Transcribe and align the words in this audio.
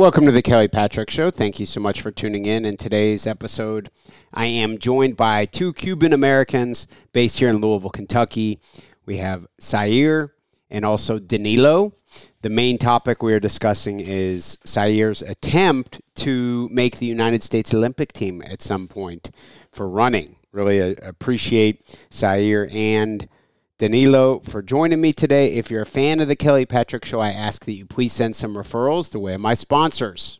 Welcome 0.00 0.24
to 0.24 0.32
the 0.32 0.40
Kelly 0.40 0.66
Patrick 0.66 1.10
Show. 1.10 1.30
Thank 1.30 1.60
you 1.60 1.66
so 1.66 1.78
much 1.78 2.00
for 2.00 2.10
tuning 2.10 2.46
in. 2.46 2.64
In 2.64 2.78
today's 2.78 3.26
episode, 3.26 3.90
I 4.32 4.46
am 4.46 4.78
joined 4.78 5.14
by 5.14 5.44
two 5.44 5.74
Cuban 5.74 6.14
Americans 6.14 6.88
based 7.12 7.38
here 7.38 7.50
in 7.50 7.60
Louisville, 7.60 7.90
Kentucky. 7.90 8.60
We 9.04 9.18
have 9.18 9.46
Sair 9.58 10.32
and 10.70 10.86
also 10.86 11.18
Danilo. 11.18 11.92
The 12.40 12.48
main 12.48 12.78
topic 12.78 13.22
we 13.22 13.34
are 13.34 13.40
discussing 13.40 14.00
is 14.00 14.56
Sair's 14.64 15.20
attempt 15.20 16.00
to 16.14 16.70
make 16.72 16.96
the 16.96 17.04
United 17.04 17.42
States 17.42 17.74
Olympic 17.74 18.14
team 18.14 18.40
at 18.46 18.62
some 18.62 18.88
point 18.88 19.30
for 19.70 19.86
running. 19.86 20.36
Really 20.50 20.80
uh, 20.80 20.94
appreciate 21.02 21.84
Sair 22.08 22.70
and 22.72 23.28
Danilo 23.80 24.40
for 24.40 24.60
joining 24.60 25.00
me 25.00 25.10
today. 25.14 25.54
If 25.54 25.70
you're 25.70 25.80
a 25.80 25.86
fan 25.86 26.20
of 26.20 26.28
the 26.28 26.36
Kelly 26.36 26.66
Patrick 26.66 27.02
Show, 27.02 27.20
I 27.20 27.30
ask 27.30 27.64
that 27.64 27.72
you 27.72 27.86
please 27.86 28.12
send 28.12 28.36
some 28.36 28.52
referrals 28.52 29.10
to 29.10 29.18
way 29.18 29.32
of 29.32 29.40
my 29.40 29.54
sponsors. 29.54 30.39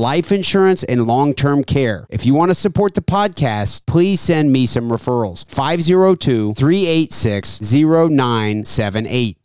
life 0.01 0.31
insurance 0.31 0.83
and 0.83 1.05
long 1.05 1.33
term 1.33 1.63
care. 1.63 2.07
If 2.09 2.25
you 2.25 2.33
want 2.33 2.49
to 2.49 2.55
support 2.55 2.95
the 2.95 3.01
podcast, 3.01 3.85
please 3.85 4.19
send 4.19 4.51
me 4.51 4.65
some 4.65 4.89
referrals. 4.89 5.45
502 5.49 6.55
386 6.55 7.61
0978. 7.61 9.37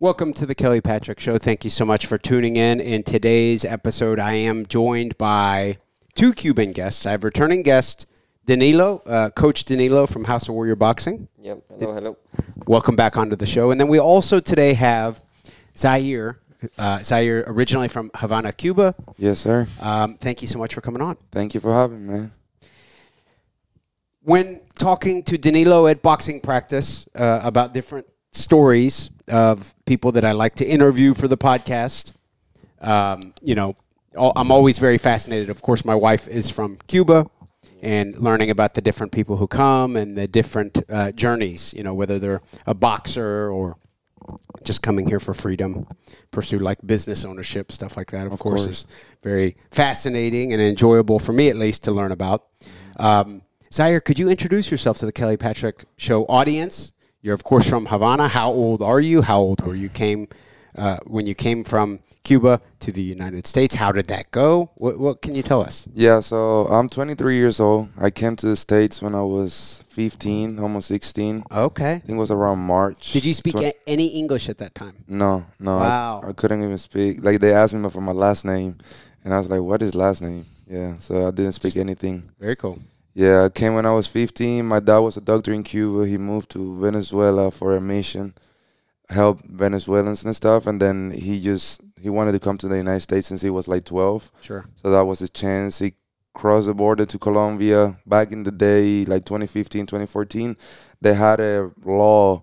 Welcome 0.00 0.32
to 0.32 0.46
the 0.46 0.54
Kelly 0.54 0.80
Patrick 0.80 1.20
Show. 1.20 1.38
Thank 1.38 1.62
you 1.62 1.70
so 1.70 1.84
much 1.84 2.06
for 2.06 2.18
tuning 2.18 2.56
in. 2.56 2.80
In 2.80 3.02
today's 3.02 3.64
episode, 3.64 4.18
I 4.18 4.32
am 4.32 4.66
joined 4.66 5.16
by 5.16 5.78
two 6.14 6.32
Cuban 6.32 6.72
guests. 6.72 7.06
I 7.06 7.12
have 7.12 7.22
returning 7.22 7.62
guest 7.62 8.06
Danilo, 8.46 9.02
uh, 9.06 9.30
Coach 9.30 9.64
Danilo 9.64 10.06
from 10.06 10.24
House 10.24 10.48
of 10.48 10.54
Warrior 10.54 10.74
Boxing. 10.74 11.28
Yep. 11.40 11.62
Hello, 11.78 11.92
hello. 11.92 12.16
Welcome 12.66 12.96
back 12.96 13.16
onto 13.16 13.36
the 13.36 13.46
show. 13.46 13.70
And 13.70 13.78
then 13.78 13.88
we 13.88 14.00
also 14.00 14.40
today 14.40 14.74
have 14.74 15.20
Sair. 15.74 16.40
Uh, 16.78 16.98
Sair, 17.02 17.44
originally 17.46 17.88
from 17.88 18.10
Havana, 18.14 18.52
Cuba. 18.52 18.94
Yes, 19.16 19.38
sir. 19.40 19.66
Um, 19.80 20.14
thank 20.14 20.42
you 20.42 20.48
so 20.48 20.58
much 20.58 20.74
for 20.74 20.80
coming 20.80 21.02
on. 21.02 21.16
Thank 21.32 21.54
you 21.54 21.60
for 21.60 21.72
having 21.72 22.06
me, 22.06 22.12
man. 22.12 22.32
When 24.22 24.60
talking 24.74 25.22
to 25.24 25.38
Danilo 25.38 25.86
at 25.86 26.02
boxing 26.02 26.40
practice 26.40 27.08
uh, 27.14 27.40
about 27.42 27.72
different 27.72 28.06
stories 28.32 29.10
of 29.28 29.74
people 29.86 30.12
that 30.12 30.24
I 30.24 30.32
like 30.32 30.54
to 30.56 30.66
interview 30.66 31.14
for 31.14 31.26
the 31.28 31.38
podcast, 31.38 32.12
um, 32.80 33.32
you 33.42 33.54
know, 33.54 33.76
I'm 34.16 34.50
always 34.50 34.78
very 34.78 34.98
fascinated. 34.98 35.50
Of 35.50 35.62
course, 35.62 35.84
my 35.84 35.94
wife 35.94 36.28
is 36.28 36.50
from 36.50 36.76
Cuba, 36.88 37.26
and 37.82 38.18
learning 38.18 38.50
about 38.50 38.74
the 38.74 38.80
different 38.80 39.12
people 39.12 39.36
who 39.36 39.46
come 39.46 39.96
and 39.96 40.16
the 40.16 40.26
different 40.26 40.82
uh, 40.90 41.12
journeys. 41.12 41.72
You 41.74 41.82
know, 41.84 41.94
whether 41.94 42.18
they're 42.18 42.42
a 42.66 42.74
boxer 42.74 43.50
or 43.50 43.76
just 44.64 44.82
coming 44.82 45.06
here 45.06 45.20
for 45.20 45.34
freedom, 45.34 45.86
pursue 46.30 46.58
like 46.58 46.78
business 46.84 47.24
ownership, 47.24 47.72
stuff 47.72 47.96
like 47.96 48.10
that. 48.10 48.26
Of, 48.26 48.38
course, 48.38 48.66
course. 48.66 48.66
is 48.66 48.86
very 49.22 49.56
fascinating 49.70 50.52
and 50.52 50.60
enjoyable 50.60 51.18
for 51.18 51.32
me, 51.32 51.48
at 51.48 51.56
least, 51.56 51.84
to 51.84 51.92
learn 51.92 52.12
about. 52.12 52.46
Um, 52.96 53.42
Sair, 53.70 54.00
could 54.00 54.18
you 54.18 54.28
introduce 54.28 54.70
yourself 54.70 54.98
to 54.98 55.06
the 55.06 55.12
Kelly 55.12 55.36
Patrick 55.36 55.84
Show 55.96 56.24
audience? 56.24 56.92
You're 57.22 57.34
of 57.34 57.44
course 57.44 57.68
from 57.68 57.86
Havana. 57.86 58.28
How 58.28 58.50
old 58.50 58.82
are 58.82 59.00
you? 59.00 59.22
How 59.22 59.38
old 59.38 59.64
were 59.64 59.74
you 59.74 59.88
came 59.88 60.28
uh, 60.76 60.98
when 61.06 61.26
you 61.26 61.34
came 61.34 61.64
from 61.64 62.00
Cuba 62.24 62.60
to 62.80 62.92
the 62.92 63.02
United 63.02 63.46
States? 63.46 63.74
How 63.74 63.92
did 63.92 64.06
that 64.06 64.30
go? 64.30 64.70
What, 64.74 64.98
what 64.98 65.22
can 65.22 65.34
you 65.34 65.42
tell 65.42 65.62
us? 65.62 65.86
Yeah, 65.94 66.20
so 66.20 66.66
I'm 66.66 66.88
23 66.88 67.36
years 67.36 67.60
old. 67.60 67.88
I 67.98 68.10
came 68.10 68.36
to 68.36 68.46
the 68.46 68.56
States 68.56 69.00
when 69.02 69.14
I 69.14 69.22
was 69.22 69.82
15, 69.88 70.58
almost 70.58 70.88
16. 70.88 71.44
Okay. 71.50 71.94
I 71.94 71.98
think 71.98 72.16
it 72.16 72.20
was 72.20 72.30
around 72.30 72.58
March. 72.60 73.12
Did 73.12 73.24
you 73.24 73.34
speak 73.34 73.54
Twen- 73.54 73.64
a- 73.72 73.88
any 73.88 74.08
English 74.08 74.48
at 74.48 74.58
that 74.58 74.74
time? 74.74 74.96
No, 75.08 75.46
no. 75.58 75.78
I- 75.78 75.88
Wow. 75.88 76.20
I, 76.28 76.32
couldn't 76.32 76.62
even 76.62 76.78
speak. 76.78 77.22
Like, 77.24 77.40
they 77.40 77.52
asked 77.52 77.74
me 77.74 77.88
for 77.90 78.00
my 78.00 78.12
last 78.12 78.44
name, 78.44 78.76
and 79.24 79.34
I 79.34 79.38
was 79.38 79.48
like, 79.50 79.60
what 79.62 79.82
is 79.82 79.94
last 79.94 80.22
name? 80.22 80.46
Yeah, 80.68 80.98
so 80.98 81.26
I 81.26 81.30
didn't 81.32 81.52
speak 81.52 81.76
anything. 81.76 82.30
Very 82.38 82.54
cool. 82.54 82.78
Yeah, 83.12 83.44
I 83.46 83.48
came 83.48 83.74
when 83.74 83.86
I 83.86 83.92
was 83.92 84.06
15. 84.06 84.64
My 84.64 84.78
dad 84.78 84.98
was 84.98 85.16
a 85.16 85.20
doctor 85.20 85.52
in 85.52 85.64
Cuba. 85.64 86.06
He 86.06 86.16
moved 86.16 86.50
to 86.50 86.80
Venezuela 86.80 87.50
for 87.50 87.74
a 87.74 87.80
mission, 87.80 88.34
help 89.10 89.44
Venezuelans 89.44 90.24
and 90.24 90.34
stuff. 90.34 90.66
And 90.66 90.80
then 90.80 91.10
he 91.10 91.40
just 91.40 91.82
he 92.00 92.08
wanted 92.08 92.32
to 92.32 92.40
come 92.40 92.56
to 92.58 92.68
the 92.68 92.76
United 92.76 93.00
States 93.00 93.28
since 93.28 93.42
he 93.42 93.50
was 93.50 93.68
like 93.68 93.84
12. 93.84 94.30
Sure. 94.40 94.64
So 94.74 94.90
that 94.90 95.02
was 95.02 95.18
his 95.18 95.30
chance. 95.30 95.78
He 95.78 95.94
crossed 96.34 96.66
the 96.66 96.74
border 96.74 97.04
to 97.06 97.18
Colombia. 97.18 97.98
Back 98.06 98.32
in 98.32 98.44
the 98.44 98.52
day, 98.52 99.04
like 99.04 99.24
2015, 99.24 99.86
2014, 99.86 100.56
they 101.00 101.14
had 101.14 101.40
a 101.40 101.70
law. 101.84 102.42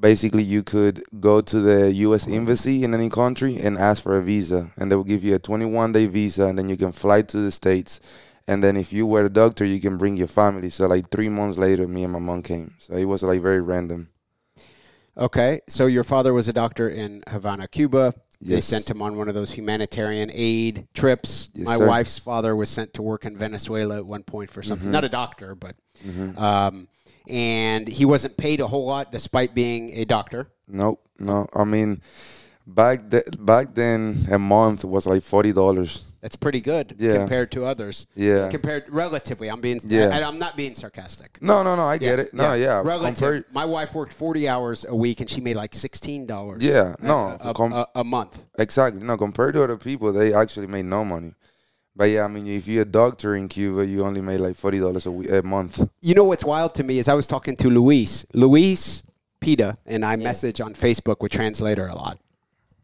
Basically, 0.00 0.44
you 0.44 0.62
could 0.62 1.02
go 1.18 1.40
to 1.40 1.60
the 1.60 1.92
U.S. 1.92 2.28
embassy 2.28 2.84
in 2.84 2.94
any 2.94 3.10
country 3.10 3.56
and 3.56 3.76
ask 3.76 4.00
for 4.00 4.16
a 4.16 4.22
visa, 4.22 4.70
and 4.76 4.90
they 4.90 4.96
will 4.96 5.02
give 5.02 5.24
you 5.24 5.34
a 5.34 5.40
21 5.40 5.90
day 5.90 6.06
visa, 6.06 6.46
and 6.46 6.56
then 6.56 6.68
you 6.68 6.76
can 6.76 6.92
fly 6.92 7.22
to 7.22 7.36
the 7.38 7.50
States. 7.50 8.00
And 8.46 8.62
then 8.62 8.76
if 8.76 8.92
you 8.92 9.06
were 9.06 9.26
a 9.26 9.28
doctor, 9.28 9.64
you 9.64 9.80
can 9.80 9.98
bring 9.98 10.16
your 10.16 10.28
family. 10.28 10.70
So 10.70 10.86
like 10.86 11.10
three 11.10 11.28
months 11.28 11.58
later, 11.58 11.86
me 11.86 12.04
and 12.04 12.12
my 12.12 12.18
mom 12.20 12.42
came. 12.42 12.74
So 12.78 12.94
it 12.94 13.04
was 13.04 13.22
like 13.22 13.42
very 13.42 13.60
random. 13.60 14.08
Okay, 15.18 15.60
so 15.66 15.86
your 15.86 16.04
father 16.04 16.32
was 16.32 16.46
a 16.46 16.52
doctor 16.52 16.88
in 16.88 17.24
Havana, 17.28 17.66
Cuba. 17.66 18.14
Yes. 18.40 18.54
They 18.54 18.60
sent 18.60 18.88
him 18.88 19.02
on 19.02 19.16
one 19.16 19.26
of 19.28 19.34
those 19.34 19.50
humanitarian 19.50 20.30
aid 20.32 20.86
trips. 20.94 21.48
Yes, 21.54 21.66
My 21.66 21.76
sir. 21.76 21.88
wife's 21.88 22.18
father 22.18 22.54
was 22.54 22.68
sent 22.68 22.94
to 22.94 23.02
work 23.02 23.24
in 23.24 23.36
Venezuela 23.36 23.96
at 23.96 24.06
one 24.06 24.22
point 24.22 24.48
for 24.48 24.62
something, 24.62 24.86
mm-hmm. 24.86 24.92
not 24.92 25.04
a 25.04 25.08
doctor, 25.08 25.56
but. 25.56 25.74
Mm-hmm. 26.06 26.38
Um, 26.38 26.88
and 27.28 27.88
he 27.88 28.04
wasn't 28.04 28.36
paid 28.36 28.60
a 28.60 28.66
whole 28.66 28.86
lot 28.86 29.10
despite 29.10 29.54
being 29.54 29.90
a 29.98 30.04
doctor. 30.04 30.48
Nope, 30.68 31.04
no. 31.18 31.46
I 31.52 31.64
mean, 31.64 32.00
back, 32.66 33.08
de- 33.08 33.24
back 33.38 33.74
then, 33.74 34.16
a 34.30 34.38
month 34.38 34.84
was 34.84 35.06
like 35.06 35.22
$40. 35.22 36.07
It's 36.28 36.36
pretty 36.36 36.60
good 36.60 36.94
yeah. 36.98 37.16
compared 37.16 37.50
to 37.52 37.64
others. 37.64 38.06
Yeah. 38.14 38.50
Compared 38.50 38.84
relatively, 38.90 39.48
I'm 39.48 39.62
being. 39.62 39.80
Yeah. 39.82 40.10
I, 40.12 40.28
am 40.28 40.38
not 40.38 40.58
being 40.58 40.74
sarcastic. 40.74 41.38
No, 41.40 41.62
no, 41.62 41.74
no. 41.74 41.84
I 41.84 41.96
get 41.96 42.18
it. 42.18 42.34
No, 42.34 42.52
yeah. 42.52 42.66
yeah. 42.66 42.82
Relative. 42.84 43.16
Compared, 43.16 43.44
my 43.50 43.64
wife 43.64 43.94
worked 43.94 44.12
40 44.12 44.46
hours 44.46 44.84
a 44.84 44.94
week 44.94 45.20
and 45.20 45.30
she 45.30 45.40
made 45.40 45.56
like 45.56 45.74
16 45.74 46.26
dollars. 46.26 46.62
Yeah. 46.62 46.94
No. 47.00 47.38
A, 47.40 47.54
com- 47.54 47.72
a, 47.72 47.86
a, 47.94 48.04
month. 48.04 48.44
Exactly. 48.58 49.02
No, 49.02 49.16
compared 49.16 49.54
to 49.54 49.64
other 49.64 49.78
people, 49.78 50.12
they 50.12 50.34
actually 50.34 50.66
made 50.66 50.84
no 50.84 51.02
money. 51.02 51.32
But 51.96 52.10
yeah, 52.10 52.26
I 52.26 52.28
mean, 52.28 52.46
if 52.46 52.68
you're 52.68 52.82
a 52.82 52.84
doctor 52.84 53.34
in 53.34 53.48
Cuba, 53.48 53.86
you 53.86 54.04
only 54.04 54.20
made 54.20 54.40
like 54.40 54.54
forty 54.54 54.80
dollars 54.80 55.06
a, 55.06 55.10
week, 55.10 55.30
a 55.30 55.42
month. 55.42 55.88
You 56.02 56.14
know 56.14 56.24
what's 56.24 56.44
wild 56.44 56.74
to 56.74 56.84
me 56.84 56.98
is 56.98 57.08
I 57.08 57.14
was 57.14 57.26
talking 57.26 57.56
to 57.56 57.70
Luis, 57.70 58.26
Luis 58.34 59.02
Pita, 59.40 59.76
and 59.86 60.04
I 60.04 60.16
message 60.16 60.60
on 60.60 60.74
Facebook 60.74 61.22
with 61.22 61.32
translator 61.32 61.86
a 61.86 61.94
lot 61.94 62.18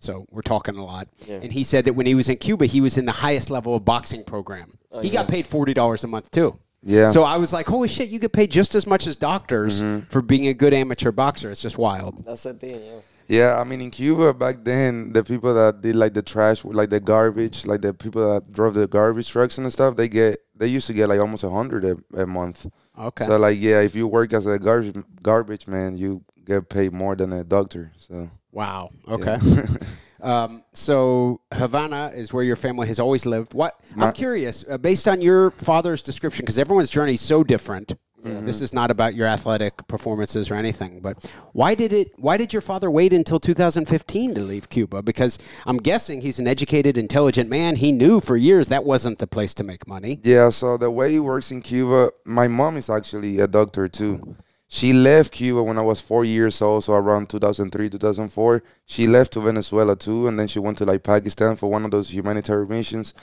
so 0.04 0.26
we're 0.30 0.42
talking 0.42 0.76
a 0.76 0.84
lot. 0.84 1.08
Yeah. 1.26 1.40
And 1.42 1.52
he 1.52 1.64
said 1.64 1.86
that 1.86 1.94
when 1.94 2.06
he 2.06 2.14
was 2.14 2.28
in 2.28 2.36
Cuba, 2.36 2.66
he 2.66 2.80
was 2.80 2.98
in 2.98 3.06
the 3.06 3.12
highest 3.12 3.50
level 3.50 3.74
of 3.74 3.84
boxing 3.84 4.22
program. 4.22 4.78
Oh, 4.92 5.00
he 5.00 5.10
got 5.10 5.28
paid 5.28 5.46
forty 5.46 5.74
dollars 5.74 6.04
a 6.04 6.06
month 6.06 6.30
too. 6.30 6.58
Yeah. 6.82 7.10
So 7.10 7.24
I 7.24 7.38
was 7.38 7.52
like, 7.52 7.66
holy 7.66 7.88
shit, 7.88 8.10
you 8.10 8.18
get 8.18 8.32
paid 8.32 8.50
just 8.50 8.74
as 8.74 8.86
much 8.86 9.06
as 9.06 9.16
doctors 9.16 9.82
mm-hmm. 9.82 10.00
for 10.10 10.20
being 10.20 10.48
a 10.48 10.54
good 10.54 10.74
amateur 10.74 11.12
boxer. 11.12 11.50
It's 11.50 11.62
just 11.62 11.78
wild. 11.78 12.24
That's 12.26 12.42
the 12.42 12.52
thing, 12.52 12.82
yeah. 12.84 13.00
Yeah, 13.26 13.58
I 13.58 13.64
mean 13.64 13.80
in 13.80 13.90
Cuba 13.90 14.34
back 14.34 14.56
then, 14.62 15.12
the 15.14 15.24
people 15.24 15.54
that 15.54 15.80
did 15.80 15.96
like 15.96 16.12
the 16.12 16.20
trash, 16.20 16.62
like 16.62 16.90
the 16.90 17.00
garbage, 17.00 17.64
like 17.64 17.80
the 17.80 17.94
people 17.94 18.34
that 18.34 18.52
drove 18.52 18.74
the 18.74 18.86
garbage 18.86 19.30
trucks 19.30 19.56
and 19.56 19.72
stuff, 19.72 19.96
they 19.96 20.10
get 20.10 20.36
they 20.54 20.66
used 20.66 20.86
to 20.88 20.92
get 20.92 21.08
like 21.08 21.20
almost 21.20 21.42
a 21.42 21.48
hundred 21.48 21.84
a, 21.86 22.22
a 22.22 22.26
month. 22.26 22.66
Okay. 22.98 23.24
So 23.24 23.38
like 23.38 23.56
yeah, 23.58 23.80
if 23.80 23.94
you 23.94 24.06
work 24.06 24.34
as 24.34 24.44
a 24.46 24.58
garbage 24.58 25.02
garbage 25.22 25.66
man, 25.66 25.96
you 25.96 26.22
get 26.44 26.68
paid 26.68 26.92
more 26.92 27.16
than 27.16 27.32
a 27.32 27.44
doctor. 27.44 27.92
So 27.96 28.30
Wow. 28.54 28.90
Okay. 29.08 29.36
um, 30.22 30.64
so 30.72 31.40
Havana 31.52 32.12
is 32.14 32.32
where 32.32 32.44
your 32.44 32.56
family 32.56 32.86
has 32.88 33.00
always 33.00 33.26
lived. 33.26 33.52
What 33.52 33.78
I'm 33.98 34.12
curious, 34.12 34.64
uh, 34.68 34.78
based 34.78 35.06
on 35.08 35.20
your 35.20 35.50
father's 35.50 36.02
description, 36.02 36.44
because 36.44 36.58
everyone's 36.58 36.90
journey 36.90 37.14
is 37.14 37.20
so 37.20 37.44
different. 37.44 37.94
This 38.24 38.62
is 38.62 38.72
not 38.72 38.90
about 38.90 39.14
your 39.14 39.26
athletic 39.26 39.86
performances 39.86 40.50
or 40.50 40.54
anything, 40.54 41.00
but 41.00 41.22
why 41.52 41.74
did 41.74 41.92
it? 41.92 42.12
Why 42.16 42.38
did 42.38 42.54
your 42.54 42.62
father 42.62 42.90
wait 42.90 43.12
until 43.12 43.38
2015 43.38 44.34
to 44.34 44.40
leave 44.40 44.70
Cuba? 44.70 45.02
Because 45.02 45.38
I'm 45.66 45.76
guessing 45.76 46.22
he's 46.22 46.38
an 46.38 46.46
educated, 46.46 46.96
intelligent 46.96 47.50
man. 47.50 47.76
He 47.76 47.92
knew 47.92 48.20
for 48.20 48.36
years 48.36 48.68
that 48.68 48.84
wasn't 48.84 49.18
the 49.18 49.26
place 49.26 49.52
to 49.54 49.64
make 49.64 49.86
money. 49.86 50.20
Yeah, 50.22 50.48
so 50.48 50.78
the 50.78 50.90
way 50.90 51.14
it 51.14 51.20
works 51.20 51.50
in 51.50 51.60
Cuba, 51.60 52.12
my 52.24 52.48
mom 52.48 52.78
is 52.78 52.88
actually 52.88 53.40
a 53.40 53.46
doctor 53.46 53.88
too. 53.88 54.36
She 54.74 54.92
left 54.92 55.30
Cuba 55.32 55.62
when 55.62 55.78
I 55.78 55.82
was 55.82 56.00
four 56.00 56.24
years 56.24 56.60
old, 56.60 56.82
so 56.82 56.94
around 56.94 57.28
2003, 57.30 57.90
2004. 57.90 58.60
She 58.86 59.06
left 59.06 59.32
to 59.34 59.40
Venezuela 59.40 59.94
too, 59.94 60.26
and 60.26 60.36
then 60.36 60.48
she 60.48 60.58
went 60.58 60.78
to 60.78 60.84
like 60.84 61.04
Pakistan 61.04 61.54
for 61.54 61.70
one 61.70 61.84
of 61.84 61.92
those 61.92 62.12
humanitarian 62.12 62.68
missions. 62.68 63.14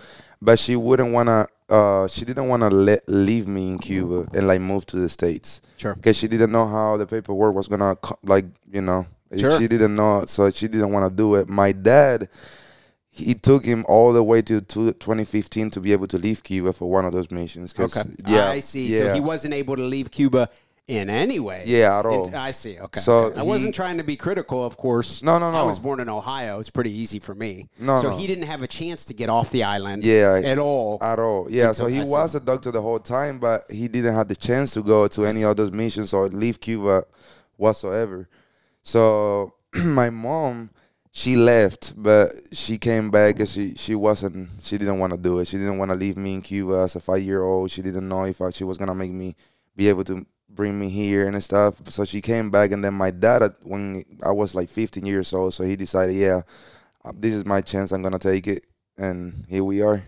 But 0.41 0.59
she 0.59 0.77
wouldn't 0.77 1.11
wanna, 1.11 1.47
uh, 1.67 2.07
she 2.07 2.23
didn't 2.23 2.47
wanna 2.47 2.69
let 2.69 3.01
leave 3.09 3.49
me 3.49 3.67
in 3.67 3.79
Cuba 3.79 4.27
and 4.33 4.47
like 4.47 4.61
move 4.61 4.85
to 4.85 4.95
the 4.95 5.09
states. 5.09 5.59
Sure. 5.75 5.93
Because 5.93 6.15
she 6.15 6.29
didn't 6.29 6.53
know 6.53 6.65
how 6.65 6.95
the 6.95 7.05
paperwork 7.05 7.53
was 7.53 7.67
gonna, 7.67 7.97
co- 7.97 8.17
like 8.23 8.45
you 8.71 8.81
know, 8.81 9.05
Sure. 9.35 9.59
she 9.59 9.67
didn't 9.67 9.93
know, 9.93 10.23
so 10.27 10.49
she 10.51 10.69
didn't 10.69 10.93
want 10.93 11.11
to 11.11 11.13
do 11.13 11.35
it. 11.35 11.49
My 11.49 11.73
dad 11.73 12.29
he 13.13 13.33
took 13.33 13.65
him 13.65 13.85
all 13.89 14.13
the 14.13 14.23
way 14.23 14.41
to, 14.41 14.61
to 14.61 14.93
2015 14.93 15.71
to 15.71 15.81
be 15.81 15.91
able 15.91 16.07
to 16.07 16.17
leave 16.17 16.43
Cuba 16.43 16.71
for 16.71 16.89
one 16.89 17.03
of 17.03 17.11
those 17.11 17.29
missions. 17.29 17.75
Okay. 17.77 18.03
Yeah, 18.25 18.47
I 18.49 18.61
see. 18.61 18.87
Yeah. 18.87 18.99
So 19.07 19.13
he 19.15 19.19
wasn't 19.19 19.53
able 19.53 19.75
to 19.75 19.83
leave 19.83 20.09
Cuba 20.11 20.47
in 20.87 21.09
any 21.09 21.39
way. 21.39 21.63
Yeah, 21.65 21.99
at 21.99 22.05
all. 22.05 22.25
Int- 22.25 22.35
I 22.35 22.51
see. 22.51 22.77
Okay. 22.79 22.99
So 22.99 23.25
okay. 23.25 23.39
I 23.39 23.43
wasn't 23.43 23.73
trying 23.75 23.97
to 23.97 24.03
be 24.03 24.15
critical, 24.15 24.63
of 24.65 24.77
course. 24.77 25.23
No, 25.23 25.37
no, 25.39 25.51
no. 25.51 25.57
I 25.57 25.63
was 25.63 25.79
born 25.79 25.99
in 25.99 26.09
Ohio. 26.09 26.59
It's 26.59 26.69
pretty 26.69 26.91
easy 26.91 27.19
for 27.19 27.33
me. 27.33 27.69
No, 27.79 27.95
So 27.97 28.09
no. 28.09 28.17
he 28.17 28.27
didn't 28.27 28.45
have 28.45 28.61
a 28.61 28.67
chance 28.67 29.05
to 29.05 29.13
get 29.13 29.29
off 29.29 29.51
the 29.51 29.63
island. 29.63 30.03
Yeah, 30.03 30.41
At 30.43 30.57
all. 30.59 30.97
At 31.01 31.19
all. 31.19 31.47
Yeah. 31.49 31.71
So 31.71 31.85
he 31.85 32.01
I 32.01 32.03
was 32.03 32.35
a 32.35 32.39
doctor 32.39 32.71
the 32.71 32.81
whole 32.81 32.99
time, 32.99 33.39
but 33.39 33.69
he 33.71 33.87
didn't 33.87 34.13
have 34.13 34.27
the 34.27 34.35
chance 34.35 34.73
to 34.73 34.83
go 34.83 35.07
to 35.07 35.25
any 35.25 35.43
of 35.43 35.55
those 35.55 35.71
missions 35.71 36.13
or 36.13 36.27
leave 36.27 36.59
Cuba 36.59 37.03
whatsoever. 37.57 38.27
So 38.83 39.53
my 39.85 40.09
mom, 40.09 40.71
she 41.13 41.35
left, 41.35 41.93
but 41.95 42.29
she 42.51 42.77
came 42.77 43.11
back 43.11 43.39
and 43.39 43.47
she, 43.47 43.75
she 43.75 43.95
wasn't, 43.95 44.49
she 44.61 44.77
didn't 44.77 44.99
want 44.99 45.13
to 45.13 45.19
do 45.19 45.39
it. 45.39 45.47
She 45.47 45.57
didn't 45.57 45.77
want 45.77 45.91
to 45.91 45.95
leave 45.95 46.17
me 46.17 46.33
in 46.35 46.41
Cuba 46.41 46.81
as 46.81 46.95
a 46.95 46.99
five 46.99 47.21
year 47.21 47.43
old. 47.43 47.69
She 47.71 47.81
didn't 47.81 48.07
know 48.09 48.23
if 48.25 48.41
I, 48.41 48.49
she 48.49 48.63
was 48.63 48.77
going 48.77 48.87
to 48.89 48.95
make 48.95 49.11
me 49.11 49.35
be 49.75 49.87
able 49.89 50.03
to 50.05 50.25
bring 50.55 50.77
me 50.77 50.89
here 50.89 51.27
and 51.27 51.43
stuff. 51.43 51.75
So 51.89 52.05
she 52.05 52.21
came 52.21 52.49
back. 52.49 52.71
And 52.71 52.83
then 52.83 52.93
my 52.93 53.11
dad, 53.11 53.55
when 53.63 54.03
I 54.23 54.31
was 54.31 54.55
like 54.55 54.69
15 54.69 55.05
years 55.05 55.33
old, 55.33 55.53
so 55.53 55.63
he 55.63 55.75
decided, 55.75 56.15
yeah, 56.15 56.41
uh, 57.03 57.11
this 57.15 57.33
is 57.33 57.45
my 57.45 57.61
chance. 57.61 57.91
I'm 57.91 58.01
going 58.01 58.13
to 58.13 58.19
take 58.19 58.47
it. 58.47 58.65
And 58.97 59.45
here 59.49 59.63
we 59.63 59.81
are. 59.81 60.03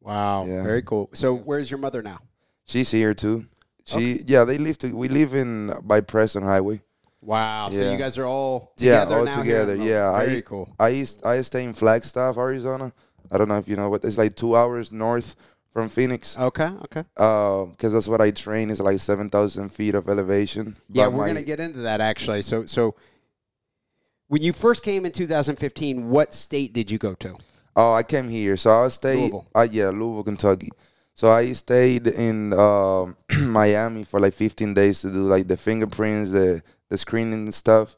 Wow. 0.00 0.44
Yeah. 0.46 0.62
Very 0.62 0.82
cool. 0.82 1.10
So 1.12 1.36
where's 1.36 1.70
your 1.70 1.78
mother 1.78 2.02
now? 2.02 2.20
She's 2.64 2.90
here 2.90 3.14
too. 3.14 3.46
She 3.84 4.20
yeah, 4.26 4.42
they 4.44 4.58
live 4.58 4.78
to, 4.78 4.96
we 4.96 5.08
live 5.08 5.34
in 5.34 5.72
by 5.84 6.00
Preston 6.00 6.42
Highway. 6.42 6.80
Wow. 7.20 7.70
So 7.70 7.90
you 7.90 7.96
guys 7.96 8.18
are 8.18 8.26
all 8.26 8.72
Yeah, 8.78 9.04
together 9.04 9.16
all 9.16 9.24
now 9.24 9.38
together. 9.38 9.76
Yeah, 9.76 10.18
Very 10.18 10.38
I 10.38 10.40
cool. 10.40 10.68
I 10.78 10.88
used, 10.88 11.24
I 11.24 11.40
stay 11.42 11.62
in 11.62 11.72
Flagstaff, 11.72 12.36
Arizona. 12.36 12.92
I 13.30 13.38
don't 13.38 13.48
know 13.48 13.58
if 13.58 13.68
you 13.68 13.76
know, 13.76 13.90
but 13.90 14.04
it's 14.04 14.18
like 14.18 14.34
two 14.34 14.56
hours 14.56 14.90
north 14.90 15.36
from 15.76 15.90
Phoenix. 15.90 16.38
Okay. 16.38 16.70
Okay. 16.84 17.04
because 17.14 17.92
that's 17.92 18.08
what 18.08 18.22
I 18.22 18.30
train 18.30 18.70
is 18.70 18.80
like 18.80 18.98
seven 18.98 19.28
thousand 19.28 19.68
feet 19.74 19.94
of 19.94 20.08
elevation. 20.08 20.74
Yeah, 20.88 21.08
we're 21.08 21.18
my- 21.18 21.26
gonna 21.28 21.42
get 21.42 21.60
into 21.60 21.80
that 21.80 22.00
actually. 22.00 22.40
So 22.42 22.64
so. 22.64 22.94
When 24.28 24.42
you 24.42 24.52
first 24.52 24.82
came 24.82 25.06
in 25.06 25.12
2015, 25.12 26.08
what 26.10 26.34
state 26.34 26.72
did 26.72 26.90
you 26.90 26.98
go 26.98 27.14
to? 27.14 27.34
Oh, 27.76 27.92
I 27.92 28.02
came 28.02 28.28
here, 28.28 28.56
so 28.56 28.70
I 28.84 28.88
stayed. 28.88 29.18
Louisville. 29.18 29.46
Uh, 29.54 29.68
yeah, 29.70 29.90
Louisville, 29.90 30.24
Kentucky. 30.24 30.70
So 31.14 31.30
I 31.30 31.52
stayed 31.52 32.06
in 32.06 32.54
um 32.54 33.14
Miami 33.52 34.02
for 34.02 34.18
like 34.18 34.32
15 34.32 34.72
days 34.72 35.02
to 35.02 35.10
do 35.12 35.18
like 35.34 35.46
the 35.46 35.58
fingerprints, 35.58 36.30
the 36.30 36.62
the 36.88 36.96
screening 36.96 37.44
and 37.44 37.54
stuff, 37.54 37.96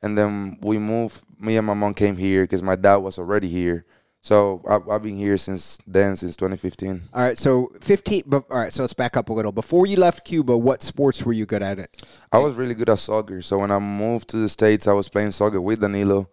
and 0.00 0.16
then 0.16 0.58
we 0.62 0.78
moved. 0.78 1.22
Me 1.40 1.56
and 1.56 1.66
my 1.66 1.74
mom 1.74 1.92
came 1.92 2.16
here 2.16 2.44
because 2.44 2.62
my 2.62 2.76
dad 2.76 2.98
was 2.98 3.18
already 3.18 3.48
here. 3.48 3.84
So 4.26 4.60
I, 4.68 4.80
I've 4.92 5.04
been 5.04 5.14
here 5.14 5.36
since 5.36 5.78
then, 5.86 6.16
since 6.16 6.34
2015. 6.34 7.00
All 7.14 7.22
right, 7.22 7.38
so 7.38 7.70
15. 7.80 8.24
But, 8.26 8.42
all 8.50 8.58
right, 8.58 8.72
so 8.72 8.82
let's 8.82 8.92
back 8.92 9.16
up 9.16 9.28
a 9.28 9.32
little. 9.32 9.52
Before 9.52 9.86
you 9.86 9.98
left 9.98 10.24
Cuba, 10.24 10.58
what 10.58 10.82
sports 10.82 11.22
were 11.22 11.32
you 11.32 11.46
good 11.46 11.62
at? 11.62 11.78
It. 11.78 12.02
I 12.32 12.40
was 12.40 12.56
really 12.56 12.74
good 12.74 12.88
at 12.88 12.98
soccer. 12.98 13.40
So 13.40 13.58
when 13.58 13.70
I 13.70 13.78
moved 13.78 14.26
to 14.30 14.38
the 14.38 14.48
states, 14.48 14.88
I 14.88 14.94
was 14.94 15.08
playing 15.08 15.30
soccer 15.30 15.60
with 15.60 15.80
Danilo, 15.80 16.28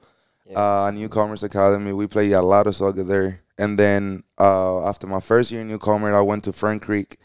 uh, 0.56 0.92
Newcomers 0.92 1.44
Academy. 1.44 1.94
We 1.94 2.08
played 2.08 2.32
a 2.32 2.42
lot 2.42 2.66
of 2.66 2.76
soccer 2.76 3.04
there. 3.04 3.42
And 3.60 3.78
then 3.78 4.24
uh, 4.40 4.90
after 4.90 5.06
my 5.06 5.20
first 5.20 5.52
year 5.52 5.62
in 5.62 5.68
Newcomer, 5.68 6.16
I 6.16 6.22
went 6.22 6.46
to 6.46 6.52
Fern 6.52 6.80
Creek, 6.80 7.18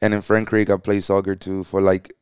and 0.00 0.14
in 0.14 0.22
Fern 0.22 0.46
Creek, 0.46 0.70
I 0.70 0.78
played 0.78 1.04
soccer 1.04 1.36
too 1.36 1.62
for 1.62 1.82
like 1.82 2.14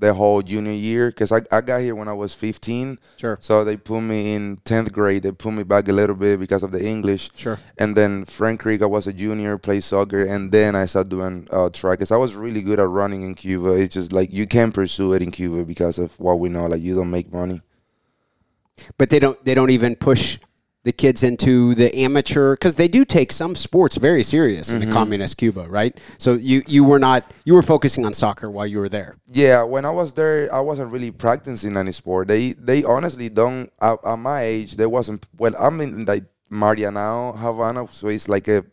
the 0.00 0.14
whole 0.14 0.42
junior 0.42 0.72
year 0.72 1.10
because 1.10 1.30
I, 1.30 1.42
I 1.52 1.60
got 1.60 1.80
here 1.80 1.94
when 1.94 2.08
I 2.08 2.12
was 2.12 2.34
15. 2.34 2.98
Sure. 3.16 3.38
So 3.40 3.64
they 3.64 3.76
put 3.76 4.00
me 4.00 4.34
in 4.34 4.56
10th 4.56 4.92
grade. 4.92 5.22
They 5.22 5.32
put 5.32 5.52
me 5.52 5.62
back 5.62 5.88
a 5.88 5.92
little 5.92 6.16
bit 6.16 6.40
because 6.40 6.62
of 6.62 6.72
the 6.72 6.84
English. 6.84 7.30
Sure. 7.36 7.58
And 7.78 7.96
then 7.96 8.24
Fern 8.24 8.58
Creek, 8.58 8.82
I 8.82 8.86
was 8.86 9.06
a 9.06 9.12
junior, 9.12 9.58
played 9.58 9.84
soccer, 9.84 10.24
and 10.24 10.50
then 10.50 10.74
I 10.74 10.86
started 10.86 11.10
doing 11.10 11.46
uh, 11.50 11.70
track. 11.70 11.98
Cause 11.98 12.10
I 12.10 12.16
was 12.16 12.34
really 12.34 12.62
good 12.62 12.80
at 12.80 12.88
running 12.88 13.22
in 13.22 13.34
Cuba. 13.34 13.74
It's 13.80 13.94
just 13.94 14.12
like 14.12 14.32
you 14.32 14.46
can't 14.46 14.74
pursue 14.74 15.12
it 15.12 15.22
in 15.22 15.30
Cuba 15.30 15.64
because 15.64 15.98
of 15.98 16.18
what 16.18 16.40
we 16.40 16.48
know. 16.48 16.66
Like 16.66 16.80
you 16.80 16.94
don't 16.94 17.10
make 17.10 17.32
money. 17.32 17.60
But 18.96 19.10
they 19.10 19.18
don't. 19.18 19.42
They 19.44 19.54
don't 19.54 19.70
even 19.70 19.94
push 19.94 20.38
the 20.84 20.92
kids 20.92 21.22
into 21.22 21.74
the 21.74 21.94
amateur 21.94 22.54
because 22.54 22.76
they 22.76 22.88
do 22.88 23.04
take 23.04 23.32
some 23.32 23.54
sports 23.54 23.96
very 23.96 24.22
serious 24.22 24.72
in 24.72 24.80
the 24.80 24.86
mm-hmm. 24.86 24.94
communist 24.94 25.36
Cuba, 25.36 25.66
right? 25.68 25.98
So 26.18 26.34
you 26.34 26.62
you 26.66 26.84
were 26.84 26.98
not 26.98 27.30
you 27.44 27.54
were 27.54 27.62
focusing 27.62 28.06
on 28.06 28.14
soccer 28.14 28.50
while 28.50 28.66
you 28.66 28.78
were 28.78 28.88
there. 28.88 29.16
Yeah, 29.30 29.62
when 29.62 29.84
I 29.84 29.90
was 29.90 30.14
there, 30.14 30.52
I 30.52 30.60
wasn't 30.60 30.90
really 30.90 31.10
practicing 31.10 31.76
any 31.76 31.92
sport. 31.92 32.28
They 32.28 32.52
they 32.52 32.84
honestly 32.84 33.28
don't. 33.28 33.70
At, 33.80 33.98
at 34.04 34.16
my 34.16 34.42
age, 34.42 34.76
there 34.76 34.88
wasn't. 34.88 35.26
Well, 35.36 35.52
I'm 35.58 35.80
in 35.80 36.06
like 36.06 36.24
Marianao, 36.50 37.36
Havana, 37.36 37.86
so 37.88 38.08
it's 38.08 38.28
like 38.28 38.48
a 38.48 38.64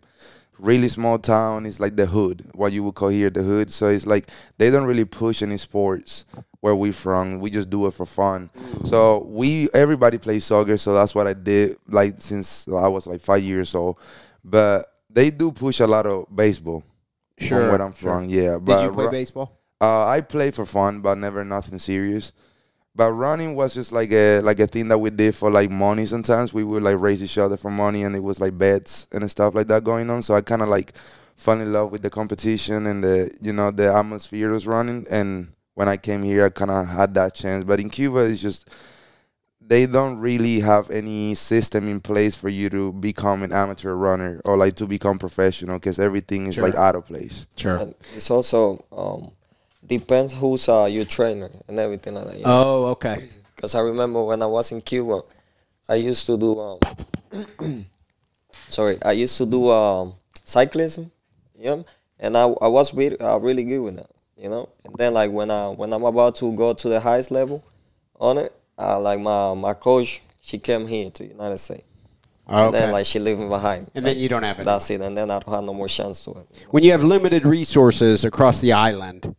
really 0.59 0.87
small 0.87 1.19
town. 1.19 1.65
It's 1.65 1.79
like 1.79 1.97
the 1.97 2.05
hood, 2.05 2.45
what 2.53 2.71
you 2.71 2.83
would 2.83 2.95
call 2.95 3.09
here 3.09 3.29
the 3.29 3.43
hood. 3.43 3.69
So 3.69 3.87
it's 3.87 4.07
like 4.07 4.29
they 4.57 4.69
don't 4.69 4.85
really 4.85 5.05
push 5.05 5.41
any 5.41 5.57
sports 5.57 6.25
where 6.61 6.75
we 6.75 6.91
from. 6.91 7.39
We 7.39 7.49
just 7.49 7.69
do 7.69 7.87
it 7.87 7.91
for 7.91 8.05
fun. 8.05 8.49
So 8.83 9.23
we 9.25 9.69
everybody 9.73 10.17
plays 10.17 10.45
soccer. 10.45 10.77
So 10.77 10.93
that's 10.93 11.13
what 11.15 11.27
I 11.27 11.33
did 11.33 11.77
like 11.87 12.15
since 12.19 12.67
I 12.67 12.87
was 12.87 13.07
like 13.07 13.21
five 13.21 13.43
years 13.43 13.73
old. 13.75 13.99
But 14.43 14.85
they 15.09 15.29
do 15.29 15.51
push 15.51 15.79
a 15.79 15.87
lot 15.87 16.05
of 16.05 16.25
baseball. 16.35 16.83
Sure, 17.39 17.59
from 17.59 17.69
where 17.69 17.81
I'm 17.81 17.93
sure. 17.93 18.13
from. 18.13 18.29
Yeah, 18.29 18.53
Did 18.55 18.65
but 18.65 18.83
you 18.83 18.91
play 18.93 19.09
baseball? 19.09 19.59
uh, 19.79 20.07
I 20.07 20.21
play 20.21 20.49
for 20.51 20.65
fun, 20.65 21.01
but 21.01 21.17
never 21.19 21.43
nothing 21.45 21.77
serious. 21.77 22.31
But 22.95 23.11
running 23.11 23.53
was 23.53 23.75
just 23.75 23.91
like 23.91 24.11
a 24.11 24.39
like 24.41 24.59
a 24.59 24.65
thing 24.65 24.87
that 24.87 24.97
we 24.97 25.11
did 25.11 25.35
for 25.35 25.51
like 25.51 25.69
money. 25.69 26.07
Sometimes 26.07 26.51
we 26.51 26.63
would 26.63 26.81
like 26.81 26.97
raise 26.99 27.21
each 27.23 27.37
other 27.37 27.55
for 27.55 27.69
money, 27.69 28.01
and 28.03 28.15
it 28.15 28.23
was 28.23 28.41
like 28.41 28.57
bets 28.57 29.07
and 29.11 29.29
stuff 29.29 29.53
like 29.53 29.67
that 29.67 29.83
going 29.83 30.09
on. 30.09 30.23
So 30.23 30.33
I 30.33 30.41
kind 30.41 30.63
of 30.63 30.67
like 30.69 30.93
fell 31.35 31.61
in 31.61 31.71
love 31.71 31.91
with 31.91 32.01
the 32.01 32.09
competition 32.09 32.87
and 32.87 33.03
the 33.03 33.29
you 33.39 33.53
know 33.53 33.69
the 33.69 33.93
atmosphere 33.93 34.51
was 34.51 34.65
running. 34.65 35.05
And 35.11 35.49
when 35.77 35.87
I 35.87 35.95
came 35.95 36.23
here, 36.23 36.43
I 36.43 36.49
kind 36.49 36.71
of 36.71 36.87
had 36.87 37.13
that 37.13 37.35
chance. 37.35 37.63
But 37.63 37.79
in 37.79 37.91
Cuba, 37.91 38.25
it's 38.25 38.41
just 38.41 38.67
they 39.61 39.85
don't 39.85 40.17
really 40.17 40.59
have 40.59 40.89
any 40.89 41.35
system 41.35 41.87
in 41.87 41.99
place 42.01 42.35
for 42.35 42.49
you 42.49 42.67
to 42.71 42.91
become 42.93 43.43
an 43.43 43.53
amateur 43.53 43.93
runner 43.93 44.41
or 44.43 44.57
like 44.57 44.73
to 44.77 44.87
become 44.87 45.19
professional 45.19 45.77
because 45.77 45.99
everything 45.99 46.47
is 46.47 46.55
Sure. 46.55 46.63
like 46.63 46.75
out 46.75 46.95
of 46.95 47.05
place. 47.05 47.45
Sure. 47.57 47.77
And 47.77 47.93
it's 48.15 48.31
also 48.31 48.83
um, 48.91 49.29
depends 49.85 50.33
who's 50.33 50.67
uh, 50.67 50.85
your 50.89 51.05
trainer 51.05 51.51
and 51.67 51.77
everything 51.77 52.15
like 52.15 52.25
that. 52.25 52.41
Oh, 52.45 52.85
okay. 52.97 53.17
Because 53.55 53.75
I 53.75 53.81
remember 53.81 54.23
when 54.23 54.41
I 54.41 54.47
was 54.47 54.71
in 54.71 54.81
Cuba, 54.81 55.21
I 55.87 55.95
used 55.95 56.25
to 56.25 56.37
do 56.37 56.59
um, 56.59 56.79
sorry, 58.67 58.97
I 59.03 59.11
used 59.11 59.37
to 59.37 59.45
do 59.45 59.69
um, 59.69 60.13
cyclism, 60.43 61.11
you 61.57 61.65
know, 61.65 61.85
and 62.19 62.35
I, 62.35 62.45
I 62.61 62.67
was 62.67 62.93
really 62.95 63.19
uh, 63.19 63.37
really 63.37 63.63
good 63.65 63.79
with 63.81 63.95
that, 63.97 64.09
you 64.37 64.49
know. 64.49 64.69
And 64.85 64.93
then 64.97 65.13
like 65.13 65.31
when 65.31 65.49
I 65.51 65.69
when 65.69 65.93
I'm 65.93 66.03
about 66.03 66.35
to 66.37 66.51
go 66.53 66.73
to 66.73 66.89
the 66.89 66.99
highest 66.99 67.31
level 67.31 67.63
on 68.19 68.37
it, 68.37 68.53
uh, 68.77 68.99
like 68.99 69.19
my 69.19 69.53
my 69.53 69.73
coach, 69.73 70.21
she 70.41 70.57
came 70.59 70.87
here 70.87 71.09
to 71.11 71.25
United 71.25 71.57
States, 71.57 71.83
Oh, 72.47 72.65
And 72.65 72.73
then 72.73 72.91
like 72.91 73.05
she 73.05 73.19
leave 73.19 73.37
me 73.39 73.47
behind. 73.47 73.91
And 73.95 74.05
then 74.05 74.17
you 74.17 74.29
don't 74.29 74.43
have 74.43 74.59
it. 74.59 74.65
That's 74.65 74.89
it. 74.89 75.01
And 75.01 75.17
then 75.17 75.29
I 75.31 75.39
don't 75.39 75.53
have 75.53 75.63
no 75.63 75.73
more 75.73 75.87
chance 75.89 76.23
to 76.25 76.31
it. 76.31 76.65
When 76.69 76.83
you 76.83 76.91
have 76.91 77.03
limited 77.03 77.45
resources 77.45 78.23
across 78.23 78.61
the 78.61 78.73
island, 78.73 79.35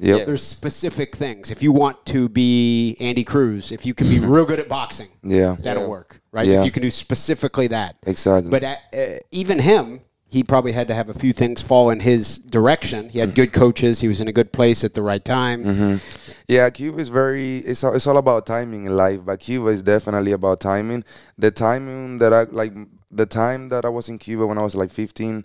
Yep. 0.00 0.18
Yeah. 0.18 0.24
there's 0.24 0.42
specific 0.42 1.14
things. 1.14 1.52
If 1.52 1.62
you 1.62 1.70
want 1.70 2.04
to 2.06 2.28
be 2.28 2.96
Andy 2.98 3.22
Cruz, 3.22 3.70
if 3.70 3.86
you 3.86 3.94
can 3.94 4.08
be 4.08 4.18
real 4.18 4.44
good 4.44 4.58
at 4.58 4.68
boxing, 4.68 5.06
Yeah. 5.22 5.56
that'll 5.60 5.84
Yeah. 5.84 5.88
work, 5.88 6.20
right? 6.32 6.46
Yeah. 6.48 6.58
If 6.60 6.64
you 6.66 6.72
can 6.72 6.82
do 6.82 6.90
specifically 6.90 7.68
that. 7.68 7.94
Exactly. 8.04 8.50
But 8.50 8.64
uh, 8.64 8.74
uh, 8.92 8.98
even 9.30 9.60
him, 9.60 10.00
he 10.34 10.42
probably 10.42 10.72
had 10.72 10.88
to 10.88 10.94
have 10.96 11.08
a 11.08 11.14
few 11.14 11.32
things 11.32 11.62
fall 11.62 11.90
in 11.90 12.00
his 12.00 12.38
direction. 12.38 13.08
He 13.08 13.20
had 13.20 13.36
good 13.36 13.52
coaches. 13.52 14.00
He 14.00 14.08
was 14.08 14.20
in 14.20 14.26
a 14.26 14.32
good 14.32 14.52
place 14.52 14.82
at 14.82 14.92
the 14.92 15.00
right 15.00 15.24
time. 15.24 15.64
Mm-hmm. 15.64 16.32
Yeah, 16.48 16.68
Cuba 16.70 16.98
is 16.98 17.08
very. 17.08 17.58
It's 17.58 17.84
all, 17.84 17.94
it's 17.94 18.08
all 18.08 18.16
about 18.16 18.44
timing 18.44 18.86
in 18.86 18.96
life, 18.96 19.20
but 19.24 19.38
Cuba 19.38 19.68
is 19.68 19.80
definitely 19.84 20.32
about 20.32 20.58
timing. 20.58 21.04
The 21.38 21.52
timing 21.52 22.18
that 22.18 22.32
I 22.32 22.42
like, 22.50 22.72
the 23.12 23.26
time 23.26 23.68
that 23.68 23.84
I 23.84 23.90
was 23.90 24.08
in 24.08 24.18
Cuba 24.18 24.44
when 24.44 24.58
I 24.58 24.62
was 24.62 24.74
like 24.74 24.90
15, 24.90 25.44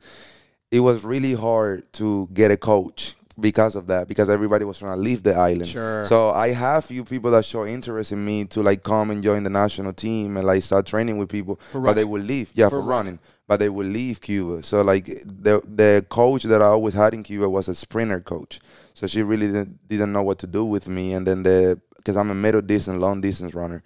it 0.72 0.80
was 0.80 1.04
really 1.04 1.36
hard 1.36 1.94
to 1.94 2.28
get 2.34 2.50
a 2.50 2.58
coach 2.58 3.14
because 3.40 3.76
of 3.76 3.88
that 3.88 4.08
because 4.08 4.30
everybody 4.30 4.66
was 4.66 4.80
trying 4.80 4.96
to 4.96 5.02
leave 5.02 5.24
the 5.24 5.34
island. 5.34 5.68
Sure. 5.68 6.04
So 6.06 6.30
I 6.32 6.50
have 6.50 6.86
few 6.86 7.04
people 7.04 7.32
that 7.32 7.46
show 7.46 7.66
interest 7.66 8.12
in 8.12 8.24
me 8.24 8.46
to 8.46 8.62
like 8.62 8.84
come 8.84 9.12
and 9.12 9.24
join 9.24 9.44
the 9.44 9.50
national 9.50 9.94
team 9.94 10.38
and 10.38 10.46
like 10.46 10.64
start 10.64 10.86
training 10.86 11.18
with 11.18 11.30
people, 11.30 11.60
but 11.74 11.94
they 11.94 12.04
will 12.04 12.22
leave. 12.22 12.52
Yeah, 12.54 12.70
for, 12.70 12.82
running. 12.82 13.20
But 13.48 13.60
they 13.60 13.70
will 13.70 13.88
leave 13.88 14.22
Cuba. 14.22 14.64
So 14.64 14.82
like 14.82 15.06
the 15.06 15.62
the 15.66 16.06
coach 16.10 16.44
that 16.44 16.62
I 16.62 16.66
always 16.66 16.94
had 16.94 17.14
in 17.14 17.24
Cuba 17.24 17.50
was 17.50 17.68
a 17.68 17.76
sprinter 17.76 18.22
coach. 18.22 18.60
So 18.94 19.08
she 19.08 19.24
really 19.24 19.48
didn't, 19.48 19.88
didn't 19.88 20.12
know 20.12 20.24
what 20.24 20.40
to 20.40 20.48
do 20.48 20.66
with 20.66 20.88
me. 20.88 21.14
And 21.14 21.26
then 21.26 21.44
the 21.44 21.82
because 21.98 22.16
I'm 22.16 22.30
a 22.30 22.36
middle 22.36 22.62
distance, 22.62 23.00
long 23.00 23.22
distance 23.22 23.54
runner, 23.54 23.84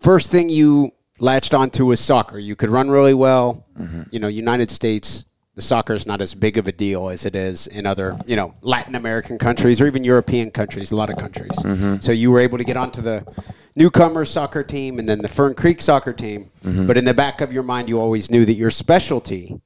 First 0.00 0.30
thing 0.30 0.48
you 0.48 0.92
latched 1.18 1.52
onto 1.52 1.84
was 1.84 2.00
soccer. 2.00 2.38
You 2.38 2.56
could 2.56 2.70
run 2.70 2.90
really 2.90 3.12
well. 3.12 3.66
Mm-hmm. 3.78 4.02
You 4.10 4.18
know, 4.18 4.28
United 4.28 4.70
States, 4.70 5.26
the 5.54 5.60
soccer 5.60 5.92
is 5.92 6.06
not 6.06 6.22
as 6.22 6.32
big 6.32 6.56
of 6.56 6.66
a 6.66 6.72
deal 6.72 7.10
as 7.10 7.26
it 7.26 7.34
is 7.34 7.66
in 7.66 7.84
other, 7.84 8.16
you 8.26 8.34
know, 8.34 8.54
Latin 8.62 8.94
American 8.94 9.36
countries 9.36 9.78
or 9.78 9.86
even 9.86 10.02
European 10.04 10.50
countries, 10.50 10.90
a 10.90 10.96
lot 10.96 11.10
of 11.10 11.16
countries. 11.16 11.52
Mm-hmm. 11.58 11.96
So 11.96 12.12
you 12.12 12.30
were 12.30 12.40
able 12.40 12.56
to 12.56 12.64
get 12.64 12.78
onto 12.78 13.02
the 13.02 13.26
newcomer 13.76 14.24
soccer 14.24 14.62
team 14.62 14.98
and 14.98 15.06
then 15.06 15.18
the 15.18 15.28
Fern 15.28 15.52
Creek 15.52 15.82
soccer 15.82 16.14
team. 16.14 16.50
Mm-hmm. 16.64 16.86
But 16.86 16.96
in 16.96 17.04
the 17.04 17.14
back 17.14 17.42
of 17.42 17.52
your 17.52 17.62
mind, 17.62 17.90
you 17.90 18.00
always 18.00 18.30
knew 18.30 18.46
that 18.46 18.54
your 18.54 18.70
specialty 18.70 19.60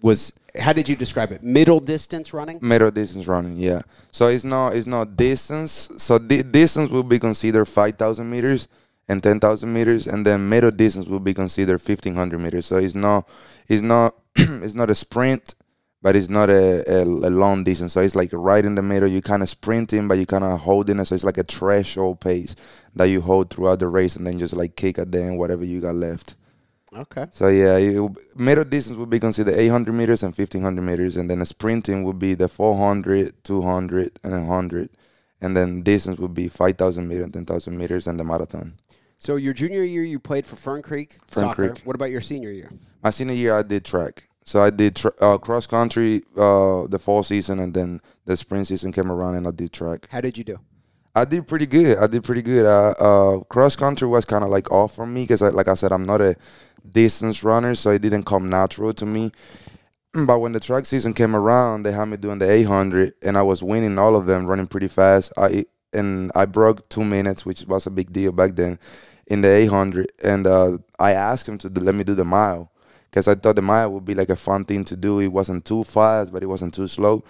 was 0.00 0.32
how 0.58 0.72
did 0.72 0.88
you 0.88 0.96
describe 0.96 1.32
it? 1.32 1.42
Middle 1.42 1.80
distance 1.80 2.34
running? 2.34 2.58
Middle 2.60 2.90
distance 2.90 3.26
running, 3.26 3.56
yeah. 3.56 3.82
So 4.10 4.28
it's 4.28 4.44
not 4.44 4.76
it's 4.76 4.86
not 4.86 5.16
distance. 5.16 5.90
So 5.96 6.18
di- 6.18 6.42
distance 6.42 6.90
will 6.90 7.02
be 7.02 7.18
considered 7.18 7.64
five 7.66 7.96
thousand 7.96 8.28
meters 8.30 8.68
and 9.08 9.22
ten 9.22 9.40
thousand 9.40 9.72
meters, 9.72 10.06
and 10.06 10.26
then 10.26 10.48
middle 10.48 10.70
distance 10.70 11.08
will 11.08 11.20
be 11.20 11.34
considered 11.34 11.80
fifteen 11.80 12.14
hundred 12.14 12.40
meters. 12.40 12.66
So 12.66 12.76
it's 12.76 12.94
not 12.94 13.28
it's 13.68 13.82
not 13.82 14.14
it's 14.36 14.74
not 14.74 14.90
a 14.90 14.94
sprint, 14.94 15.54
but 16.02 16.16
it's 16.16 16.28
not 16.28 16.50
a, 16.50 16.84
a, 16.86 17.02
a 17.02 17.30
long 17.30 17.64
distance. 17.64 17.94
So 17.94 18.02
it's 18.02 18.16
like 18.16 18.30
right 18.32 18.64
in 18.64 18.74
the 18.74 18.82
middle. 18.82 19.08
You 19.08 19.22
kind 19.22 19.42
of 19.42 19.48
sprinting, 19.48 20.06
but 20.06 20.18
you 20.18 20.26
kind 20.26 20.44
of 20.44 20.60
holding 20.60 20.98
it. 20.98 21.06
So 21.06 21.14
it's 21.14 21.24
like 21.24 21.38
a 21.38 21.44
threshold 21.44 22.20
pace 22.20 22.54
that 22.94 23.04
you 23.04 23.22
hold 23.22 23.50
throughout 23.50 23.78
the 23.78 23.88
race, 23.88 24.16
and 24.16 24.26
then 24.26 24.38
just 24.38 24.54
like 24.54 24.76
kick 24.76 24.98
at 24.98 25.12
the 25.12 25.22
end 25.22 25.38
whatever 25.38 25.64
you 25.64 25.80
got 25.80 25.94
left. 25.94 26.36
Okay. 26.94 27.26
So 27.30 27.48
yeah, 27.48 28.08
middle 28.36 28.64
distance 28.64 28.98
would 28.98 29.10
be 29.10 29.18
considered 29.18 29.54
800 29.54 29.92
meters 29.92 30.22
and 30.22 30.36
1500 30.36 30.82
meters, 30.82 31.16
and 31.16 31.30
then 31.30 31.38
the 31.38 31.46
sprinting 31.46 32.04
would 32.04 32.18
be 32.18 32.34
the 32.34 32.48
400, 32.48 33.44
200, 33.44 34.18
and 34.22 34.32
100, 34.32 34.90
and 35.40 35.56
then 35.56 35.82
distance 35.82 36.18
would 36.18 36.34
be 36.34 36.48
5,000 36.48 37.08
meters, 37.08 37.28
10,000 37.32 37.76
meters, 37.76 38.06
and 38.06 38.20
the 38.20 38.24
marathon. 38.24 38.74
So 39.18 39.36
your 39.36 39.54
junior 39.54 39.84
year, 39.84 40.02
you 40.02 40.18
played 40.18 40.44
for 40.44 40.56
Fern 40.56 40.82
Creek 40.82 41.18
Fern 41.26 41.44
soccer. 41.44 41.68
Creek. 41.70 41.82
What 41.84 41.94
about 41.94 42.10
your 42.10 42.20
senior 42.20 42.50
year? 42.50 42.70
My 43.02 43.10
senior 43.10 43.34
year, 43.34 43.54
I 43.54 43.62
did 43.62 43.84
track. 43.84 44.24
So 44.44 44.60
I 44.60 44.70
did 44.70 44.96
tr- 44.96 45.16
uh, 45.20 45.38
cross 45.38 45.66
country 45.66 46.22
uh, 46.36 46.88
the 46.88 46.98
fall 47.00 47.22
season, 47.22 47.60
and 47.60 47.72
then 47.72 48.00
the 48.24 48.36
spring 48.36 48.64
season 48.64 48.92
came 48.92 49.10
around, 49.10 49.36
and 49.36 49.46
I 49.46 49.52
did 49.52 49.72
track. 49.72 50.08
How 50.10 50.20
did 50.20 50.36
you 50.36 50.44
do? 50.44 50.58
I 51.14 51.24
did 51.24 51.46
pretty 51.46 51.66
good. 51.66 51.98
I 51.98 52.06
did 52.06 52.24
pretty 52.24 52.42
good. 52.42 52.64
Uh, 52.64 52.94
uh, 52.98 53.40
cross 53.44 53.76
country 53.76 54.08
was 54.08 54.24
kind 54.24 54.42
of 54.42 54.50
like 54.50 54.72
off 54.72 54.94
for 54.94 55.06
me 55.06 55.22
because, 55.22 55.42
like 55.42 55.68
I 55.68 55.74
said, 55.74 55.92
I'm 55.92 56.04
not 56.04 56.20
a 56.20 56.34
distance 56.90 57.42
runner, 57.42 57.74
so 57.74 57.90
it 57.90 58.02
didn't 58.02 58.24
come 58.24 58.48
natural 58.48 58.92
to 58.94 59.06
me. 59.06 59.32
But 60.12 60.40
when 60.40 60.52
the 60.52 60.60
track 60.60 60.84
season 60.86 61.14
came 61.14 61.34
around, 61.34 61.84
they 61.84 61.92
had 61.92 62.06
me 62.06 62.16
doing 62.16 62.38
the 62.38 62.50
800, 62.50 63.14
and 63.22 63.38
I 63.38 63.42
was 63.42 63.62
winning 63.62 63.98
all 63.98 64.14
of 64.14 64.26
them, 64.26 64.46
running 64.46 64.66
pretty 64.66 64.88
fast. 64.88 65.32
I 65.36 65.64
and 65.94 66.30
I 66.34 66.46
broke 66.46 66.88
two 66.88 67.04
minutes, 67.04 67.44
which 67.44 67.64
was 67.66 67.86
a 67.86 67.90
big 67.90 68.12
deal 68.12 68.32
back 68.32 68.56
then, 68.56 68.78
in 69.26 69.42
the 69.42 69.48
800. 69.48 70.10
And 70.22 70.46
uh, 70.46 70.78
I 70.98 71.12
asked 71.12 71.48
him 71.48 71.58
to 71.58 71.68
let 71.68 71.94
me 71.94 72.04
do 72.04 72.14
the 72.14 72.24
mile 72.24 72.72
because 73.10 73.28
I 73.28 73.34
thought 73.34 73.56
the 73.56 73.62
mile 73.62 73.92
would 73.92 74.06
be 74.06 74.14
like 74.14 74.30
a 74.30 74.36
fun 74.36 74.64
thing 74.64 74.84
to 74.86 74.96
do. 74.96 75.20
It 75.20 75.28
wasn't 75.28 75.66
too 75.66 75.84
fast, 75.84 76.32
but 76.32 76.42
it 76.42 76.46
wasn't 76.46 76.72
too 76.72 76.88
slow 76.88 77.22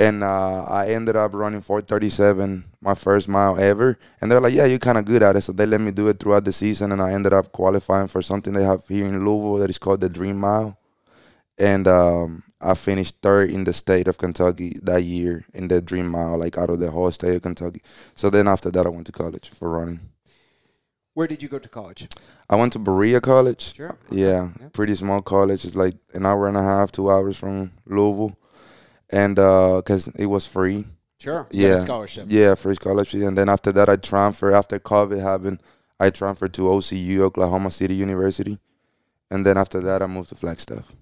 and 0.00 0.22
uh, 0.22 0.64
I 0.64 0.88
ended 0.88 1.16
up 1.16 1.32
running 1.34 1.60
437 1.62 2.64
my 2.80 2.94
first 2.94 3.28
mile 3.28 3.58
ever. 3.58 3.98
And 4.20 4.30
they're 4.30 4.40
like, 4.40 4.52
"Yeah, 4.54 4.66
you're 4.66 4.78
kind 4.78 4.98
of 4.98 5.04
good 5.04 5.22
at 5.22 5.36
it." 5.36 5.42
So 5.42 5.52
they 5.52 5.66
let 5.66 5.80
me 5.80 5.90
do 5.92 6.08
it 6.08 6.18
throughout 6.20 6.44
the 6.44 6.52
season, 6.52 6.92
and 6.92 7.00
I 7.00 7.12
ended 7.12 7.32
up 7.32 7.52
qualifying 7.52 8.08
for 8.08 8.22
something 8.22 8.52
they 8.52 8.64
have 8.64 8.86
here 8.88 9.06
in 9.06 9.24
Louisville 9.24 9.56
that 9.56 9.70
is 9.70 9.78
called 9.78 10.00
the 10.00 10.08
Dream 10.08 10.38
Mile. 10.38 10.76
And 11.58 11.86
um, 11.86 12.42
I 12.60 12.74
finished 12.74 13.20
third 13.22 13.50
in 13.50 13.62
the 13.62 13.72
state 13.72 14.08
of 14.08 14.18
Kentucky 14.18 14.76
that 14.82 15.04
year 15.04 15.44
in 15.54 15.68
the 15.68 15.80
Dream 15.80 16.08
Mile, 16.08 16.36
like 16.38 16.58
out 16.58 16.70
of 16.70 16.80
the 16.80 16.90
whole 16.90 17.10
state 17.12 17.36
of 17.36 17.42
Kentucky. 17.42 17.80
So 18.16 18.28
then 18.30 18.48
after 18.48 18.70
that, 18.72 18.86
I 18.86 18.88
went 18.88 19.06
to 19.06 19.12
college 19.12 19.50
for 19.50 19.70
running. 19.70 20.00
Where 21.12 21.28
did 21.28 21.40
you 21.44 21.48
go 21.48 21.60
to 21.60 21.68
college? 21.68 22.08
I 22.50 22.56
went 22.56 22.72
to 22.72 22.80
Berea 22.80 23.20
College. 23.20 23.74
Sure. 23.76 23.96
Yeah, 24.10 24.50
Yeah. 24.60 24.68
pretty 24.72 24.96
small 24.96 25.22
college. 25.22 25.64
It's 25.64 25.76
like 25.76 25.94
an 26.12 26.26
hour 26.26 26.48
and 26.48 26.56
a 26.56 26.62
half, 26.62 26.90
two 26.90 27.08
hours 27.08 27.36
from 27.36 27.70
Louisville, 27.86 28.36
and 29.14 29.36
because 29.36 30.08
it 30.08 30.26
was 30.26 30.46
free. 30.46 30.84
Sure. 31.18 31.46
You 31.50 31.68
got 31.68 31.74
a 31.74 31.76
Yeah. 31.78 31.80
scholarship. 31.84 32.24
Yeah, 32.28 32.54
free 32.54 32.74
scholarship. 32.74 33.22
And 33.22 33.38
then 33.38 33.48
after 33.48 33.72
that, 33.72 33.88
I 33.88 33.96
transferred. 33.96 34.52
After 34.54 34.78
COVID 34.78 35.20
happened, 35.22 35.60
I 35.98 36.10
transferred 36.10 36.52
to 36.54 36.62
OCU, 36.68 37.20
Oklahoma 37.22 37.70
City 37.70 37.94
University. 37.94 38.58
And 39.30 39.46
then 39.46 39.56
after 39.56 39.80
that, 39.80 40.02
I 40.02 40.06
moved 40.06 40.28
to 40.30 40.34
Flagstaff. 40.34 40.92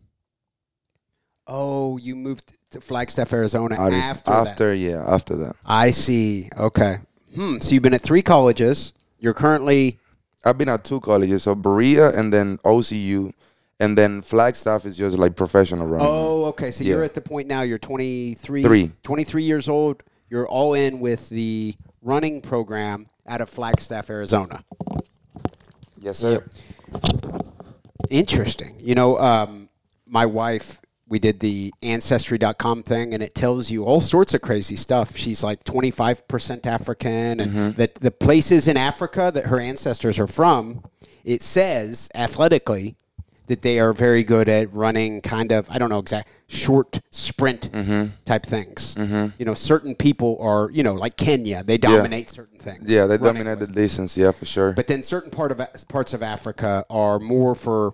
Oh, 1.46 1.96
you 1.96 2.14
moved 2.14 2.52
to 2.70 2.80
Flagstaff, 2.80 3.32
Arizona 3.32 3.76
Aris- 3.78 3.94
after, 4.06 4.30
that. 4.30 4.48
after 4.48 4.74
yeah, 4.74 5.02
after 5.06 5.36
that. 5.36 5.56
I 5.66 5.90
see. 5.90 6.48
Okay. 6.56 6.98
Hmm. 7.34 7.58
So 7.60 7.74
you've 7.74 7.82
been 7.82 7.94
at 7.94 8.02
three 8.02 8.22
colleges. 8.22 8.92
You're 9.18 9.34
currently 9.34 9.98
I've 10.44 10.58
been 10.58 10.68
at 10.68 10.84
two 10.84 11.00
colleges, 11.00 11.44
so 11.44 11.54
Berea 11.54 12.10
and 12.18 12.32
then 12.32 12.58
OCU, 12.64 13.32
and 13.82 13.98
then 13.98 14.22
Flagstaff 14.22 14.86
is 14.86 14.96
just 14.96 15.18
like 15.18 15.34
professional 15.34 15.88
running. 15.88 16.06
Oh, 16.08 16.44
okay. 16.46 16.70
So 16.70 16.84
you're 16.84 17.02
at 17.02 17.14
the 17.14 17.20
point 17.20 17.48
now. 17.48 17.62
You're 17.62 17.78
23, 17.78 18.62
Three. 18.62 18.92
23 19.02 19.42
years 19.42 19.68
old. 19.68 20.04
You're 20.30 20.46
all 20.46 20.74
in 20.74 21.00
with 21.00 21.28
the 21.30 21.74
running 22.00 22.42
program 22.42 23.06
out 23.26 23.40
of 23.40 23.50
Flagstaff, 23.50 24.08
Arizona. 24.08 24.62
yes, 25.98 26.18
sir. 26.18 26.46
Interesting. 28.08 28.76
You 28.78 28.94
know, 28.94 29.18
um, 29.18 29.68
my 30.06 30.26
wife, 30.26 30.80
we 31.08 31.18
did 31.18 31.40
the 31.40 31.74
ancestry.com 31.82 32.84
thing 32.84 33.12
and 33.14 33.22
it 33.22 33.34
tells 33.34 33.68
you 33.68 33.84
all 33.84 34.00
sorts 34.00 34.32
of 34.32 34.42
crazy 34.42 34.76
stuff. 34.76 35.16
She's 35.16 35.42
like 35.42 35.64
25% 35.64 36.66
African 36.66 37.40
and 37.40 37.74
that 37.74 37.96
the 37.96 38.12
places 38.12 38.68
in 38.68 38.76
Africa 38.76 39.32
that 39.34 39.46
her 39.46 39.58
ancestors 39.58 40.20
are 40.20 40.28
from, 40.28 40.84
it 41.24 41.42
says 41.42 42.08
athletically 42.14 42.96
that 43.52 43.60
they 43.60 43.78
are 43.78 43.92
very 43.92 44.24
good 44.24 44.48
at 44.48 44.72
running 44.72 45.20
kind 45.20 45.52
of, 45.52 45.68
I 45.70 45.76
don't 45.78 45.90
know 45.90 45.98
exact 45.98 46.28
short 46.48 47.00
sprint 47.10 47.70
type 48.24 48.44
things. 48.46 48.94
You 49.38 49.44
know, 49.44 49.52
certain 49.54 49.94
people 49.94 50.38
are, 50.40 50.70
you 50.70 50.82
know, 50.82 50.94
like 50.94 51.16
Kenya, 51.18 51.62
they 51.62 51.76
dominate 51.76 52.30
certain 52.30 52.58
things. 52.58 52.88
Yeah, 52.88 53.04
they 53.06 53.18
dominate 53.18 53.58
the 53.58 53.66
wise. 53.66 53.74
distance. 53.74 54.16
Yeah, 54.16 54.32
for 54.32 54.46
sure. 54.46 54.72
But 54.72 54.86
then 54.86 55.02
certain 55.02 55.30
part 55.30 55.52
of 55.52 55.60
parts 55.88 56.14
of 56.14 56.22
Africa 56.22 56.86
are 56.88 57.18
more 57.18 57.54
for 57.54 57.92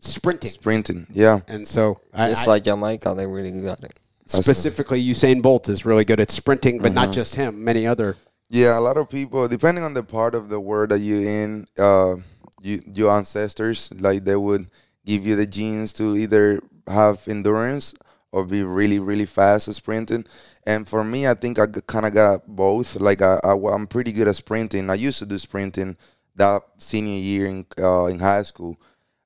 sprinting. 0.00 0.50
Sprinting. 0.50 1.06
Yeah. 1.12 1.40
And 1.48 1.68
so, 1.68 2.00
I, 2.14 2.30
It's 2.30 2.46
I- 2.46 2.50
like 2.52 2.64
Jamaica, 2.64 3.12
they're 3.14 3.28
really 3.28 3.50
good 3.52 3.66
at 3.68 3.84
it. 3.84 4.00
specifically, 4.26 5.04
Usain 5.04 5.42
Bolt 5.42 5.68
is 5.68 5.84
really 5.84 6.06
good 6.06 6.18
at 6.20 6.30
sprinting, 6.30 6.78
but 6.78 6.86
Mm-hmm. 6.92 6.94
not 6.94 7.12
just 7.12 7.34
him. 7.34 7.62
Many 7.62 7.86
other. 7.86 8.16
Yeah, 8.48 8.78
a 8.78 8.80
lot 8.88 8.96
of 8.96 9.08
people, 9.10 9.48
depending 9.48 9.84
on 9.84 9.92
the 9.92 10.02
part 10.02 10.34
of 10.34 10.48
the 10.48 10.60
world 10.60 10.90
that 10.90 11.00
you're 11.00 11.28
in, 11.28 11.66
uh, 11.78 12.16
you, 12.62 12.80
your 12.94 13.10
ancestors, 13.14 13.92
like 14.00 14.24
they 14.24 14.36
would 14.36 14.66
give 15.04 15.26
you 15.26 15.36
the 15.36 15.46
genes 15.46 15.92
to 15.94 16.16
either 16.16 16.60
have 16.86 17.26
endurance 17.28 17.94
or 18.32 18.44
be 18.44 18.64
really, 18.64 18.98
really 18.98 19.26
fast 19.26 19.68
at 19.68 19.74
sprinting. 19.74 20.26
And 20.66 20.88
for 20.88 21.04
me, 21.04 21.26
I 21.26 21.34
think 21.34 21.58
I 21.58 21.66
kind 21.66 22.06
of 22.06 22.14
got 22.14 22.46
both. 22.46 22.96
Like 22.96 23.22
I, 23.22 23.38
I, 23.44 23.54
am 23.54 23.86
pretty 23.86 24.12
good 24.12 24.28
at 24.28 24.36
sprinting. 24.36 24.90
I 24.90 24.94
used 24.94 25.18
to 25.20 25.26
do 25.26 25.38
sprinting 25.38 25.96
that 26.34 26.62
senior 26.78 27.18
year 27.18 27.46
in 27.46 27.66
uh, 27.78 28.06
in 28.06 28.18
high 28.18 28.42
school, 28.42 28.80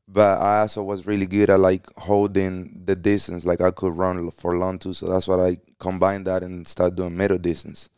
but 0.06 0.38
I 0.38 0.60
also 0.60 0.82
was 0.82 1.06
really 1.06 1.26
good 1.26 1.48
at 1.48 1.60
like 1.60 1.86
holding 1.96 2.82
the 2.84 2.94
distance. 2.94 3.46
Like 3.46 3.60
I 3.60 3.70
could 3.70 3.96
run 3.96 4.30
for 4.30 4.56
long 4.56 4.78
too. 4.78 4.92
So 4.92 5.06
that's 5.06 5.26
what 5.26 5.40
I 5.40 5.58
combined 5.78 6.26
that 6.26 6.42
and 6.42 6.66
start 6.66 6.96
doing 6.96 7.16
middle 7.16 7.38
distance. 7.38 7.88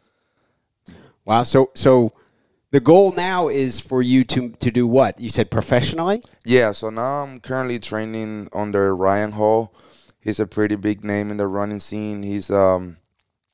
Wow. 1.25 1.43
So, 1.43 1.71
so 1.75 2.13
the 2.71 2.81
goal 2.81 3.13
now 3.13 3.49
is 3.49 3.81
for 3.81 4.03
you 4.03 4.25
to 4.25 4.51
to 4.51 4.71
do 4.71 4.87
what? 4.87 5.21
You 5.21 5.29
said 5.29 5.51
professionally. 5.51 6.23
Yeah, 6.45 6.73
so 6.73 6.91
now 6.91 7.23
I'm 7.23 7.41
currently 7.41 7.79
training 7.79 8.49
under 8.53 8.95
Ryan 8.95 9.33
Hall. 9.33 9.75
He's 10.21 10.41
a 10.41 10.47
pretty 10.47 10.77
big 10.77 11.05
name 11.05 11.31
in 11.31 11.39
the 11.39 11.47
running 11.47 11.81
scene. 11.81 12.23
He's 12.23 12.51
um 12.51 12.99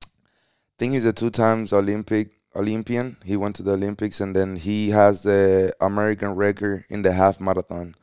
I 0.02 0.78
think 0.78 0.92
he's 0.92 1.06
a 1.06 1.12
two 1.12 1.30
times 1.30 1.72
Olympic 1.72 2.30
Olympian. 2.54 3.16
He 3.24 3.36
went 3.36 3.56
to 3.56 3.62
the 3.62 3.72
Olympics 3.72 4.20
and 4.20 4.36
then 4.36 4.56
he 4.56 4.90
has 4.90 5.22
the 5.22 5.72
American 5.80 6.34
record 6.34 6.84
in 6.88 7.02
the 7.02 7.12
half 7.12 7.40
marathon. 7.40 7.94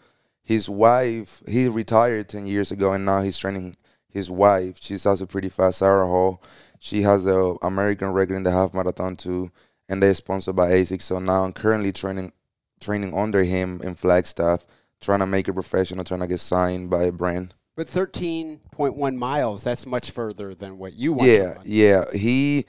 His 0.44 0.70
wife, 0.70 1.42
he 1.48 1.68
retired 1.68 2.28
10 2.30 2.46
years 2.48 2.72
ago 2.72 2.94
and 2.94 3.06
now 3.06 3.22
he's 3.22 3.38
training 3.38 3.76
his 4.10 4.30
wife. 4.30 4.78
She's 4.82 5.06
also 5.06 5.26
pretty 5.26 5.50
fast, 5.50 5.80
Sara 5.80 6.06
Hall. 6.06 6.44
She 6.80 7.04
has 7.04 7.24
the 7.24 7.58
American 7.62 8.12
record 8.12 8.36
in 8.36 8.44
the 8.44 8.52
half 8.52 8.74
marathon 8.74 9.16
too 9.16 9.52
and 9.90 10.02
they're 10.02 10.14
sponsored 10.14 10.56
by 10.56 10.72
ASICS. 10.72 11.04
So 11.04 11.20
now 11.20 11.44
I'm 11.44 11.54
currently 11.54 11.92
training 11.92 12.34
training 12.80 13.14
under 13.14 13.44
him 13.44 13.82
in 13.84 13.96
Flagstaff, 13.96 14.66
trying 15.00 15.20
to 15.20 15.26
make 15.26 15.48
it 15.48 15.54
professional, 15.54 16.04
trying 16.04 16.20
to 16.22 16.28
get 16.28 16.40
signed 16.40 16.90
by 16.90 17.04
a 17.04 17.12
brand. 17.12 17.54
But 17.76 17.90
thirteen 17.90 18.60
point 18.72 18.96
one 18.96 19.18
miles. 19.18 19.64
That's 19.64 19.86
much 19.86 20.12
further 20.12 20.54
than 20.54 20.78
what 20.78 20.94
you 20.94 21.14
want. 21.14 21.30
Yeah, 21.30 21.58
yeah. 21.64 22.04
He 22.14 22.66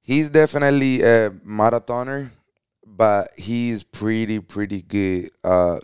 he's 0.00 0.30
definitely 0.30 1.02
a 1.02 1.30
marathoner, 1.30 2.30
but 2.84 3.30
he's 3.36 3.82
pretty 3.82 4.40
pretty 4.40 4.82
good 4.82 5.30
uh 5.44 5.78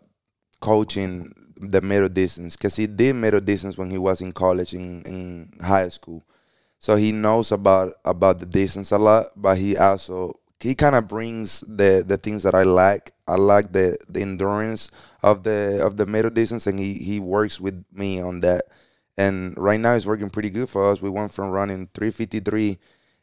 coaching 0.61 1.33
the 1.57 1.81
middle 1.81 2.09
distance 2.09 2.57
because 2.57 2.75
he 2.75 2.89
did 2.89 3.15
middle 3.15 3.41
distance 3.41 3.79
when 3.79 3.91
he 3.91 3.99
was 3.99 4.21
in 4.21 4.33
college 4.33 4.75
in, 4.75 5.03
in 5.03 5.53
high 5.65 5.89
school. 5.89 6.25
So 6.81 6.97
he 6.97 7.13
knows 7.13 7.53
about 7.53 7.95
about 8.05 8.41
the 8.41 8.47
distance 8.47 8.91
a 8.91 8.99
lot, 8.99 9.27
but 9.37 9.57
he 9.57 9.77
also 9.77 10.41
he 10.63 10.75
kind 10.75 10.95
of 10.95 11.09
brings 11.09 11.61
the 11.61 12.05
the 12.07 12.17
things 12.17 12.43
that 12.45 12.55
I 12.55 12.63
like. 12.63 13.13
I 13.27 13.37
like 13.37 13.73
the 13.73 13.97
the 14.09 14.23
endurance 14.23 14.91
of 15.23 15.43
the 15.43 15.81
of 15.85 15.97
the 15.97 16.07
middle 16.07 16.31
distance, 16.31 16.67
and 16.67 16.79
he 16.79 16.95
he 16.95 17.21
works 17.21 17.61
with 17.61 17.85
me 17.93 18.21
on 18.21 18.41
that. 18.41 18.65
And 19.19 19.55
right 19.59 19.79
now, 19.79 19.95
it's 19.95 20.07
working 20.07 20.31
pretty 20.31 20.51
good 20.51 20.69
for 20.69 20.91
us. 20.91 21.03
We 21.03 21.11
went 21.11 21.33
from 21.33 21.51
running 21.51 21.89
353 21.93 22.79